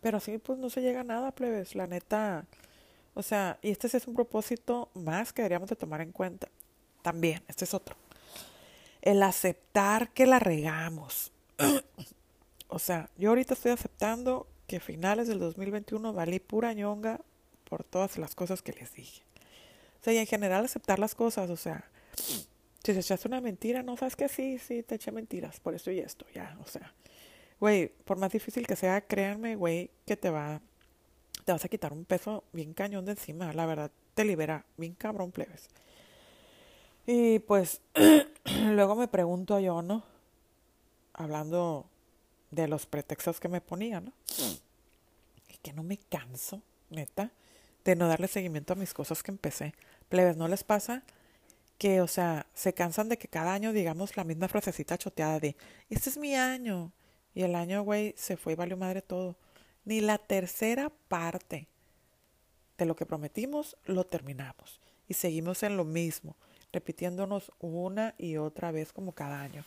pero 0.00 0.18
así 0.18 0.38
pues 0.38 0.58
no 0.58 0.70
se 0.70 0.80
llega 0.80 1.00
a 1.00 1.04
nada, 1.04 1.32
plebes, 1.32 1.74
la 1.74 1.86
neta, 1.86 2.46
o 3.14 3.22
sea, 3.22 3.58
y 3.62 3.70
este 3.70 3.88
es 3.88 4.06
un 4.06 4.14
propósito 4.14 4.88
más 4.94 5.32
que 5.32 5.42
deberíamos 5.42 5.68
de 5.68 5.76
tomar 5.76 6.00
en 6.00 6.12
cuenta. 6.12 6.48
También, 7.02 7.42
este 7.48 7.64
es 7.64 7.72
otro 7.74 7.96
el 9.06 9.22
aceptar 9.22 10.10
que 10.10 10.26
la 10.26 10.40
regamos. 10.40 11.30
o 12.68 12.78
sea, 12.80 13.08
yo 13.16 13.28
ahorita 13.28 13.54
estoy 13.54 13.70
aceptando 13.70 14.48
que 14.66 14.80
finales 14.80 15.28
del 15.28 15.38
2021 15.38 16.12
valí 16.12 16.40
pura 16.40 16.72
ñonga 16.72 17.20
por 17.68 17.84
todas 17.84 18.18
las 18.18 18.34
cosas 18.34 18.62
que 18.62 18.72
les 18.72 18.92
dije. 18.94 19.22
O 20.00 20.04
sea, 20.04 20.12
y 20.12 20.18
en 20.18 20.26
general 20.26 20.64
aceptar 20.64 20.98
las 20.98 21.14
cosas, 21.14 21.50
o 21.50 21.56
sea, 21.56 21.88
si 22.16 22.92
te 22.92 22.98
echaste 22.98 23.28
una 23.28 23.40
mentira, 23.40 23.84
no 23.84 23.96
sabes 23.96 24.16
que 24.16 24.28
sí, 24.28 24.58
sí, 24.58 24.82
te 24.82 24.96
eché 24.96 25.12
mentiras, 25.12 25.60
por 25.60 25.76
esto 25.76 25.92
y 25.92 26.00
esto, 26.00 26.26
ya, 26.34 26.58
o 26.60 26.66
sea. 26.66 26.92
Güey, 27.60 27.92
por 28.04 28.18
más 28.18 28.32
difícil 28.32 28.66
que 28.66 28.74
sea, 28.74 29.02
créanme, 29.02 29.54
güey, 29.54 29.90
que 30.04 30.16
te 30.16 30.30
va, 30.30 30.60
te 31.44 31.52
vas 31.52 31.64
a 31.64 31.68
quitar 31.68 31.92
un 31.92 32.04
peso 32.04 32.42
bien 32.52 32.74
cañón 32.74 33.04
de 33.04 33.12
encima, 33.12 33.52
la 33.52 33.66
verdad, 33.66 33.92
te 34.14 34.24
libera, 34.24 34.66
bien 34.76 34.94
cabrón, 34.94 35.30
plebes. 35.30 35.68
Y 37.06 37.38
pues 37.38 37.80
luego 38.72 38.94
me 38.94 39.08
pregunto 39.08 39.58
yo, 39.58 39.82
¿no? 39.82 40.04
Hablando 41.12 41.86
de 42.50 42.68
los 42.68 42.86
pretextos 42.86 43.40
que 43.40 43.48
me 43.48 43.60
ponía, 43.60 44.00
¿no? 44.00 44.12
Y 45.48 45.56
que 45.58 45.72
no 45.72 45.82
me 45.82 45.98
canso, 45.98 46.62
neta, 46.90 47.32
de 47.84 47.96
no 47.96 48.08
darle 48.08 48.28
seguimiento 48.28 48.72
a 48.72 48.76
mis 48.76 48.94
cosas 48.94 49.22
que 49.22 49.30
empecé. 49.30 49.74
Plebes, 50.08 50.36
¿no 50.36 50.48
les 50.48 50.64
pasa? 50.64 51.02
Que, 51.78 52.00
o 52.00 52.06
sea, 52.06 52.46
se 52.54 52.72
cansan 52.72 53.08
de 53.08 53.18
que 53.18 53.28
cada 53.28 53.52
año 53.52 53.72
digamos 53.72 54.16
la 54.16 54.24
misma 54.24 54.48
frasecita 54.48 54.96
choteada 54.96 55.40
de, 55.40 55.56
este 55.90 56.10
es 56.10 56.16
mi 56.16 56.34
año. 56.34 56.92
Y 57.34 57.42
el 57.42 57.54
año, 57.54 57.82
güey, 57.82 58.14
se 58.16 58.36
fue 58.36 58.54
y 58.54 58.56
valió 58.56 58.76
madre 58.76 59.02
todo. 59.02 59.36
Ni 59.84 60.00
la 60.00 60.18
tercera 60.18 60.90
parte 61.08 61.68
de 62.78 62.86
lo 62.86 62.96
que 62.96 63.06
prometimos 63.06 63.76
lo 63.84 64.04
terminamos. 64.04 64.80
Y 65.08 65.14
seguimos 65.14 65.62
en 65.62 65.76
lo 65.76 65.84
mismo 65.84 66.36
repitiéndonos 66.76 67.52
una 67.58 68.14
y 68.18 68.36
otra 68.36 68.70
vez 68.70 68.92
como 68.92 69.12
cada 69.12 69.40
año. 69.40 69.64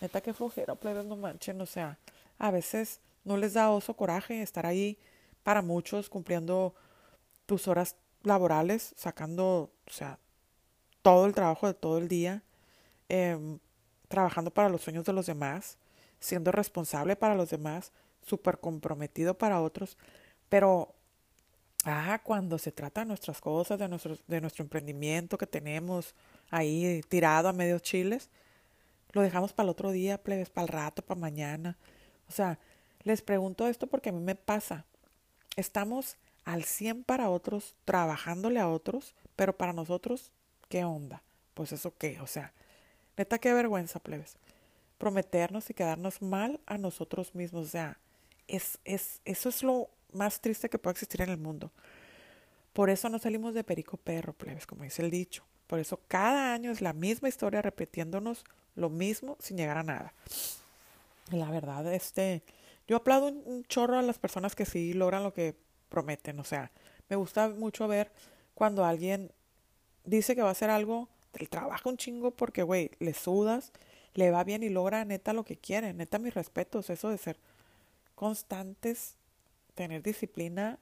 Neta 0.00 0.20
que 0.20 0.34
flojera, 0.34 0.74
plebes, 0.74 1.04
no 1.06 1.16
manchen, 1.16 1.60
o 1.60 1.66
sea, 1.66 1.96
a 2.40 2.50
veces 2.50 2.98
no 3.22 3.36
les 3.36 3.54
da 3.54 3.70
oso 3.70 3.94
coraje 3.94 4.42
estar 4.42 4.66
ahí 4.66 4.98
para 5.44 5.62
muchos 5.62 6.10
cumpliendo 6.10 6.74
tus 7.46 7.68
horas 7.68 7.94
laborales, 8.24 8.94
sacando, 8.96 9.70
o 9.86 9.90
sea, 9.90 10.18
todo 11.02 11.26
el 11.26 11.34
trabajo 11.34 11.68
de 11.68 11.74
todo 11.74 11.98
el 11.98 12.08
día 12.08 12.42
em, 13.08 13.60
trabajando 14.08 14.50
para 14.50 14.68
los 14.68 14.82
sueños 14.82 15.04
de 15.04 15.12
los 15.12 15.26
demás, 15.26 15.78
siendo 16.18 16.50
responsable 16.50 17.14
para 17.14 17.36
los 17.36 17.50
demás, 17.50 17.92
súper 18.22 18.58
comprometido 18.58 19.38
para 19.38 19.60
otros, 19.60 19.96
pero 20.48 20.96
ah, 21.84 22.20
cuando 22.22 22.58
se 22.58 22.72
trata 22.72 23.02
de 23.02 23.06
nuestras 23.06 23.40
cosas, 23.40 23.78
de 23.78 23.88
nuestro, 23.88 24.16
de 24.26 24.40
nuestro 24.40 24.62
emprendimiento 24.62 25.38
que 25.38 25.46
tenemos 25.46 26.14
ahí 26.50 27.02
tirado 27.08 27.48
a 27.48 27.52
medios 27.52 27.82
chiles, 27.82 28.30
lo 29.12 29.22
dejamos 29.22 29.52
para 29.52 29.66
el 29.66 29.70
otro 29.70 29.90
día, 29.90 30.22
plebes, 30.22 30.50
para 30.50 30.66
el 30.66 30.68
rato, 30.68 31.02
para 31.02 31.20
mañana. 31.20 31.76
O 32.28 32.32
sea, 32.32 32.58
les 33.04 33.22
pregunto 33.22 33.68
esto 33.68 33.86
porque 33.86 34.08
a 34.08 34.12
mí 34.12 34.20
me 34.20 34.34
pasa. 34.34 34.84
Estamos 35.56 36.16
al 36.44 36.64
100 36.64 37.04
para 37.04 37.30
otros, 37.30 37.74
trabajándole 37.84 38.60
a 38.60 38.68
otros, 38.68 39.14
pero 39.36 39.56
para 39.56 39.72
nosotros, 39.72 40.32
¿qué 40.68 40.84
onda? 40.84 41.22
Pues 41.54 41.72
eso 41.72 41.94
qué, 41.96 42.20
o 42.20 42.26
sea, 42.26 42.52
neta 43.16 43.38
qué 43.38 43.52
vergüenza, 43.52 44.00
plebes. 44.00 44.36
Prometernos 44.98 45.70
y 45.70 45.74
quedarnos 45.74 46.22
mal 46.22 46.60
a 46.66 46.78
nosotros 46.78 47.34
mismos, 47.34 47.66
o 47.66 47.70
sea, 47.70 47.98
es, 48.48 48.78
es, 48.84 49.20
eso 49.24 49.48
es 49.48 49.62
lo 49.62 49.88
más 50.14 50.40
triste 50.40 50.68
que 50.68 50.78
puede 50.78 50.92
existir 50.92 51.22
en 51.22 51.30
el 51.30 51.38
mundo. 51.38 51.70
Por 52.72 52.90
eso 52.90 53.08
no 53.08 53.18
salimos 53.18 53.54
de 53.54 53.64
perico 53.64 53.96
perro, 53.96 54.32
plebes, 54.32 54.66
como 54.66 54.84
dice 54.84 55.02
el 55.02 55.10
dicho. 55.10 55.44
Por 55.66 55.78
eso 55.78 56.00
cada 56.08 56.52
año 56.52 56.70
es 56.70 56.80
la 56.80 56.92
misma 56.92 57.28
historia 57.28 57.62
repitiéndonos 57.62 58.44
lo 58.74 58.90
mismo 58.90 59.36
sin 59.40 59.56
llegar 59.56 59.78
a 59.78 59.82
nada. 59.82 60.12
La 61.30 61.50
verdad, 61.50 61.92
este, 61.92 62.42
yo 62.86 62.96
aplaudo 62.96 63.28
un, 63.28 63.64
chorro 63.64 63.98
a 63.98 64.02
las 64.02 64.18
personas 64.18 64.54
que 64.54 64.66
sí 64.66 64.92
logran 64.92 65.22
lo 65.22 65.32
que 65.32 65.56
prometen. 65.88 66.38
O 66.40 66.44
sea, 66.44 66.70
me 67.08 67.16
gusta 67.16 67.48
mucho 67.48 67.88
ver 67.88 68.10
cuando 68.54 68.84
alguien 68.84 69.32
dice 70.04 70.34
que 70.34 70.42
va 70.42 70.48
a 70.48 70.52
hacer 70.52 70.70
algo, 70.70 71.08
trabaja 71.48 71.88
un 71.88 71.96
chingo 71.96 72.30
porque, 72.30 72.62
güey, 72.62 72.90
le 72.98 73.14
sudas, 73.14 73.72
le 74.14 74.30
va 74.30 74.44
bien 74.44 74.62
y 74.62 74.68
logra 74.68 75.04
neta 75.04 75.32
lo 75.32 75.44
que 75.44 75.56
quiere. 75.56 75.94
Neta, 75.94 76.18
mis 76.18 76.34
respetos, 76.34 76.90
eso 76.90 77.08
de 77.08 77.18
ser 77.18 77.38
constantes, 78.14 79.16
tener 79.74 80.02
disciplina, 80.02 80.78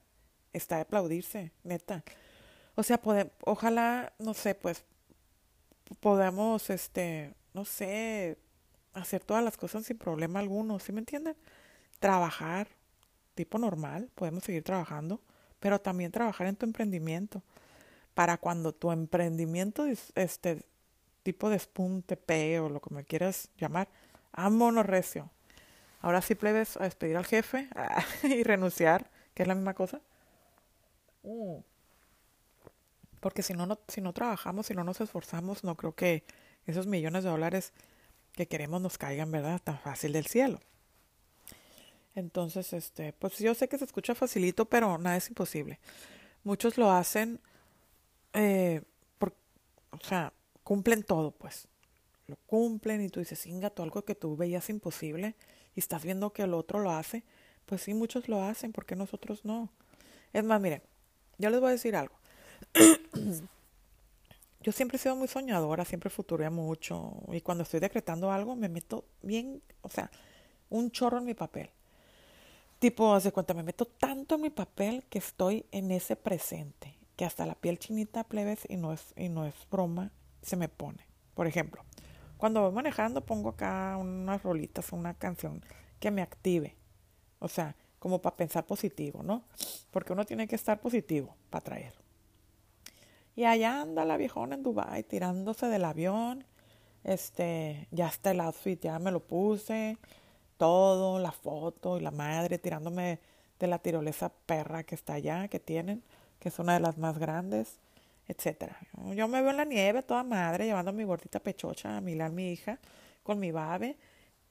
está 0.53 0.75
de 0.75 0.81
aplaudirse, 0.83 1.51
neta. 1.63 2.03
O 2.75 2.83
sea, 2.83 2.99
ojalá, 3.45 4.13
no 4.19 4.33
sé, 4.33 4.55
pues 4.55 4.83
podamos, 5.99 6.69
este, 6.69 7.33
no 7.53 7.65
sé, 7.65 8.37
hacer 8.93 9.23
todas 9.23 9.43
las 9.43 9.57
cosas 9.57 9.85
sin 9.85 9.97
problema 9.97 10.39
alguno, 10.39 10.79
¿sí 10.79 10.91
me 10.91 10.99
entienden? 10.99 11.35
Trabajar, 11.99 12.67
tipo 13.35 13.57
normal, 13.57 14.09
podemos 14.15 14.43
seguir 14.43 14.63
trabajando, 14.63 15.21
pero 15.59 15.79
también 15.79 16.11
trabajar 16.11 16.47
en 16.47 16.55
tu 16.55 16.65
emprendimiento. 16.65 17.43
Para 18.13 18.37
cuando 18.37 18.73
tu 18.73 18.91
emprendimiento, 18.91 19.85
este, 20.15 20.63
tipo 21.23 21.49
de 21.49 21.57
spunte, 21.57 22.17
P 22.17 22.59
o 22.59 22.69
lo 22.69 22.81
que 22.81 22.93
me 22.93 23.03
quieras 23.05 23.49
llamar, 23.57 23.87
vámonos 24.33 24.85
recio. 24.85 25.29
Ahora 26.03 26.21
sí 26.21 26.35
plebes 26.35 26.75
a 26.75 26.83
despedir 26.83 27.15
al 27.15 27.25
jefe 27.25 27.69
y 28.23 28.43
renunciar, 28.43 29.09
que 29.33 29.43
es 29.43 29.47
la 29.47 29.55
misma 29.55 29.73
cosa. 29.73 30.01
Mm. 31.23 31.59
Porque 33.21 33.41
si 33.41 33.53
no, 33.53 33.65
no, 33.65 33.79
si 33.87 34.01
no 34.01 34.11
trabajamos, 34.11 34.65
si 34.65 34.73
no 34.73 34.83
nos 34.83 34.99
esforzamos, 34.99 35.63
no 35.63 35.75
creo 35.75 35.95
que 35.95 36.25
esos 36.67 36.87
millones 36.87 37.23
de 37.23 37.29
dólares 37.29 37.71
que 38.33 38.49
queremos 38.49 38.81
nos 38.81 38.97
caigan, 38.97 39.31
¿verdad? 39.31 39.61
Tan 39.63 39.79
fácil 39.79 40.11
del 40.11 40.25
cielo. 40.25 40.59
Entonces, 42.15 42.73
este, 42.73 43.13
pues 43.13 43.39
yo 43.39 43.53
sé 43.53 43.69
que 43.69 43.77
se 43.77 43.85
escucha 43.85 44.13
facilito, 44.13 44.65
pero 44.65 44.97
nada 44.97 45.15
es 45.15 45.29
imposible. 45.29 45.79
Muchos 46.43 46.77
lo 46.77 46.91
hacen, 46.91 47.39
eh, 48.33 48.81
por, 49.17 49.33
o 49.91 50.03
sea, 50.03 50.33
cumplen 50.65 51.03
todo, 51.03 51.31
pues. 51.31 51.69
Lo 52.27 52.35
cumplen 52.45 53.01
y 53.01 53.07
tú 53.07 53.21
dices, 53.21 53.45
ingato, 53.45 53.83
algo 53.83 54.03
que 54.03 54.15
tú 54.15 54.35
veías 54.35 54.69
imposible 54.69 55.33
y 55.75 55.79
estás 55.79 56.03
viendo 56.03 56.31
que 56.33 56.43
el 56.43 56.53
otro 56.53 56.79
lo 56.79 56.91
hace. 56.91 57.23
Pues 57.65 57.81
sí, 57.81 57.93
muchos 57.93 58.27
lo 58.27 58.43
hacen, 58.43 58.71
¿por 58.71 58.85
qué 58.85 58.95
nosotros 58.95 59.45
no? 59.45 59.69
Es 60.33 60.43
más, 60.43 60.59
miren, 60.59 60.81
yo 61.37 61.49
les 61.49 61.59
voy 61.59 61.69
a 61.69 61.73
decir 61.73 61.95
algo. 61.95 62.15
yo 64.61 64.71
siempre 64.71 64.97
he 64.97 64.99
sido 64.99 65.15
muy 65.15 65.27
soñadora, 65.27 65.85
siempre 65.85 66.09
futuré 66.09 66.49
mucho 66.49 67.13
y 67.31 67.41
cuando 67.41 67.63
estoy 67.63 67.79
decretando 67.79 68.31
algo 68.31 68.55
me 68.55 68.69
meto 68.69 69.05
bien, 69.21 69.61
o 69.81 69.89
sea, 69.89 70.09
un 70.69 70.91
chorro 70.91 71.19
en 71.19 71.25
mi 71.25 71.33
papel. 71.33 71.69
Tipo, 72.79 73.13
hace 73.13 73.31
cuenta, 73.31 73.53
me 73.53 73.63
meto 73.63 73.85
tanto 73.85 74.35
en 74.35 74.41
mi 74.41 74.49
papel 74.49 75.05
que 75.09 75.19
estoy 75.19 75.65
en 75.71 75.91
ese 75.91 76.17
presente, 76.17 76.97
que 77.15 77.23
hasta 77.23 77.45
la 77.45 77.55
piel 77.55 77.79
chinita 77.79 78.25
plebes 78.25 78.59
y 78.67 78.75
no 78.75 78.91
es, 78.91 79.13
y 79.15 79.29
no 79.29 79.45
es 79.45 79.55
broma, 79.71 80.11
se 80.41 80.57
me 80.57 80.67
pone. 80.67 81.05
Por 81.33 81.47
ejemplo, 81.47 81.85
cuando 82.43 82.61
voy 82.61 82.73
manejando 82.73 83.21
pongo 83.21 83.51
acá 83.51 83.95
unas 83.97 84.43
rolitas, 84.43 84.91
una 84.91 85.13
canción 85.13 85.63
que 85.97 86.11
me 86.11 86.21
active. 86.21 86.75
O 87.39 87.47
sea, 87.47 87.73
como 87.99 88.21
para 88.21 88.35
pensar 88.35 88.65
positivo, 88.65 89.23
¿no? 89.23 89.43
Porque 89.91 90.11
uno 90.11 90.25
tiene 90.25 90.45
que 90.45 90.57
estar 90.57 90.81
positivo 90.81 91.37
para 91.49 91.63
traer. 91.63 91.93
Y 93.37 93.45
allá 93.45 93.83
anda 93.83 94.03
la 94.03 94.17
viejona 94.17 94.55
en 94.55 94.63
Dubai 94.63 95.03
tirándose 95.03 95.67
del 95.67 95.85
avión. 95.85 96.43
Este, 97.05 97.87
ya 97.91 98.07
está 98.07 98.31
el 98.31 98.41
outfit, 98.41 98.81
ya 98.81 98.99
me 98.99 99.11
lo 99.11 99.21
puse. 99.21 99.97
Todo, 100.57 101.19
la 101.19 101.31
foto 101.31 101.97
y 101.97 102.01
la 102.01 102.11
madre 102.11 102.57
tirándome 102.57 103.21
de 103.57 103.67
la 103.67 103.79
tirolesa 103.79 104.33
perra 104.45 104.83
que 104.83 104.95
está 104.95 105.13
allá, 105.13 105.47
que 105.47 105.61
tienen, 105.61 106.03
que 106.39 106.49
es 106.49 106.59
una 106.59 106.73
de 106.73 106.81
las 106.81 106.97
más 106.97 107.17
grandes, 107.17 107.79
etcétera. 108.27 108.77
Yo 109.15 109.27
me 109.27 109.41
veo 109.41 109.51
en 109.51 109.57
la 109.57 109.65
nieve 109.65 110.03
toda 110.03 110.23
madre, 110.23 110.65
llevando 110.65 110.93
mi 110.93 111.03
gordita 111.03 111.39
pechocha 111.41 111.97
a 111.97 112.01
Milán, 112.01 112.35
mi 112.35 112.51
hija, 112.51 112.79
con 113.23 113.39
mi 113.39 113.51
babe. 113.51 113.97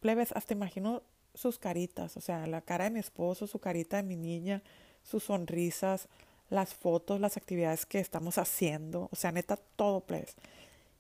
Plebes, 0.01 0.33
hasta 0.33 0.53
imagino 0.53 1.03
sus 1.35 1.59
caritas, 1.59 2.17
o 2.17 2.21
sea, 2.21 2.47
la 2.47 2.61
cara 2.61 2.85
de 2.85 2.91
mi 2.91 3.01
esposo, 3.01 3.47
su 3.47 3.59
carita 3.59 3.97
de 3.97 4.03
mi 4.03 4.17
niña, 4.17 4.63
sus 5.03 5.25
sonrisas, 5.25 6.09
las 6.51 6.75
fotos, 6.75 7.21
las 7.21 7.37
actividades 7.37 7.87
que 7.87 7.99
estamos 7.99 8.37
haciendo, 8.39 9.09
o 9.11 9.17
sea, 9.17 9.33
neta, 9.33 9.57
todo, 9.57 10.01
pues. 10.01 10.37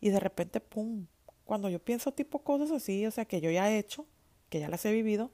Y 0.00 0.10
de 0.10 0.20
repente, 0.20 0.60
pum, 0.60 1.06
cuando 1.44 1.68
yo 1.68 1.78
pienso 1.78 2.12
tipo 2.12 2.38
cosas 2.42 2.70
así, 2.70 3.04
o 3.06 3.10
sea, 3.10 3.26
que 3.26 3.40
yo 3.40 3.50
ya 3.50 3.70
he 3.70 3.78
hecho, 3.78 4.06
que 4.48 4.60
ya 4.60 4.68
las 4.68 4.84
he 4.86 4.92
vivido, 4.92 5.30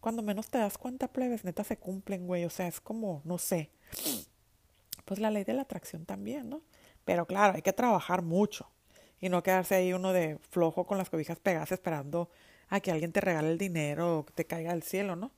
cuando 0.00 0.22
menos 0.22 0.48
te 0.48 0.58
das 0.58 0.78
cuenta, 0.78 1.08
plebes, 1.08 1.44
neta 1.44 1.64
se 1.64 1.76
cumplen, 1.78 2.26
güey, 2.26 2.44
o 2.44 2.50
sea, 2.50 2.68
es 2.68 2.80
como, 2.80 3.22
no 3.24 3.38
sé, 3.38 3.70
pues 5.04 5.20
la 5.20 5.30
ley 5.30 5.44
de 5.44 5.54
la 5.54 5.62
atracción 5.62 6.04
también, 6.06 6.48
¿no? 6.48 6.62
Pero 7.04 7.26
claro, 7.26 7.54
hay 7.54 7.62
que 7.62 7.72
trabajar 7.72 8.22
mucho 8.22 8.68
y 9.20 9.28
no 9.28 9.42
quedarse 9.42 9.74
ahí 9.76 9.92
uno 9.92 10.12
de 10.12 10.38
flojo 10.50 10.86
con 10.86 10.98
las 10.98 11.10
cobijas 11.10 11.38
pegadas 11.38 11.72
esperando 11.72 12.30
a 12.68 12.80
que 12.80 12.90
alguien 12.90 13.12
te 13.12 13.20
regale 13.20 13.50
el 13.50 13.58
dinero 13.58 14.18
o 14.18 14.26
que 14.26 14.32
te 14.32 14.46
caiga 14.46 14.72
al 14.72 14.82
cielo, 14.82 15.16
¿no? 15.16 15.32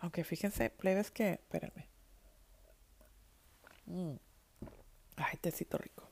Aunque 0.00 0.24
fíjense, 0.24 0.70
plebes, 0.70 1.10
que, 1.10 1.32
espérenme, 1.32 1.88
Mm. 3.86 4.14
Ay, 5.16 5.36
tecito 5.40 5.78
rico. 5.78 6.08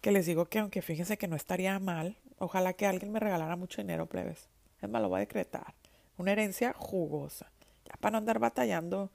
Que 0.00 0.12
les 0.12 0.26
digo 0.26 0.46
que 0.46 0.58
aunque 0.58 0.82
fíjense 0.82 1.18
que 1.18 1.28
no 1.28 1.36
estaría 1.36 1.78
mal, 1.78 2.16
ojalá 2.38 2.72
que 2.72 2.86
alguien 2.86 3.12
me 3.12 3.20
regalara 3.20 3.56
mucho 3.56 3.80
dinero, 3.82 4.06
plebes. 4.06 4.48
Es 4.80 4.88
más, 4.88 5.02
lo 5.02 5.08
voy 5.08 5.18
a 5.18 5.20
decretar. 5.20 5.74
Una 6.16 6.32
herencia 6.32 6.74
jugosa. 6.76 7.50
Ya 7.84 7.94
para 8.00 8.12
no 8.12 8.18
andar 8.18 8.38
batallando 8.38 9.10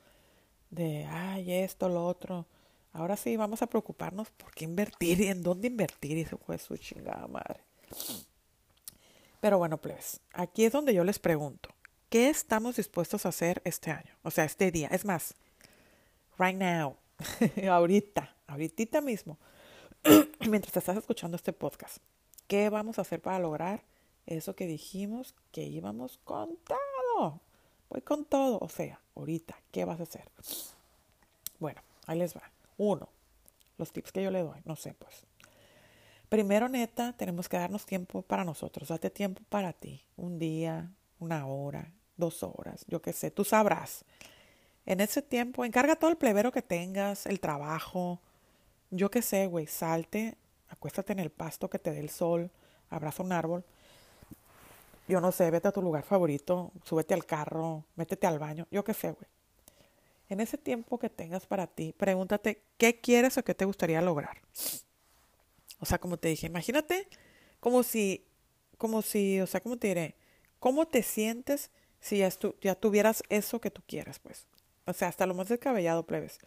de, 0.70 1.05
ay, 1.05 1.51
esto, 1.53 1.89
lo 1.89 2.05
otro. 2.05 2.47
Ahora 2.96 3.18
sí, 3.18 3.36
vamos 3.36 3.62
a 3.62 3.68
preocuparnos 3.68 4.32
por 4.32 4.54
qué 4.54 4.64
invertir 4.64 5.20
y 5.20 5.28
en 5.28 5.43
dónde 5.43 5.68
invertir. 5.68 6.18
Y 6.18 6.24
se 6.24 6.38
fue 6.38 6.58
su 6.58 6.78
chingada 6.78 7.28
madre. 7.28 7.60
Pero 9.41 9.58
bueno, 9.58 9.78
plebes, 9.78 10.22
aquí 10.32 10.64
es 10.64 10.72
donde 10.72 10.93
yo 10.93 11.04
les 11.04 11.20
pregunto, 11.20 11.70
¿qué 12.10 12.30
estamos 12.30 12.78
dispuestos 12.78 13.26
a 13.26 13.30
hacer 13.30 13.62
este 13.66 13.91
año? 13.91 14.16
O 14.24 14.32
sea, 14.32 14.46
este 14.46 14.72
día. 14.72 14.88
Es 14.88 15.04
más, 15.04 15.36
right 16.39 16.58
now, 16.58 16.96
ahorita, 17.70 18.34
ahorita 18.48 19.02
mismo, 19.02 19.38
mientras 20.50 20.78
estás 20.78 20.96
escuchando 20.96 21.36
este 21.36 21.52
podcast, 21.52 21.98
¿qué 22.48 22.70
vamos 22.70 22.98
a 22.98 23.02
hacer 23.02 23.22
para 23.22 23.39
lograr 23.39 23.84
eso 24.26 24.56
que 24.56 24.68
dijimos 24.68 25.36
que 25.52 25.64
íbamos 25.64 26.18
con 26.24 26.58
todo? 26.60 27.41
Voy 27.89 28.02
con 28.02 28.24
todo, 28.24 28.58
o 28.62 28.70
sea, 28.70 29.02
ahorita, 29.16 29.58
¿qué 29.74 29.84
vas 29.84 30.00
a 30.00 30.04
hacer? 30.04 30.32
Bueno, 31.60 31.82
ahí 32.08 32.20
les 32.20 32.34
va. 32.34 32.55
Uno, 32.78 33.09
los 33.78 33.91
tips 33.91 34.11
que 34.11 34.23
yo 34.23 34.32
le 34.32 34.43
doy, 34.43 34.61
no 34.65 34.76
sé, 34.76 34.93
pues. 34.93 35.26
Primero, 36.30 36.67
neta, 36.67 37.13
tenemos 37.13 37.47
que 37.47 37.57
darnos 37.57 37.86
tiempo 37.86 38.21
para 38.21 38.43
nosotros. 38.43 38.89
Date 38.89 39.09
tiempo 39.09 39.41
para 39.47 39.73
ti. 39.73 40.03
Un 40.17 40.39
día, 40.39 40.91
una 41.19 41.45
hora, 41.45 41.91
dos 42.17 42.43
horas, 42.43 42.86
yo 42.88 43.01
qué 43.01 43.13
sé, 43.13 43.32
tú 43.32 43.43
sabrás. 43.43 44.05
En 44.86 45.01
ese 45.01 45.21
tiempo, 45.21 45.65
encarga 45.65 45.95
todo 45.95 46.09
el 46.09 46.17
plebero 46.17 46.51
que 46.51 46.61
tengas, 46.61 47.26
el 47.26 47.39
trabajo. 47.39 48.19
Yo 48.91 49.09
qué 49.09 49.21
sé, 49.21 49.47
güey, 49.47 49.67
salte, 49.67 50.38
acuéstate 50.69 51.13
en 51.13 51.19
el 51.19 51.32
pasto 51.32 51.69
que 51.69 51.80
te 51.80 51.91
dé 51.91 51.99
el 51.99 52.09
sol, 52.09 52.51
abraza 52.89 53.23
un 53.23 53.32
árbol. 53.32 53.63
Yo 55.07 55.21
no 55.21 55.32
sé, 55.32 55.49
vete 55.51 55.67
a 55.67 55.71
tu 55.71 55.82
lugar 55.82 56.03
favorito, 56.03 56.71
súbete 56.84 57.13
al 57.13 57.26
carro, 57.26 57.86
métete 57.95 58.26
al 58.28 58.39
baño, 58.39 58.67
yo 58.71 58.84
qué 58.84 58.93
sé, 58.93 59.11
güey. 59.11 59.28
En 60.30 60.39
ese 60.39 60.57
tiempo 60.57 60.97
que 60.97 61.09
tengas 61.09 61.45
para 61.45 61.67
ti, 61.67 61.93
pregúntate 61.97 62.63
qué 62.78 62.99
quieres 62.99 63.38
o 63.38 63.43
qué 63.43 63.53
te 63.53 63.65
gustaría 63.65 64.01
lograr. 64.01 64.41
O 65.80 65.86
sea, 65.86 65.99
como 65.99 66.17
te 66.17 66.30
dije, 66.30 66.47
imagínate 66.47 67.07
como 67.59 67.84
si, 67.84 68.26
como 68.78 69.01
si, 69.01 69.39
o 69.39 69.47
sea, 69.47 69.61
¿cómo 69.61 69.78
te 69.78 69.88
diré? 69.88 70.15
¿Cómo 70.59 70.88
te 70.88 71.03
sientes 71.03 71.69
si 71.99 72.17
ya, 72.17 72.76
tuvieras 72.76 73.23
eso 73.30 73.59
que 73.61 73.71
tú 73.71 73.82
quieres, 73.88 74.19
pues? 74.19 74.47
O 74.86 74.93
sea, 74.93 75.07
hasta 75.07 75.26
lo 75.26 75.34
más 75.34 75.47
descabellado, 75.49 76.05
plebes. 76.05 76.39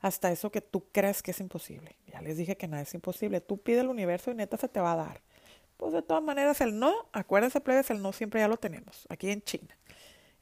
Hasta 0.00 0.32
eso 0.32 0.50
que 0.50 0.60
tú 0.60 0.86
crees 0.92 1.22
que 1.22 1.30
es 1.30 1.40
imposible. 1.40 1.96
Ya 2.06 2.20
les 2.22 2.36
dije 2.36 2.56
que 2.56 2.68
nada 2.68 2.82
es 2.82 2.92
imposible. 2.92 3.40
Tú 3.40 3.58
pide 3.58 3.80
el 3.80 3.88
universo 3.88 4.30
y 4.30 4.34
neta 4.34 4.56
se 4.56 4.68
te 4.68 4.80
va 4.80 4.92
a 4.92 4.96
dar. 4.96 5.22
Pues 5.76 5.92
de 5.92 6.02
todas 6.02 6.22
maneras, 6.22 6.60
el 6.60 6.78
no, 6.78 7.08
acuérdense, 7.12 7.60
plebes, 7.60 7.90
el 7.90 8.02
no 8.02 8.12
siempre 8.12 8.40
ya 8.40 8.48
lo 8.48 8.56
tenemos. 8.56 9.06
Aquí 9.08 9.30
en 9.30 9.42
China. 9.42 9.76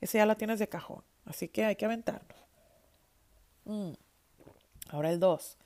Ese 0.01 0.19
ya 0.19 0.27
lo 0.27 0.37
tienes 0.37 0.59
de 0.59 0.69
cajón. 0.69 1.05
Así 1.25 1.49
que 1.49 1.65
hay 1.65 1.77
que 1.77 1.85
aventarnos. 1.85 2.50
Mm. 3.65 3.93
Ahora 4.89 5.11
el 5.11 5.21
2. 5.21 5.57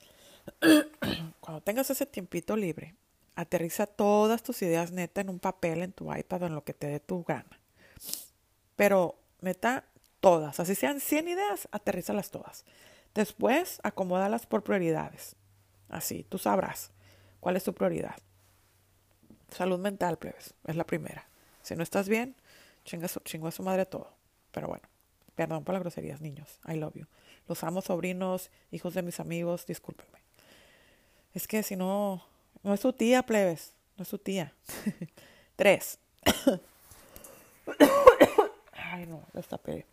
Cuando 1.39 1.61
tengas 1.61 1.89
ese 1.89 2.05
tiempito 2.05 2.55
libre, 2.55 2.95
aterriza 3.35 3.87
todas 3.87 4.43
tus 4.43 4.61
ideas 4.61 4.91
neta 4.91 5.21
en 5.21 5.29
un 5.29 5.39
papel, 5.39 5.81
en 5.81 5.91
tu 5.91 6.13
iPad 6.13 6.43
o 6.43 6.45
en 6.47 6.55
lo 6.55 6.63
que 6.63 6.73
te 6.73 6.87
dé 6.87 6.99
tu 6.99 7.23
gana. 7.23 7.59
Pero 8.75 9.15
neta, 9.41 9.85
todas. 10.19 10.59
Así 10.59 10.75
sean 10.75 10.99
100 10.99 11.27
ideas, 11.27 11.67
aterrízalas 11.71 12.31
todas. 12.31 12.65
Después, 13.13 13.79
acomódalas 13.83 14.45
por 14.45 14.63
prioridades. 14.63 15.35
Así, 15.89 16.25
tú 16.27 16.37
sabrás 16.37 16.91
cuál 17.39 17.55
es 17.55 17.63
tu 17.63 17.73
prioridad. 17.73 18.15
Salud 19.49 19.79
mental, 19.79 20.17
plebes, 20.17 20.53
es 20.65 20.75
la 20.75 20.85
primera. 20.85 21.27
Si 21.61 21.75
no 21.75 21.83
estás 21.83 22.09
bien, 22.09 22.35
chinga 22.83 23.07
su, 23.07 23.19
chingo 23.21 23.47
a 23.47 23.51
su 23.51 23.63
madre 23.63 23.85
todo. 23.85 24.11
Pero 24.51 24.67
bueno, 24.67 24.87
perdón 25.35 25.63
por 25.63 25.73
las 25.73 25.81
groserías, 25.81 26.21
niños. 26.21 26.59
I 26.67 26.75
love 26.75 26.95
you. 26.95 27.05
Los 27.47 27.63
amo, 27.63 27.81
sobrinos, 27.81 28.49
hijos 28.71 28.93
de 28.93 29.01
mis 29.01 29.19
amigos, 29.19 29.65
discúlpenme. 29.65 30.19
Es 31.33 31.47
que 31.47 31.63
si 31.63 31.75
no, 31.75 32.25
no 32.63 32.73
es 32.73 32.79
su 32.79 32.93
tía, 32.93 33.23
plebes. 33.23 33.73
No 33.97 34.03
es 34.03 34.07
su 34.07 34.17
tía. 34.17 34.53
Tres. 35.55 35.99
Ay, 38.73 39.05
no, 39.05 39.23
destapé 39.33 39.85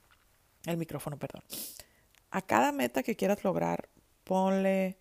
el 0.67 0.77
micrófono, 0.77 1.19
perdón. 1.19 1.43
A 2.31 2.43
cada 2.43 2.73
meta 2.73 3.03
que 3.03 3.17
quieras 3.17 3.45
lograr, 3.45 3.89
ponle 4.25 4.97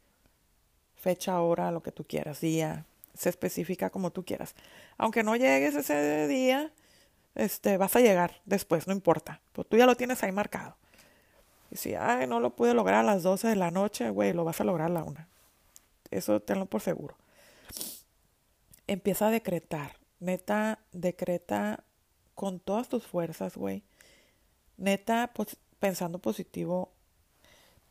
fecha, 0.95 1.39
hora, 1.41 1.71
lo 1.71 1.81
que 1.81 1.91
tú 1.91 2.03
quieras, 2.03 2.41
día, 2.41 2.85
se 3.13 3.29
especifica 3.29 3.89
como 3.89 4.11
tú 4.11 4.25
quieras. 4.25 4.55
Aunque 4.97 5.23
no 5.23 5.35
llegues 5.35 5.75
ese 5.75 6.27
día, 6.27 6.71
este, 7.35 7.77
vas 7.77 7.95
a 7.95 8.01
llegar 8.01 8.41
después, 8.45 8.87
no 8.87 8.93
importa. 8.93 9.41
Pues 9.53 9.67
tú 9.67 9.77
ya 9.77 9.85
lo 9.85 9.95
tienes 9.95 10.23
ahí 10.23 10.31
marcado. 10.31 10.75
Y 11.71 11.77
si, 11.77 11.95
ay, 11.95 12.27
no 12.27 12.41
lo 12.41 12.55
pude 12.55 12.73
lograr 12.73 12.99
a 12.99 13.03
las 13.03 13.23
12 13.23 13.47
de 13.47 13.55
la 13.55 13.71
noche, 13.71 14.09
güey, 14.09 14.33
lo 14.33 14.43
vas 14.43 14.59
a 14.59 14.65
lograr 14.65 14.91
a 14.91 14.93
la 14.93 15.03
una. 15.03 15.29
Eso 16.11 16.41
tenlo 16.41 16.65
por 16.65 16.81
seguro. 16.81 17.15
Empieza 18.87 19.27
a 19.27 19.31
decretar. 19.31 19.93
Neta, 20.19 20.79
decreta 20.91 21.85
con 22.35 22.59
todas 22.59 22.89
tus 22.89 23.07
fuerzas, 23.07 23.55
güey. 23.55 23.83
Neta, 24.75 25.31
pues, 25.33 25.55
pensando 25.79 26.19
positivo, 26.19 26.91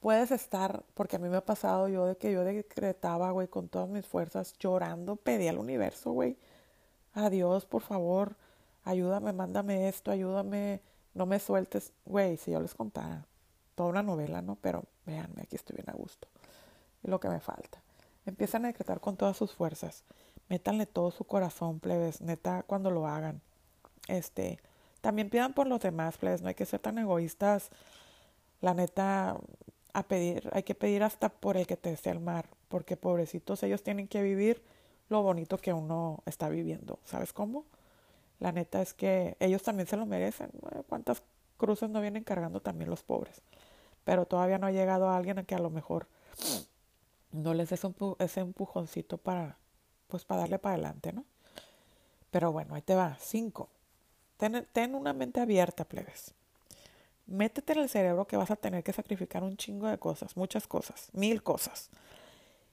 puedes 0.00 0.30
estar, 0.30 0.84
porque 0.94 1.16
a 1.16 1.18
mí 1.18 1.30
me 1.30 1.38
ha 1.38 1.44
pasado 1.44 1.88
yo 1.88 2.04
de 2.04 2.16
que 2.18 2.32
yo 2.32 2.44
decretaba, 2.44 3.30
güey, 3.30 3.48
con 3.48 3.68
todas 3.68 3.88
mis 3.88 4.06
fuerzas, 4.06 4.54
llorando, 4.58 5.16
pedí 5.16 5.48
al 5.48 5.58
universo, 5.58 6.12
güey, 6.12 6.36
adiós, 7.14 7.66
por 7.66 7.82
favor, 7.82 8.36
ayúdame, 8.84 9.32
mándame 9.32 9.88
esto, 9.88 10.10
ayúdame, 10.10 10.80
no 11.14 11.26
me 11.26 11.38
sueltes, 11.40 11.92
güey, 12.04 12.36
si 12.36 12.52
yo 12.52 12.60
les 12.60 12.74
contara 12.74 13.26
toda 13.74 13.88
una 13.88 14.02
novela, 14.02 14.42
¿no? 14.42 14.56
Pero 14.56 14.84
véanme, 15.06 15.42
aquí 15.42 15.56
estoy 15.56 15.76
bien 15.76 15.90
a 15.90 15.94
gusto. 15.94 16.28
Y 17.02 17.08
lo 17.08 17.20
que 17.20 17.28
me 17.28 17.40
falta. 17.40 17.82
Empiezan 18.26 18.64
a 18.64 18.68
decretar 18.68 19.00
con 19.00 19.16
todas 19.16 19.36
sus 19.36 19.52
fuerzas. 19.52 20.04
Métanle 20.48 20.86
todo 20.86 21.10
su 21.10 21.24
corazón, 21.24 21.80
plebes, 21.80 22.20
neta, 22.20 22.62
cuando 22.64 22.90
lo 22.90 23.06
hagan. 23.06 23.40
Este, 24.08 24.58
también 25.00 25.30
pidan 25.30 25.54
por 25.54 25.66
los 25.66 25.80
demás, 25.80 26.18
plebes, 26.18 26.42
no 26.42 26.48
hay 26.48 26.54
que 26.54 26.66
ser 26.66 26.80
tan 26.80 26.98
egoístas. 26.98 27.70
La 28.60 28.74
neta, 28.74 29.36
a 29.92 30.02
pedir, 30.02 30.50
hay 30.52 30.62
que 30.62 30.74
pedir 30.74 31.02
hasta 31.02 31.28
por 31.28 31.56
el 31.56 31.66
que 31.66 31.76
te 31.76 31.90
desea 31.90 32.12
el 32.12 32.20
mar, 32.20 32.46
porque 32.68 32.96
pobrecitos 32.96 33.62
ellos 33.62 33.82
tienen 33.82 34.08
que 34.08 34.22
vivir 34.22 34.62
lo 35.08 35.22
bonito 35.22 35.58
que 35.58 35.72
uno 35.72 36.22
está 36.26 36.48
viviendo. 36.48 36.98
¿Sabes 37.04 37.32
cómo? 37.32 37.64
La 38.38 38.52
neta 38.52 38.80
es 38.80 38.94
que 38.94 39.36
ellos 39.40 39.62
también 39.62 39.86
se 39.86 39.96
lo 39.96 40.06
merecen. 40.06 40.50
¿Cuántas 40.88 41.22
cruces 41.56 41.90
no 41.90 42.00
vienen 42.00 42.24
cargando 42.24 42.60
también 42.60 42.90
los 42.90 43.02
pobres? 43.02 43.42
Pero 44.04 44.26
todavía 44.26 44.58
no 44.58 44.66
ha 44.66 44.72
llegado 44.72 45.08
a 45.08 45.16
alguien 45.16 45.38
a 45.38 45.44
que 45.44 45.54
a 45.54 45.58
lo 45.58 45.70
mejor 45.70 46.06
no 47.32 47.54
les 47.54 47.70
des 47.70 47.82
ese 48.18 48.40
empujoncito 48.40 49.18
para, 49.18 49.56
pues 50.08 50.24
para 50.24 50.42
darle 50.42 50.58
para 50.58 50.74
adelante, 50.74 51.12
¿no? 51.12 51.24
Pero 52.30 52.52
bueno, 52.52 52.74
ahí 52.74 52.82
te 52.82 52.94
va. 52.94 53.16
Cinco. 53.20 53.68
Ten, 54.36 54.66
ten 54.72 54.94
una 54.94 55.12
mente 55.12 55.40
abierta, 55.40 55.84
plebes 55.84 56.34
métete 57.30 57.72
en 57.72 57.78
el 57.78 57.88
cerebro 57.88 58.26
que 58.26 58.36
vas 58.36 58.50
a 58.50 58.56
tener 58.56 58.82
que 58.82 58.92
sacrificar 58.92 59.42
un 59.42 59.56
chingo 59.56 59.86
de 59.86 59.98
cosas, 59.98 60.36
muchas 60.36 60.66
cosas, 60.66 61.08
mil 61.12 61.42
cosas. 61.42 61.88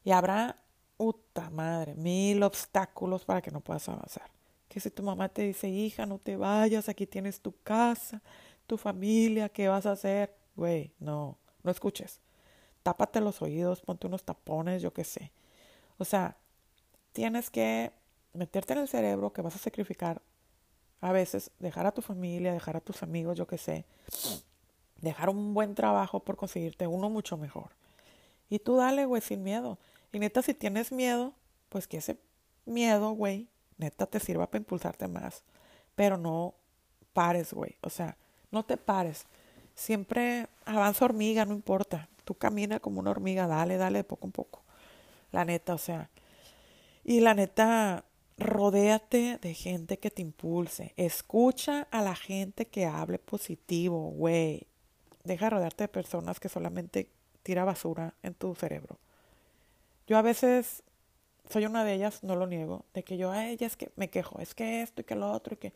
Y 0.03 0.11
habrá, 0.11 0.57
puta 0.97 1.49
madre, 1.51 1.93
mil 1.95 2.41
obstáculos 2.43 3.23
para 3.23 3.41
que 3.41 3.51
no 3.51 3.61
puedas 3.61 3.87
avanzar. 3.87 4.29
Que 4.67 4.79
si 4.79 4.89
tu 4.89 5.03
mamá 5.03 5.29
te 5.29 5.43
dice, 5.43 5.69
hija, 5.69 6.05
no 6.05 6.17
te 6.17 6.35
vayas, 6.35 6.89
aquí 6.89 7.05
tienes 7.05 7.39
tu 7.39 7.53
casa, 7.63 8.21
tu 8.65 8.77
familia, 8.77 9.47
¿qué 9.47 9.67
vas 9.67 9.85
a 9.85 9.91
hacer? 9.91 10.35
Güey, 10.57 10.91
no, 10.99 11.37
no 11.63 11.71
escuches. 11.71 12.19
Tápate 12.83 13.21
los 13.21 13.41
oídos, 13.41 13.81
ponte 13.81 14.07
unos 14.07 14.23
tapones, 14.23 14.81
yo 14.81 14.93
qué 14.93 15.03
sé. 15.03 15.31
O 15.97 16.03
sea, 16.03 16.35
tienes 17.13 17.49
que 17.49 17.91
meterte 18.33 18.73
en 18.73 18.79
el 18.79 18.87
cerebro 18.87 19.31
que 19.31 19.41
vas 19.41 19.55
a 19.55 19.59
sacrificar 19.59 20.21
a 20.99 21.11
veces 21.11 21.51
dejar 21.59 21.85
a 21.85 21.91
tu 21.91 22.01
familia, 22.01 22.51
dejar 22.51 22.75
a 22.75 22.81
tus 22.81 23.03
amigos, 23.03 23.37
yo 23.37 23.45
qué 23.45 23.57
sé, 23.57 23.85
dejar 24.99 25.29
un 25.29 25.53
buen 25.53 25.75
trabajo 25.75 26.19
por 26.19 26.37
conseguirte 26.37 26.87
uno 26.87 27.09
mucho 27.09 27.37
mejor. 27.37 27.69
Y 28.49 28.59
tú 28.59 28.77
dale, 28.77 29.05
güey, 29.05 29.21
sin 29.21 29.43
miedo. 29.43 29.77
Y 30.11 30.19
neta, 30.19 30.41
si 30.41 30.53
tienes 30.53 30.91
miedo, 30.91 31.33
pues 31.69 31.87
que 31.87 31.97
ese 31.97 32.17
miedo, 32.65 33.11
güey, 33.11 33.47
neta 33.77 34.07
te 34.07 34.19
sirva 34.19 34.47
para 34.47 34.59
impulsarte 34.59 35.07
más. 35.07 35.43
Pero 35.95 36.17
no 36.17 36.55
pares, 37.13 37.53
güey. 37.53 37.75
O 37.81 37.89
sea, 37.89 38.17
no 38.51 38.63
te 38.63 38.77
pares. 38.77 39.27
Siempre 39.77 40.47
avanza 40.65 41.05
hormiga, 41.05 41.45
no 41.45 41.53
importa. 41.53 42.09
Tú 42.25 42.33
camina 42.33 42.79
como 42.79 42.99
una 42.99 43.11
hormiga, 43.11 43.45
dale, 43.45 43.77
dale, 43.77 43.99
de 43.99 44.03
poco 44.03 44.25
en 44.25 44.31
poco. 44.31 44.63
La 45.31 45.45
neta, 45.45 45.75
o 45.75 45.77
sea. 45.77 46.09
Y 47.03 47.19
la 47.19 47.35
neta, 47.35 48.03
rodéate 48.39 49.37
de 49.37 49.53
gente 49.53 49.99
que 49.99 50.09
te 50.09 50.23
impulse. 50.23 50.95
Escucha 50.97 51.87
a 51.91 52.01
la 52.01 52.15
gente 52.15 52.65
que 52.65 52.87
hable 52.87 53.19
positivo, 53.19 54.09
güey. 54.09 54.65
Deja 55.23 55.45
de 55.45 55.49
rodearte 55.51 55.83
de 55.83 55.89
personas 55.89 56.39
que 56.39 56.49
solamente 56.49 57.11
tira 57.43 57.63
basura 57.63 58.15
en 58.23 58.33
tu 58.33 58.55
cerebro. 58.55 58.97
Yo 60.07 60.17
a 60.17 60.23
veces 60.23 60.81
soy 61.49 61.67
una 61.67 61.83
de 61.83 61.93
ellas, 61.93 62.23
no 62.23 62.35
lo 62.35 62.47
niego, 62.47 62.83
de 62.95 63.03
que 63.03 63.17
yo 63.17 63.29
a 63.31 63.47
ella 63.47 63.67
es 63.67 63.77
que 63.77 63.91
me 63.95 64.09
quejo, 64.09 64.39
es 64.39 64.55
que 64.55 64.81
esto 64.81 65.01
y 65.01 65.03
que 65.03 65.15
lo 65.15 65.31
otro 65.31 65.53
y 65.53 65.57
que 65.57 65.73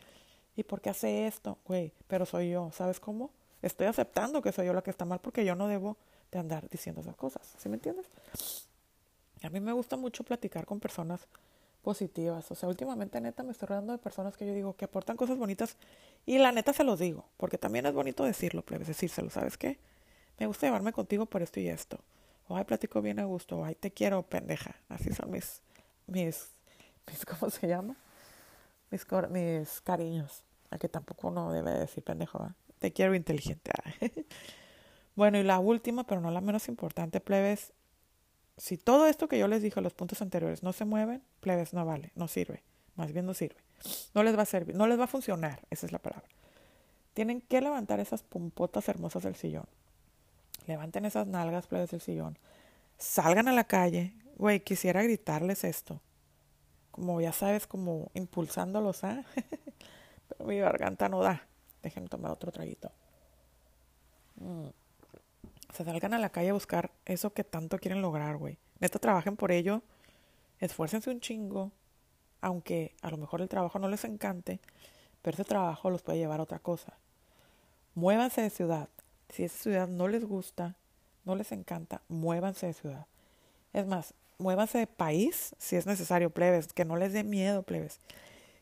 ¿y 0.56 0.64
por 0.64 0.82
qué 0.82 0.89
hace 0.89 1.28
esto? 1.28 1.60
Güey, 1.66 1.93
pero 2.08 2.26
soy 2.26 2.49
yo, 2.49 2.72
¿sabes 2.74 2.99
cómo? 2.99 3.30
Estoy 3.62 3.88
aceptando 3.88 4.41
que 4.41 4.51
soy 4.51 4.68
yo 4.68 4.74
la 4.74 4.82
que 4.82 4.89
está 4.89 5.05
mal 5.05 5.20
porque 5.20 5.45
yo 5.45 5.55
no 5.55 5.68
debo 5.68 5.97
de 6.32 6.39
andar 6.39 6.70
diciendo 6.70 7.01
esas 7.01 7.16
cosas, 7.16 7.41
¿sí 7.57 7.70
me 7.70 7.76
entiendes? 7.76 8.07
A 9.43 9.49
mí 9.49 9.59
me 9.59 9.74
gusta 9.74 9.97
mucho 9.97 10.24
platicar 10.24 10.66
con 10.66 10.80
personas 10.80 11.28
positivas. 11.82 12.49
O 12.51 12.55
sea, 12.55 12.70
últimamente 12.70 13.20
neta 13.20 13.43
me 13.43 13.51
estoy 13.51 13.68
rodeando 13.68 13.93
de 13.93 13.99
personas 13.99 14.38
que 14.38 14.45
yo 14.45 14.53
digo 14.53 14.76
que 14.76 14.86
aportan 14.86 15.18
cosas 15.18 15.38
bonitas 15.38 15.76
y 16.26 16.38
la 16.38 16.51
neta 16.51 16.74
se 16.74 16.84
los 16.84 16.99
digo, 16.99 17.26
porque 17.38 17.57
también 17.57 17.86
es 17.86 17.93
bonito 17.93 18.24
decirlo, 18.24 18.64
plebes, 18.64 18.88
decírselo, 18.88 19.30
¿sabes 19.30 19.57
qué? 19.57 19.80
Me 20.39 20.45
gusta 20.45 20.68
llevarme 20.68 20.93
contigo 20.93 21.26
por 21.26 21.41
esto 21.41 21.59
y 21.59 21.68
esto. 21.68 21.99
O 22.47 22.55
ay, 22.55 22.66
platico 22.66 23.01
bien 23.01 23.20
a 23.20 23.26
gusto, 23.26 23.59
o 23.59 23.66
ay, 23.66 23.76
te 23.76 23.91
quiero, 23.91 24.24
pendeja. 24.24 24.76
Así 24.89 25.14
son 25.14 25.32
mis, 25.32 25.62
mis, 26.07 26.49
mis 27.07 27.26
¿cómo 27.26 27.49
se 27.49 27.68
llama? 27.68 27.95
Mis, 28.89 29.05
mis 29.30 29.82
cariños. 29.82 30.43
A 30.70 30.78
que 30.78 30.88
tampoco 30.88 31.28
uno 31.28 31.51
debe 31.51 31.72
decir 31.72 32.03
pendejo, 32.03 32.49
te 32.82 32.91
quiero 32.91 33.13
inteligente. 33.13 33.71
bueno, 35.15 35.38
y 35.38 35.43
la 35.43 35.59
última, 35.59 36.03
pero 36.03 36.19
no 36.19 36.32
la 36.32 36.41
menos 36.41 36.67
importante, 36.67 37.21
plebes, 37.21 37.73
si 38.57 38.75
todo 38.75 39.05
esto 39.05 39.27
que 39.27 39.38
yo 39.38 39.47
les 39.47 39.61
dije, 39.61 39.79
los 39.82 39.93
puntos 39.93 40.21
anteriores, 40.23 40.63
no 40.63 40.73
se 40.73 40.84
mueven, 40.84 41.21
plebes, 41.41 41.73
no 41.73 41.86
vale, 41.86 42.11
no 42.15 42.27
sirve. 42.27 42.63
Más 42.95 43.13
bien 43.13 43.27
no 43.27 43.36
sirve. 43.36 43.61
No 44.15 44.23
les 44.23 44.36
va 44.36 44.41
a 44.41 44.45
servir, 44.45 44.75
no 44.75 44.88
les 44.88 44.99
va 44.99 45.03
a 45.03 45.07
funcionar, 45.07 45.61
esa 45.69 45.86
es 45.86 45.91
la 45.91 45.99
palabra. 45.99 46.27
Tienen 47.13 47.41
que 47.41 47.61
levantar 47.61 47.99
esas 47.99 48.23
pompotas 48.23 48.89
hermosas 48.89 49.23
del 49.23 49.36
sillón. 49.36 49.67
Levanten 50.65 51.05
esas 51.05 51.27
nalgas, 51.27 51.67
plebes, 51.67 51.91
del 51.91 52.01
sillón. 52.01 52.38
Salgan 52.97 53.47
a 53.47 53.53
la 53.53 53.65
calle. 53.65 54.13
Güey, 54.38 54.61
quisiera 54.61 55.03
gritarles 55.03 55.63
esto. 55.63 56.01
Como 56.89 57.21
ya 57.21 57.32
sabes, 57.32 57.67
como 57.67 58.09
impulsándolos, 58.15 59.03
¿ah? 59.03 59.23
Pero 60.29 60.45
mi 60.47 60.57
garganta 60.57 61.09
no 61.09 61.21
da. 61.21 61.45
Déjenme 61.82 62.09
tomar 62.09 62.32
otro 62.32 62.51
traguito. 62.51 62.91
Mm 64.36 64.69
se 65.73 65.86
salgan 65.86 66.13
a 66.13 66.19
la 66.19 66.29
calle 66.29 66.49
a 66.49 66.53
buscar 66.53 66.91
eso 67.05 67.34
que 67.34 67.43
tanto 67.43 67.77
quieren 67.77 68.01
lograr, 68.01 68.38
güey. 68.38 68.57
Neta, 68.79 68.99
trabajen 68.99 69.38
por 69.38 69.51
ello. 69.51 69.82
Esfuércense 70.59 71.09
un 71.09 71.19
chingo. 71.19 71.71
aunque 72.43 72.95
a 73.03 73.11
lo 73.11 73.17
mejor 73.17 73.41
el 73.41 73.49
trabajo 73.49 73.77
no 73.77 73.88
les 73.88 74.03
encante, 74.03 74.59
pero 75.21 75.36
ese 75.36 75.43
trabajo 75.43 75.91
los 75.91 76.01
puede 76.01 76.17
llevar 76.17 76.39
a 76.39 76.43
otra 76.43 76.57
cosa. 76.57 76.93
Muévanse 77.93 78.41
de 78.41 78.49
ciudad. 78.49 78.89
Si 79.29 79.43
esa 79.43 79.57
ciudad 79.61 79.88
no 79.88 80.07
les 80.07 80.25
gusta, 80.25 80.75
no 81.23 81.36
les 81.36 81.51
encanta, 81.51 82.01
muévanse 82.07 82.65
de 82.65 82.73
ciudad. 82.73 83.05
Es 83.73 83.86
más, 83.86 84.15
muévanse 84.39 84.79
de 84.79 84.88
país 84.88 85.55
si 85.59 85.75
es 85.75 85.86
necesario, 85.86 86.32
plebes, 86.32 86.73
que 86.73 86.84
no 86.84 86.95
les 86.95 87.13
dé 87.13 87.23
miedo, 87.23 87.61
plebes. 87.61 87.99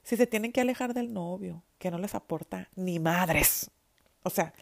Si 0.03 0.17
se 0.17 0.27
tienen 0.27 0.51
que 0.51 0.61
alejar 0.61 0.93
del 0.93 1.13
novio, 1.13 1.63
que 1.77 1.91
no 1.91 1.97
les 1.97 2.15
aporta 2.15 2.69
ni 2.75 2.99
madres. 2.99 3.71
O 4.23 4.29
sea, 4.29 4.53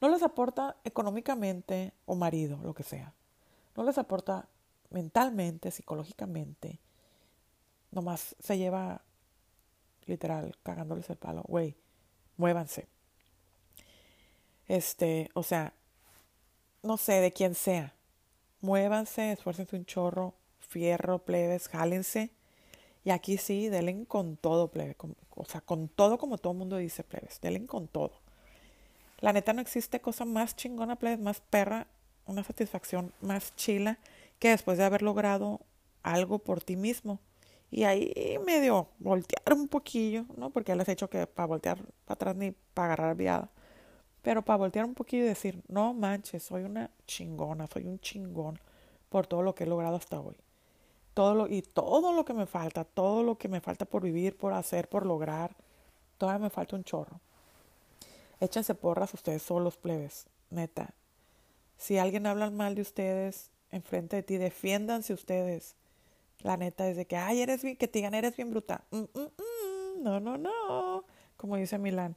no 0.00 0.08
les 0.08 0.22
aporta 0.22 0.76
económicamente 0.84 1.92
o 2.04 2.14
marido, 2.14 2.58
lo 2.62 2.74
que 2.74 2.82
sea. 2.82 3.14
No 3.76 3.84
les 3.84 3.98
aporta 3.98 4.48
mentalmente, 4.90 5.70
psicológicamente. 5.70 6.80
Nomás 7.90 8.36
se 8.40 8.58
lleva 8.58 9.02
literal 10.06 10.56
cagándoles 10.62 11.08
el 11.10 11.16
palo. 11.16 11.42
Güey, 11.46 11.76
muévanse. 12.36 12.88
Este, 14.68 15.30
o 15.34 15.42
sea, 15.42 15.72
no 16.82 16.96
sé, 16.96 17.20
de 17.20 17.32
quién 17.32 17.54
sea. 17.54 17.94
Muévanse, 18.60 19.32
esfuércense 19.32 19.76
un 19.76 19.84
chorro, 19.84 20.34
fierro, 20.58 21.24
plebes, 21.24 21.68
jálense. 21.68 22.30
Y 23.06 23.12
aquí 23.12 23.36
sí, 23.36 23.68
denle 23.68 24.04
con 24.06 24.36
todo, 24.36 24.66
plebes. 24.66 24.96
o 25.36 25.44
sea, 25.44 25.60
con 25.60 25.86
todo 25.86 26.18
como 26.18 26.38
todo 26.38 26.54
el 26.54 26.58
mundo 26.58 26.76
dice, 26.76 27.04
plebes. 27.04 27.40
Denle 27.40 27.64
con 27.64 27.86
todo. 27.86 28.10
La 29.20 29.32
neta 29.32 29.52
no 29.52 29.60
existe 29.60 30.00
cosa 30.00 30.24
más 30.24 30.56
chingona, 30.56 30.96
plebes, 30.96 31.20
más 31.20 31.40
perra, 31.40 31.86
una 32.26 32.42
satisfacción 32.42 33.12
más 33.20 33.54
chila 33.54 34.00
que 34.40 34.48
después 34.48 34.76
de 34.76 34.82
haber 34.82 35.02
logrado 35.02 35.60
algo 36.02 36.40
por 36.40 36.64
ti 36.64 36.74
mismo. 36.74 37.20
Y 37.70 37.84
ahí 37.84 38.12
medio 38.44 38.88
voltear 38.98 39.54
un 39.54 39.68
poquillo, 39.68 40.24
¿no? 40.36 40.50
Porque 40.50 40.72
ya 40.72 40.76
les 40.76 40.88
he 40.88 40.92
hecho 40.92 41.08
que 41.08 41.28
para 41.28 41.46
voltear 41.46 41.78
para 42.06 42.14
atrás 42.14 42.34
ni 42.34 42.54
para 42.74 42.94
agarrar 42.94 43.14
viada. 43.14 43.50
Pero 44.22 44.42
para 44.42 44.56
voltear 44.56 44.84
un 44.84 44.94
poquillo 44.94 45.22
y 45.22 45.28
decir, 45.28 45.62
no 45.68 45.94
manches, 45.94 46.42
soy 46.42 46.64
una 46.64 46.90
chingona, 47.06 47.68
soy 47.68 47.84
un 47.84 48.00
chingón 48.00 48.58
por 49.08 49.28
todo 49.28 49.42
lo 49.42 49.54
que 49.54 49.62
he 49.62 49.68
logrado 49.68 49.94
hasta 49.94 50.18
hoy. 50.20 50.34
Todo 51.16 51.34
lo, 51.34 51.48
y 51.48 51.62
todo 51.62 52.12
lo 52.12 52.26
que 52.26 52.34
me 52.34 52.44
falta, 52.44 52.84
todo 52.84 53.22
lo 53.22 53.38
que 53.38 53.48
me 53.48 53.62
falta 53.62 53.86
por 53.86 54.02
vivir, 54.02 54.36
por 54.36 54.52
hacer, 54.52 54.86
por 54.86 55.06
lograr, 55.06 55.56
todavía 56.18 56.44
me 56.44 56.50
falta 56.50 56.76
un 56.76 56.84
chorro. 56.84 57.20
Échense 58.38 58.74
porras 58.74 59.14
ustedes 59.14 59.40
solos, 59.40 59.78
plebes, 59.78 60.26
neta. 60.50 60.90
Si 61.78 61.96
alguien 61.96 62.26
habla 62.26 62.50
mal 62.50 62.74
de 62.74 62.82
ustedes 62.82 63.50
enfrente 63.70 64.16
de 64.16 64.24
ti, 64.24 64.36
defiéndanse 64.36 65.14
ustedes. 65.14 65.74
La 66.42 66.58
neta 66.58 66.86
es 66.86 66.98
de 66.98 67.06
que, 67.06 67.16
ay, 67.16 67.40
eres 67.40 67.62
bien, 67.62 67.78
que 67.78 67.88
te 67.88 68.00
digan, 68.00 68.12
eres 68.12 68.36
bien 68.36 68.50
bruta. 68.50 68.84
Mm, 68.90 68.98
mm, 68.98 69.20
mm, 69.20 70.02
no, 70.02 70.20
no, 70.20 70.36
no. 70.36 71.04
Como 71.38 71.56
dice 71.56 71.78
Milán. 71.78 72.14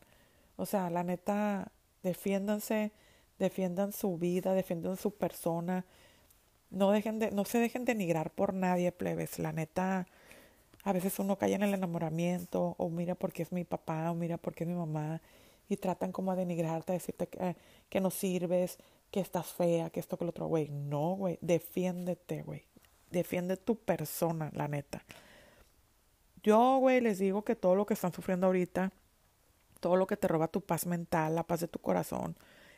O 0.58 0.66
sea, 0.66 0.90
la 0.90 1.04
neta, 1.04 1.72
defiéndanse, 2.04 2.92
defiendan 3.38 3.94
su 3.94 4.18
vida, 4.18 4.54
defiendan 4.54 4.98
su 4.98 5.12
persona. 5.12 5.86
No, 6.70 6.92
dejen 6.92 7.20
de, 7.20 7.32
no 7.32 7.46
se 7.46 7.58
dejen 7.58 7.86
denigrar 7.86 8.32
por 8.32 8.54
nadie, 8.54 8.92
plebes. 8.92 9.40
La 9.40 9.52
neta, 9.52 10.08
a 10.84 10.94
veces 10.94 11.20
uno 11.20 11.38
cae 11.38 11.54
en 11.54 11.64
el 11.64 11.74
enamoramiento, 11.74 12.76
o 12.78 12.90
mira 12.90 13.16
porque 13.16 13.44
es 13.44 13.52
mi 13.52 13.64
papá, 13.64 14.12
o 14.12 14.16
mira 14.16 14.38
porque 14.38 14.64
es 14.64 14.68
mi 14.70 14.76
mamá, 14.76 15.22
y 15.68 15.78
tratan 15.78 16.12
como 16.12 16.32
a 16.32 16.36
denigrarte, 16.36 16.92
a 16.92 16.96
decirte 16.96 17.28
que, 17.28 17.56
que 17.90 18.02
no 18.02 18.12
sirves, 18.12 18.78
que 19.12 19.20
estás 19.20 19.48
fea, 19.48 19.90
que 19.90 20.00
esto, 20.00 20.18
que 20.18 20.26
lo 20.26 20.30
otro, 20.32 20.48
güey. 20.48 20.70
No, 20.70 21.16
güey, 21.16 21.38
defiéndete, 21.42 22.44
güey. 22.44 22.64
Defiende 23.12 23.58
tu 23.58 23.76
persona, 23.76 24.52
la 24.54 24.68
neta. 24.68 25.04
Yo, 26.44 26.78
güey, 26.78 27.02
les 27.02 27.20
digo 27.20 27.44
que 27.44 27.56
todo 27.56 27.76
lo 27.76 27.86
que 27.86 27.94
están 27.94 28.14
sufriendo 28.14 28.48
ahorita, 28.48 28.92
todo 29.80 29.96
lo 29.96 30.08
que 30.08 30.18
te 30.18 30.28
roba 30.28 30.48
tu 30.48 30.62
paz 30.62 30.86
mental, 30.86 31.36
la 31.36 31.44
paz 31.44 31.62
de 31.62 31.68
tu 31.68 31.80
corazón, 31.80 32.36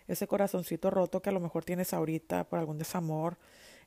ese 0.07 0.27
corazoncito 0.27 0.89
roto 0.89 1.21
que 1.21 1.29
a 1.29 1.33
lo 1.33 1.39
mejor 1.39 1.63
tienes 1.63 1.93
ahorita 1.93 2.45
por 2.45 2.59
algún 2.59 2.77
desamor, 2.77 3.37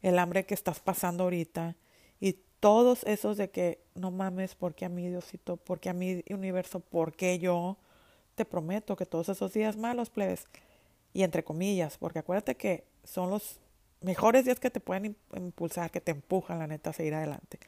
el 0.05 0.19
hambre 0.19 0.45
que 0.45 0.53
estás 0.53 0.81
pasando 0.81 1.25
ahorita 1.25 1.77
y 2.21 2.37
todos 2.61 3.05
esos 3.05 3.39
de 3.39 3.49
que 3.49 3.83
no 3.95 4.11
mames, 4.11 4.55
porque 4.55 4.85
a 4.85 4.91
mí 4.91 5.09
Diosito, 5.09 5.57
porque 5.57 5.89
a 5.89 5.95
mí 5.95 6.23
universo, 6.29 6.81
porque 6.81 7.39
yo, 7.39 7.79
te 8.35 8.45
prometo 8.45 8.97
que 8.97 9.07
todos 9.07 9.31
esos 9.31 9.55
días 9.55 9.79
malos, 9.79 10.11
plebes, 10.11 10.47
y 11.15 11.23
entre 11.23 11.43
comillas, 11.43 11.97
porque 11.97 12.19
acuérdate 12.19 12.55
que 12.55 12.85
son 13.03 13.31
los 13.31 13.61
mejores 14.03 14.45
días 14.45 14.61
que 14.61 14.71
te 14.71 14.81
pueden 14.81 15.17
impulsar, 15.35 15.91
que 15.91 16.03
te 16.03 16.11
empujan, 16.11 16.59
la 16.59 16.67
neta, 16.67 16.91
a 16.91 16.93
seguir 16.93 17.15
adelante. 17.15 17.59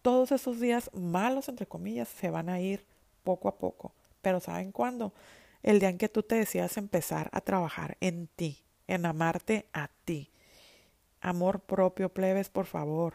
Todos 0.00 0.30
esos 0.30 0.60
días 0.60 0.90
malos, 0.94 1.48
entre 1.48 1.66
comillas, 1.66 2.08
se 2.08 2.30
van 2.30 2.48
a 2.50 2.60
ir 2.60 2.84
poco 3.24 3.48
a 3.48 3.58
poco. 3.58 3.92
Pero 4.22 4.38
¿saben 4.38 4.70
cuándo? 4.70 5.12
El 5.64 5.80
día 5.80 5.88
en 5.88 5.98
que 5.98 6.08
tú 6.08 6.22
te 6.22 6.36
decías 6.36 6.76
empezar 6.76 7.30
a 7.32 7.40
trabajar 7.40 7.96
en 8.00 8.28
ti, 8.28 8.62
en 8.86 9.06
amarte 9.06 9.66
a 9.72 9.90
ti. 10.04 10.30
Amor 11.20 11.60
propio, 11.60 12.08
plebes, 12.08 12.48
por 12.48 12.66
favor. 12.66 13.14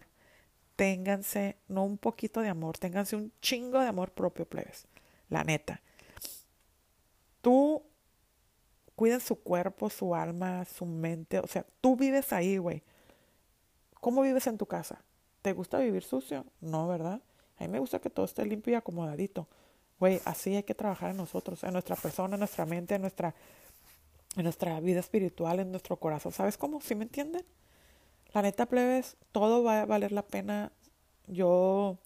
Ténganse, 0.75 1.57
no 1.67 1.83
un 1.83 1.97
poquito 1.97 2.41
de 2.41 2.49
amor, 2.49 2.77
ténganse 2.77 3.15
un 3.15 3.31
chingo 3.41 3.79
de 3.79 3.87
amor 3.87 4.11
propio, 4.11 4.45
plebes. 4.45 4.87
La 5.29 5.43
neta. 5.43 5.81
Tú 7.41 7.83
cuiden 8.95 9.19
su 9.19 9.35
cuerpo, 9.35 9.89
su 9.89 10.15
alma, 10.15 10.65
su 10.65 10.85
mente. 10.85 11.39
O 11.39 11.47
sea, 11.47 11.65
tú 11.81 11.95
vives 11.95 12.33
ahí, 12.33 12.57
güey. 12.57 12.83
¿Cómo 13.99 14.21
vives 14.21 14.47
en 14.47 14.57
tu 14.57 14.65
casa? 14.65 15.03
¿Te 15.41 15.53
gusta 15.53 15.77
vivir 15.79 16.03
sucio? 16.03 16.45
No, 16.61 16.87
¿verdad? 16.87 17.21
A 17.57 17.63
mí 17.63 17.67
me 17.67 17.79
gusta 17.79 17.99
que 17.99 18.09
todo 18.09 18.25
esté 18.25 18.45
limpio 18.45 18.73
y 18.73 18.75
acomodadito. 18.75 19.47
Güey, 19.99 20.21
así 20.25 20.55
hay 20.55 20.63
que 20.63 20.75
trabajar 20.75 21.11
en 21.11 21.17
nosotros, 21.17 21.63
en 21.63 21.73
nuestra 21.73 21.95
persona, 21.95 22.35
en 22.35 22.39
nuestra 22.39 22.65
mente, 22.65 22.95
en 22.95 23.01
nuestra, 23.01 23.33
en 24.35 24.43
nuestra 24.43 24.79
vida 24.79 24.99
espiritual, 24.99 25.59
en 25.59 25.71
nuestro 25.71 25.97
corazón. 25.97 26.31
¿Sabes 26.31 26.57
cómo? 26.57 26.81
¿Sí 26.81 26.95
me 26.95 27.03
entienden? 27.03 27.45
La 28.33 28.41
neta, 28.41 28.65
plebes, 28.65 29.15
todo 29.31 29.63
va 29.63 29.81
a 29.81 29.85
valer 29.85 30.11
la 30.11 30.23
pena. 30.23 30.71
Yo, 31.27 31.97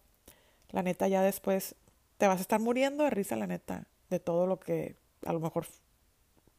la 0.71 0.83
neta, 0.83 1.07
ya 1.07 1.21
después 1.21 1.75
te 2.17 2.27
vas 2.27 2.39
a 2.39 2.41
estar 2.41 2.59
muriendo 2.59 3.03
de 3.03 3.09
risa, 3.09 3.35
la 3.35 3.47
neta, 3.47 3.87
de 4.09 4.19
todo 4.19 4.45
lo 4.45 4.59
que 4.59 4.95
a 5.25 5.33
lo 5.33 5.39
mejor 5.39 5.65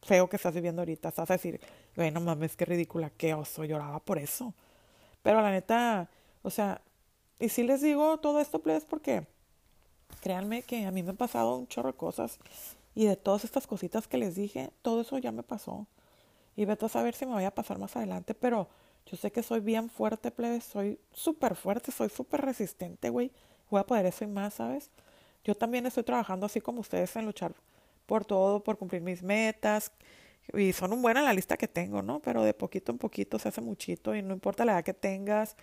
feo 0.03 0.29
que 0.29 0.37
estás 0.37 0.55
viviendo 0.55 0.83
ahorita. 0.83 1.11
Estás 1.11 1.31
a 1.31 1.35
decir, 1.35 1.61
bueno, 1.97 2.21
mames, 2.21 2.57
qué 2.57 2.65
ridícula, 2.65 3.11
qué 3.11 3.35
oso, 3.35 3.65
lloraba 3.65 4.01
por 4.01 4.19
eso. 4.19 4.55
Pero 5.23 5.43
la 5.43 5.51
neta, 5.51 6.09
o 6.43 6.51
sea, 6.51 6.81
y 7.39 7.49
si 7.51 7.63
les 7.63 7.83
digo 7.83 8.19
todo 8.19 8.41
esto, 8.41 8.61
pues, 8.61 8.85
porque 8.85 9.27
créanme 10.21 10.63
que 10.63 10.87
a 10.87 10.91
mí 10.91 11.03
me 11.03 11.11
han 11.11 11.17
pasado 11.17 11.57
un 11.57 11.69
chorro 11.69 11.93
de 11.93 11.99
cosas 11.99 12.39
y 12.95 13.07
de 13.07 13.17
todas 13.17 13.45
estas 13.45 13.67
cositas 13.67 14.09
que 14.09 14.19
les 14.19 14.35
dije, 14.35 14.71
todo 14.83 15.03
eso 15.03 15.19
ya 15.19 15.33
me 15.33 15.43
pasó. 15.43 15.87
Y 16.57 16.65
vete 16.65 16.87
a 16.87 16.89
saber 16.89 17.15
si 17.15 17.27
me 17.27 17.33
voy 17.33 17.45
a 17.45 17.55
pasar 17.55 17.79
más 17.79 17.97
adelante, 17.97 18.35
pero 18.35 18.69
yo 19.11 19.17
sé 19.17 19.33
que 19.33 19.43
soy 19.43 19.61
bien 19.61 19.89
fuerte, 19.89 20.31
plebes, 20.31 20.65
soy 20.65 21.01
súper 21.13 21.55
fuerte, 21.55 21.93
soy 21.93 22.11
súper 22.11 22.43
resistente, 22.43 23.09
güey. 23.09 23.33
Voy 23.71 23.81
a 23.81 23.87
poder 23.87 24.07
eso 24.07 24.25
y 24.25 24.27
más, 24.27 24.55
¿sabes? 24.55 24.91
Yo 25.45 25.55
también 25.55 25.87
estoy 25.87 26.03
trabajando 26.03 26.47
así 26.47 26.61
como 26.61 26.81
ustedes 26.81 27.17
en 27.17 27.25
luchar 27.25 27.55
por 28.07 28.25
todo, 28.27 28.63
por 28.63 28.77
cumplir 28.77 29.01
mis 29.01 29.23
metas. 29.23 29.93
Y 30.55 30.73
son 30.73 30.93
un 30.93 31.03
buen 31.03 31.17
en 31.17 31.25
la 31.25 31.33
lista 31.33 31.57
que 31.57 31.69
tengo, 31.69 32.03
¿no? 32.03 32.21
Pero 32.21 32.43
de 32.43 32.53
poquito 32.55 32.93
en 32.93 32.99
poquito 32.99 33.39
se 33.39 33.49
hace 33.49 33.61
muchito 33.63 34.15
y 34.15 34.23
no 34.23 34.35
importa 34.35 34.65
la 34.65 34.73
edad 34.73 34.85
que 34.85 34.95
tengas, 34.95 35.57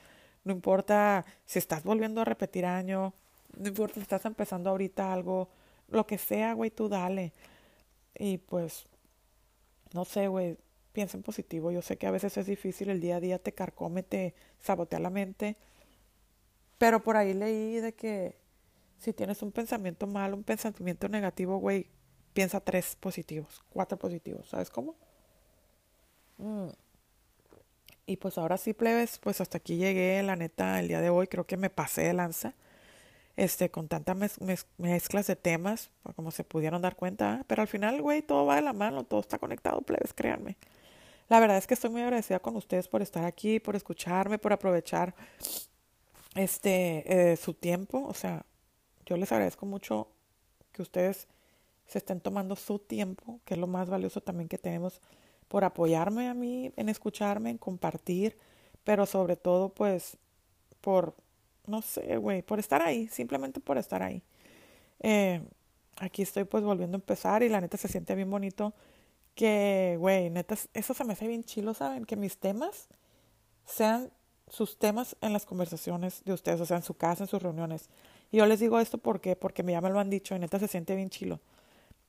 no 0.44 0.52
importa 0.54 1.26
si 1.46 1.60
estás 1.60 1.84
volviendo 1.84 2.22
a 2.22 2.26
repetir 2.26 2.66
año, 2.66 3.14
no 3.58 3.68
importa 3.68 3.96
si 3.96 4.02
estás 4.02 4.26
empezando 4.26 4.70
ahorita 4.72 5.14
algo, 5.14 5.50
lo 5.90 6.06
que 6.08 6.18
sea, 6.18 6.54
güey, 6.54 6.72
tú 6.72 6.90
dale. 6.90 7.34
Y 8.18 8.38
pues, 8.40 8.86
no 9.94 10.06
sé, 10.06 10.28
güey, 10.28 10.58
piensa 10.96 11.18
en 11.18 11.24
positivo. 11.24 11.72
Yo 11.72 11.84
sé 11.84 11.98
que 11.98 12.08
a 12.08 12.12
veces 12.12 12.38
es 12.38 12.48
difícil, 12.48 12.90
el 12.90 13.02
día 13.02 13.18
a 13.18 13.20
día 13.20 13.38
te 13.38 13.52
carcome, 13.52 14.02
te 14.02 14.34
sabotea 14.62 15.00
la 15.00 15.12
mente. 15.12 15.58
Pero 16.80 17.04
por 17.04 17.18
ahí 17.18 17.34
leí 17.34 17.80
de 17.80 17.94
que 17.94 18.38
si 18.98 19.14
tienes 19.14 19.42
un 19.44 19.52
pensamiento 19.52 20.08
malo, 20.08 20.36
un 20.36 20.44
pensamiento 20.44 21.10
negativo, 21.10 21.58
güey, 21.58 21.88
piensa 22.34 22.60
tres 22.60 22.96
positivos, 23.00 23.62
cuatro 23.70 23.98
positivos, 23.98 24.48
¿sabes 24.50 24.70
cómo? 24.70 24.96
Mm. 26.38 26.70
Y 28.08 28.18
pues 28.18 28.38
ahora 28.38 28.58
sí, 28.58 28.74
plebes, 28.74 29.20
pues 29.20 29.42
hasta 29.42 29.58
aquí 29.58 29.78
llegué, 29.78 30.22
la 30.24 30.36
neta, 30.36 30.80
el 30.80 30.88
día 30.88 31.02
de 31.02 31.10
hoy 31.10 31.28
creo 31.28 31.46
que 31.46 31.58
me 31.58 31.70
pasé 31.70 32.04
de 32.04 32.14
lanza, 32.14 32.54
este, 33.36 33.70
con 33.70 33.88
tantas 33.88 34.40
mezclas 34.78 35.28
de 35.28 35.36
temas, 35.36 35.90
como 36.16 36.32
se 36.32 36.44
pudieron 36.44 36.82
dar 36.82 36.96
cuenta, 36.96 37.44
pero 37.48 37.62
al 37.64 37.68
final, 37.68 38.02
güey, 38.02 38.22
todo 38.22 38.46
va 38.46 38.56
de 38.56 38.62
la 38.62 38.74
mano, 38.74 39.04
todo 39.04 39.20
está 39.20 39.40
conectado, 39.40 39.82
plebes, 39.82 40.14
créanme. 40.14 40.56
La 41.28 41.40
verdad 41.40 41.58
es 41.58 41.66
que 41.66 41.74
estoy 41.74 41.90
muy 41.90 42.02
agradecida 42.02 42.40
con 42.40 42.56
ustedes 42.56 42.88
por 42.88 43.02
estar 43.02 43.26
aquí, 43.26 43.60
por 43.60 43.76
escucharme, 43.76 44.38
por 44.38 44.54
aprovechar 44.54 45.16
este 46.36 47.32
eh, 47.32 47.38
su 47.38 47.54
tiempo, 47.54 48.06
o 48.06 48.14
sea, 48.14 48.46
yo 49.06 49.18
les 49.18 49.32
agradezco 49.32 49.66
mucho 49.66 50.08
que 50.72 50.82
ustedes 50.82 51.28
se 51.88 51.98
estén 51.98 52.20
tomando 52.20 52.56
su 52.56 52.80
tiempo, 52.80 53.40
que 53.46 53.54
es 53.54 53.60
lo 53.60 53.68
más 53.68 53.90
valioso 53.90 54.22
también 54.22 54.50
que 54.50 54.58
tenemos, 54.58 55.02
por 55.48 55.64
apoyarme 55.64 56.28
a 56.28 56.34
mí, 56.34 56.72
en 56.76 56.90
escucharme, 56.90 57.52
en 57.52 57.58
compartir, 57.58 58.38
pero 58.84 59.06
sobre 59.06 59.36
todo 59.36 59.70
pues 59.70 60.18
por 60.82 61.16
no 61.68 61.82
sé, 61.82 62.18
güey, 62.18 62.44
por 62.44 62.60
estar 62.60 62.82
ahí, 62.82 63.08
simplemente 63.08 63.60
por 63.60 63.78
estar 63.78 64.04
ahí. 64.04 64.22
Eh, 65.00 65.42
aquí 65.98 66.22
estoy 66.22 66.44
pues 66.44 66.64
volviendo 66.64 66.96
a 66.96 67.00
empezar 67.00 67.42
y 67.44 67.50
la 67.50 67.62
neta 67.62 67.78
se 67.78 67.88
siente 67.88 68.14
bien 68.14 68.30
bonito 68.30 68.74
que, 69.36 69.98
güey, 70.00 70.30
neta, 70.30 70.56
eso 70.74 70.94
se 70.94 71.04
me 71.04 71.14
hace 71.14 71.28
bien 71.28 71.44
chilo, 71.44 71.74
¿saben? 71.74 72.06
Que 72.06 72.16
mis 72.16 72.38
temas 72.38 72.88
sean 73.66 74.12
sus 74.48 74.78
temas 74.78 75.18
en 75.22 75.34
las 75.34 75.46
conversaciones 75.46 76.24
de 76.24 76.34
ustedes, 76.34 76.62
o 76.62 76.66
sea, 76.66 76.78
en 76.78 76.84
su 76.84 76.96
casa, 76.96 77.24
en 77.24 77.30
sus 77.30 77.42
reuniones. 77.42 77.90
Y 78.32 78.38
yo 78.38 78.46
les 78.46 78.60
digo 78.60 78.80
esto 78.80 78.98
porque, 78.98 79.36
porque 79.36 79.64
ya 79.64 79.82
me 79.82 79.90
lo 79.90 80.00
han 80.00 80.10
dicho 80.10 80.36
y 80.36 80.40
neta 80.40 80.60
se 80.60 80.68
siente 80.68 80.96
bien 80.96 81.10
chilo. 81.10 81.42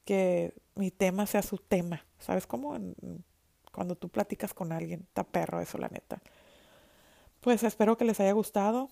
Que 0.05 0.55
mi 0.77 0.91
tema 0.91 1.27
sea 1.27 1.43
su 1.43 1.59
tema. 1.59 2.05
¿Sabes 2.19 2.47
cómo? 2.47 2.77
cuando 3.73 3.95
tú 3.95 4.09
platicas 4.09 4.55
con 4.55 4.73
alguien, 4.73 5.01
está 5.03 5.25
perro 5.25 5.61
eso, 5.61 5.77
la 5.77 5.89
neta. 5.89 6.23
Pues 7.41 7.63
espero 7.63 7.99
que 7.99 8.05
les 8.07 8.21
haya 8.21 8.33
gustado. 8.33 8.89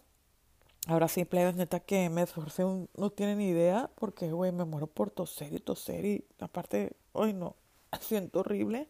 Ahora 0.87 1.09
sí, 1.09 1.25
plebes, 1.25 1.57
neta 1.57 1.81
que 1.81 2.11
me 2.11 2.23
esforcé, 2.23 2.65
no 2.65 3.11
tienen 3.11 3.41
idea, 3.41 3.91
porque, 3.95 4.31
güey, 4.31 4.53
me 4.53 4.65
muero 4.67 4.87
por 4.87 5.11
toser 5.11 5.55
y 5.55 5.59
toser 5.61 6.05
y 6.05 6.25
aparte, 6.41 6.93
hoy 7.13 7.33
no, 7.33 7.57
siento 8.01 8.41
horrible. 8.41 8.89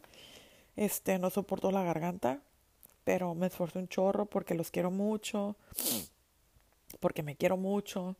Este, 0.75 1.19
no 1.19 1.29
soporto 1.29 1.71
la 1.71 1.83
garganta, 1.83 2.41
pero 3.03 3.33
me 3.35 3.47
esforcé 3.47 3.79
un 3.79 3.87
chorro 3.87 4.25
porque 4.25 4.55
los 4.55 4.71
quiero 4.71 4.91
mucho, 4.91 5.55
porque 6.99 7.23
me 7.23 7.35
quiero 7.35 7.57
mucho. 7.57 8.15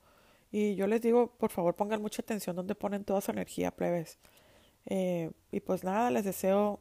Y 0.51 0.75
yo 0.75 0.87
les 0.87 1.01
digo, 1.01 1.35
por 1.37 1.51
favor, 1.51 1.75
pongan 1.75 2.01
mucha 2.01 2.21
atención 2.21 2.55
donde 2.55 2.75
ponen 2.75 3.03
toda 3.03 3.21
su 3.21 3.31
energía, 3.31 3.71
plebes. 3.71 4.19
Eh, 4.85 5.31
y 5.51 5.59
pues 5.59 5.83
nada, 5.83 6.11
les 6.11 6.23
deseo 6.23 6.79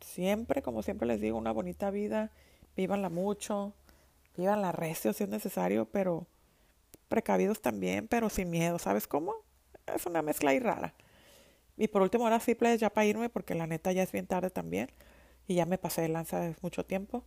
siempre, 0.00 0.62
como 0.62 0.82
siempre 0.82 1.06
les 1.06 1.20
digo, 1.20 1.38
una 1.38 1.52
bonita 1.52 1.90
vida. 1.90 2.32
Vívanla 2.76 3.08
mucho, 3.08 3.74
Vivan 4.36 4.62
la 4.62 4.72
recio 4.72 5.12
si 5.12 5.24
es 5.24 5.30
necesario, 5.30 5.86
pero 5.86 6.26
precavidos 7.08 7.60
también, 7.60 8.08
pero 8.08 8.28
sin 8.28 8.50
miedo, 8.50 8.78
¿sabes 8.78 9.06
cómo? 9.06 9.34
Es 9.94 10.06
una 10.06 10.22
mezcla 10.22 10.50
ahí 10.50 10.58
rara. 10.58 10.94
Y 11.76 11.88
por 11.88 12.02
último, 12.02 12.24
ahora 12.24 12.40
sí, 12.40 12.56
ya 12.78 12.90
para 12.90 13.06
irme, 13.06 13.28
porque 13.28 13.54
la 13.54 13.66
neta 13.66 13.92
ya 13.92 14.02
es 14.02 14.12
bien 14.12 14.26
tarde 14.26 14.50
también, 14.50 14.90
y 15.46 15.56
ya 15.56 15.66
me 15.66 15.78
pasé 15.78 16.02
de 16.02 16.08
lanza 16.08 16.40
de 16.40 16.54
mucho 16.62 16.84
tiempo. 16.84 17.24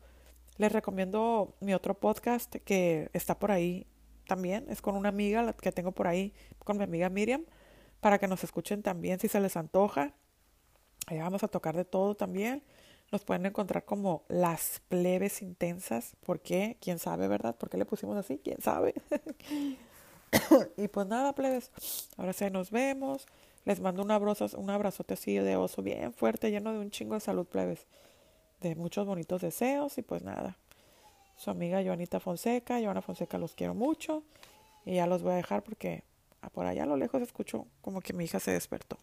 Les 0.57 0.71
recomiendo 0.71 1.55
mi 1.59 1.73
otro 1.73 1.93
podcast 1.99 2.55
que 2.55 3.09
está 3.13 3.37
por 3.37 3.51
ahí 3.51 3.85
también, 4.27 4.65
es 4.69 4.81
con 4.81 4.95
una 4.95 5.09
amiga 5.09 5.53
que 5.53 5.71
tengo 5.71 5.91
por 5.91 6.07
ahí, 6.07 6.33
con 6.63 6.77
mi 6.77 6.83
amiga 6.83 7.09
Miriam, 7.09 7.45
para 7.99 8.19
que 8.19 8.27
nos 8.27 8.43
escuchen 8.43 8.83
también 8.83 9.19
si 9.19 9.27
se 9.27 9.39
les 9.39 9.57
antoja. 9.57 10.13
Ahí 11.07 11.19
vamos 11.19 11.43
a 11.43 11.47
tocar 11.47 11.75
de 11.75 11.85
todo 11.85 12.15
también. 12.15 12.63
Nos 13.11 13.23
pueden 13.23 13.45
encontrar 13.45 13.85
como 13.85 14.25
las 14.27 14.81
plebes 14.89 15.41
intensas. 15.41 16.17
¿Por 16.25 16.41
qué? 16.41 16.77
¿Quién 16.81 16.99
sabe, 16.99 17.27
verdad? 17.27 17.55
¿Por 17.55 17.69
qué 17.69 17.77
le 17.77 17.85
pusimos 17.85 18.17
así? 18.17 18.39
¿Quién 18.43 18.61
sabe? 18.61 18.93
y 20.77 20.87
pues 20.89 21.07
nada, 21.07 21.33
plebes. 21.33 21.71
Ahora 22.17 22.33
sí 22.33 22.49
nos 22.51 22.69
vemos. 22.69 23.25
Les 23.67 23.81
mando 23.81 24.01
un 24.01 24.11
abrazo, 24.11 24.47
un 24.57 24.69
abrazote 24.69 25.15
así 25.15 25.35
de 25.35 25.57
oso 25.57 25.83
bien 25.83 26.13
fuerte, 26.13 26.51
lleno 26.51 26.71
de 26.71 26.79
un 26.79 26.89
chingo 26.89 27.15
de 27.15 27.19
salud, 27.19 27.45
plebes. 27.45 27.85
De 28.61 28.75
muchos 28.75 29.05
bonitos 29.05 29.41
deseos 29.41 29.97
y 29.97 30.03
pues 30.03 30.23
nada. 30.23 30.55
Su 31.35 31.51
amiga 31.51 31.83
Joanita 31.83 32.21
Fonseca. 32.21 32.79
Joana 32.81 33.01
Fonseca 33.01 33.37
los 33.37 33.55
quiero 33.55 33.73
mucho. 33.73 34.23
Y 34.85 34.95
ya 34.95 35.05
los 35.05 35.21
voy 35.21 35.33
a 35.33 35.35
dejar 35.35 35.63
porque 35.63 36.05
por 36.53 36.65
allá 36.65 36.83
a 36.83 36.85
lo 36.85 36.95
lejos 36.95 37.21
escucho 37.21 37.67
como 37.81 37.99
que 37.99 38.13
mi 38.13 38.23
hija 38.23 38.39
se 38.39 38.51
despertó. 38.51 38.99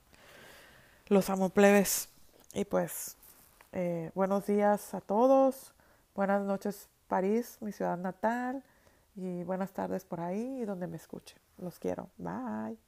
Los 1.08 1.28
amo, 1.28 1.50
plebes. 1.50 2.08
Y 2.54 2.64
pues 2.64 3.18
eh, 3.72 4.12
buenos 4.14 4.46
días 4.46 4.94
a 4.94 5.02
todos. 5.02 5.74
Buenas 6.14 6.42
noches, 6.42 6.88
París, 7.06 7.58
mi 7.60 7.70
ciudad 7.70 7.98
natal. 7.98 8.64
Y 9.14 9.42
buenas 9.42 9.72
tardes 9.74 10.06
por 10.06 10.22
ahí, 10.22 10.64
donde 10.64 10.86
me 10.86 10.96
escuchen. 10.96 11.38
Los 11.58 11.78
quiero. 11.78 12.08
Bye. 12.16 12.78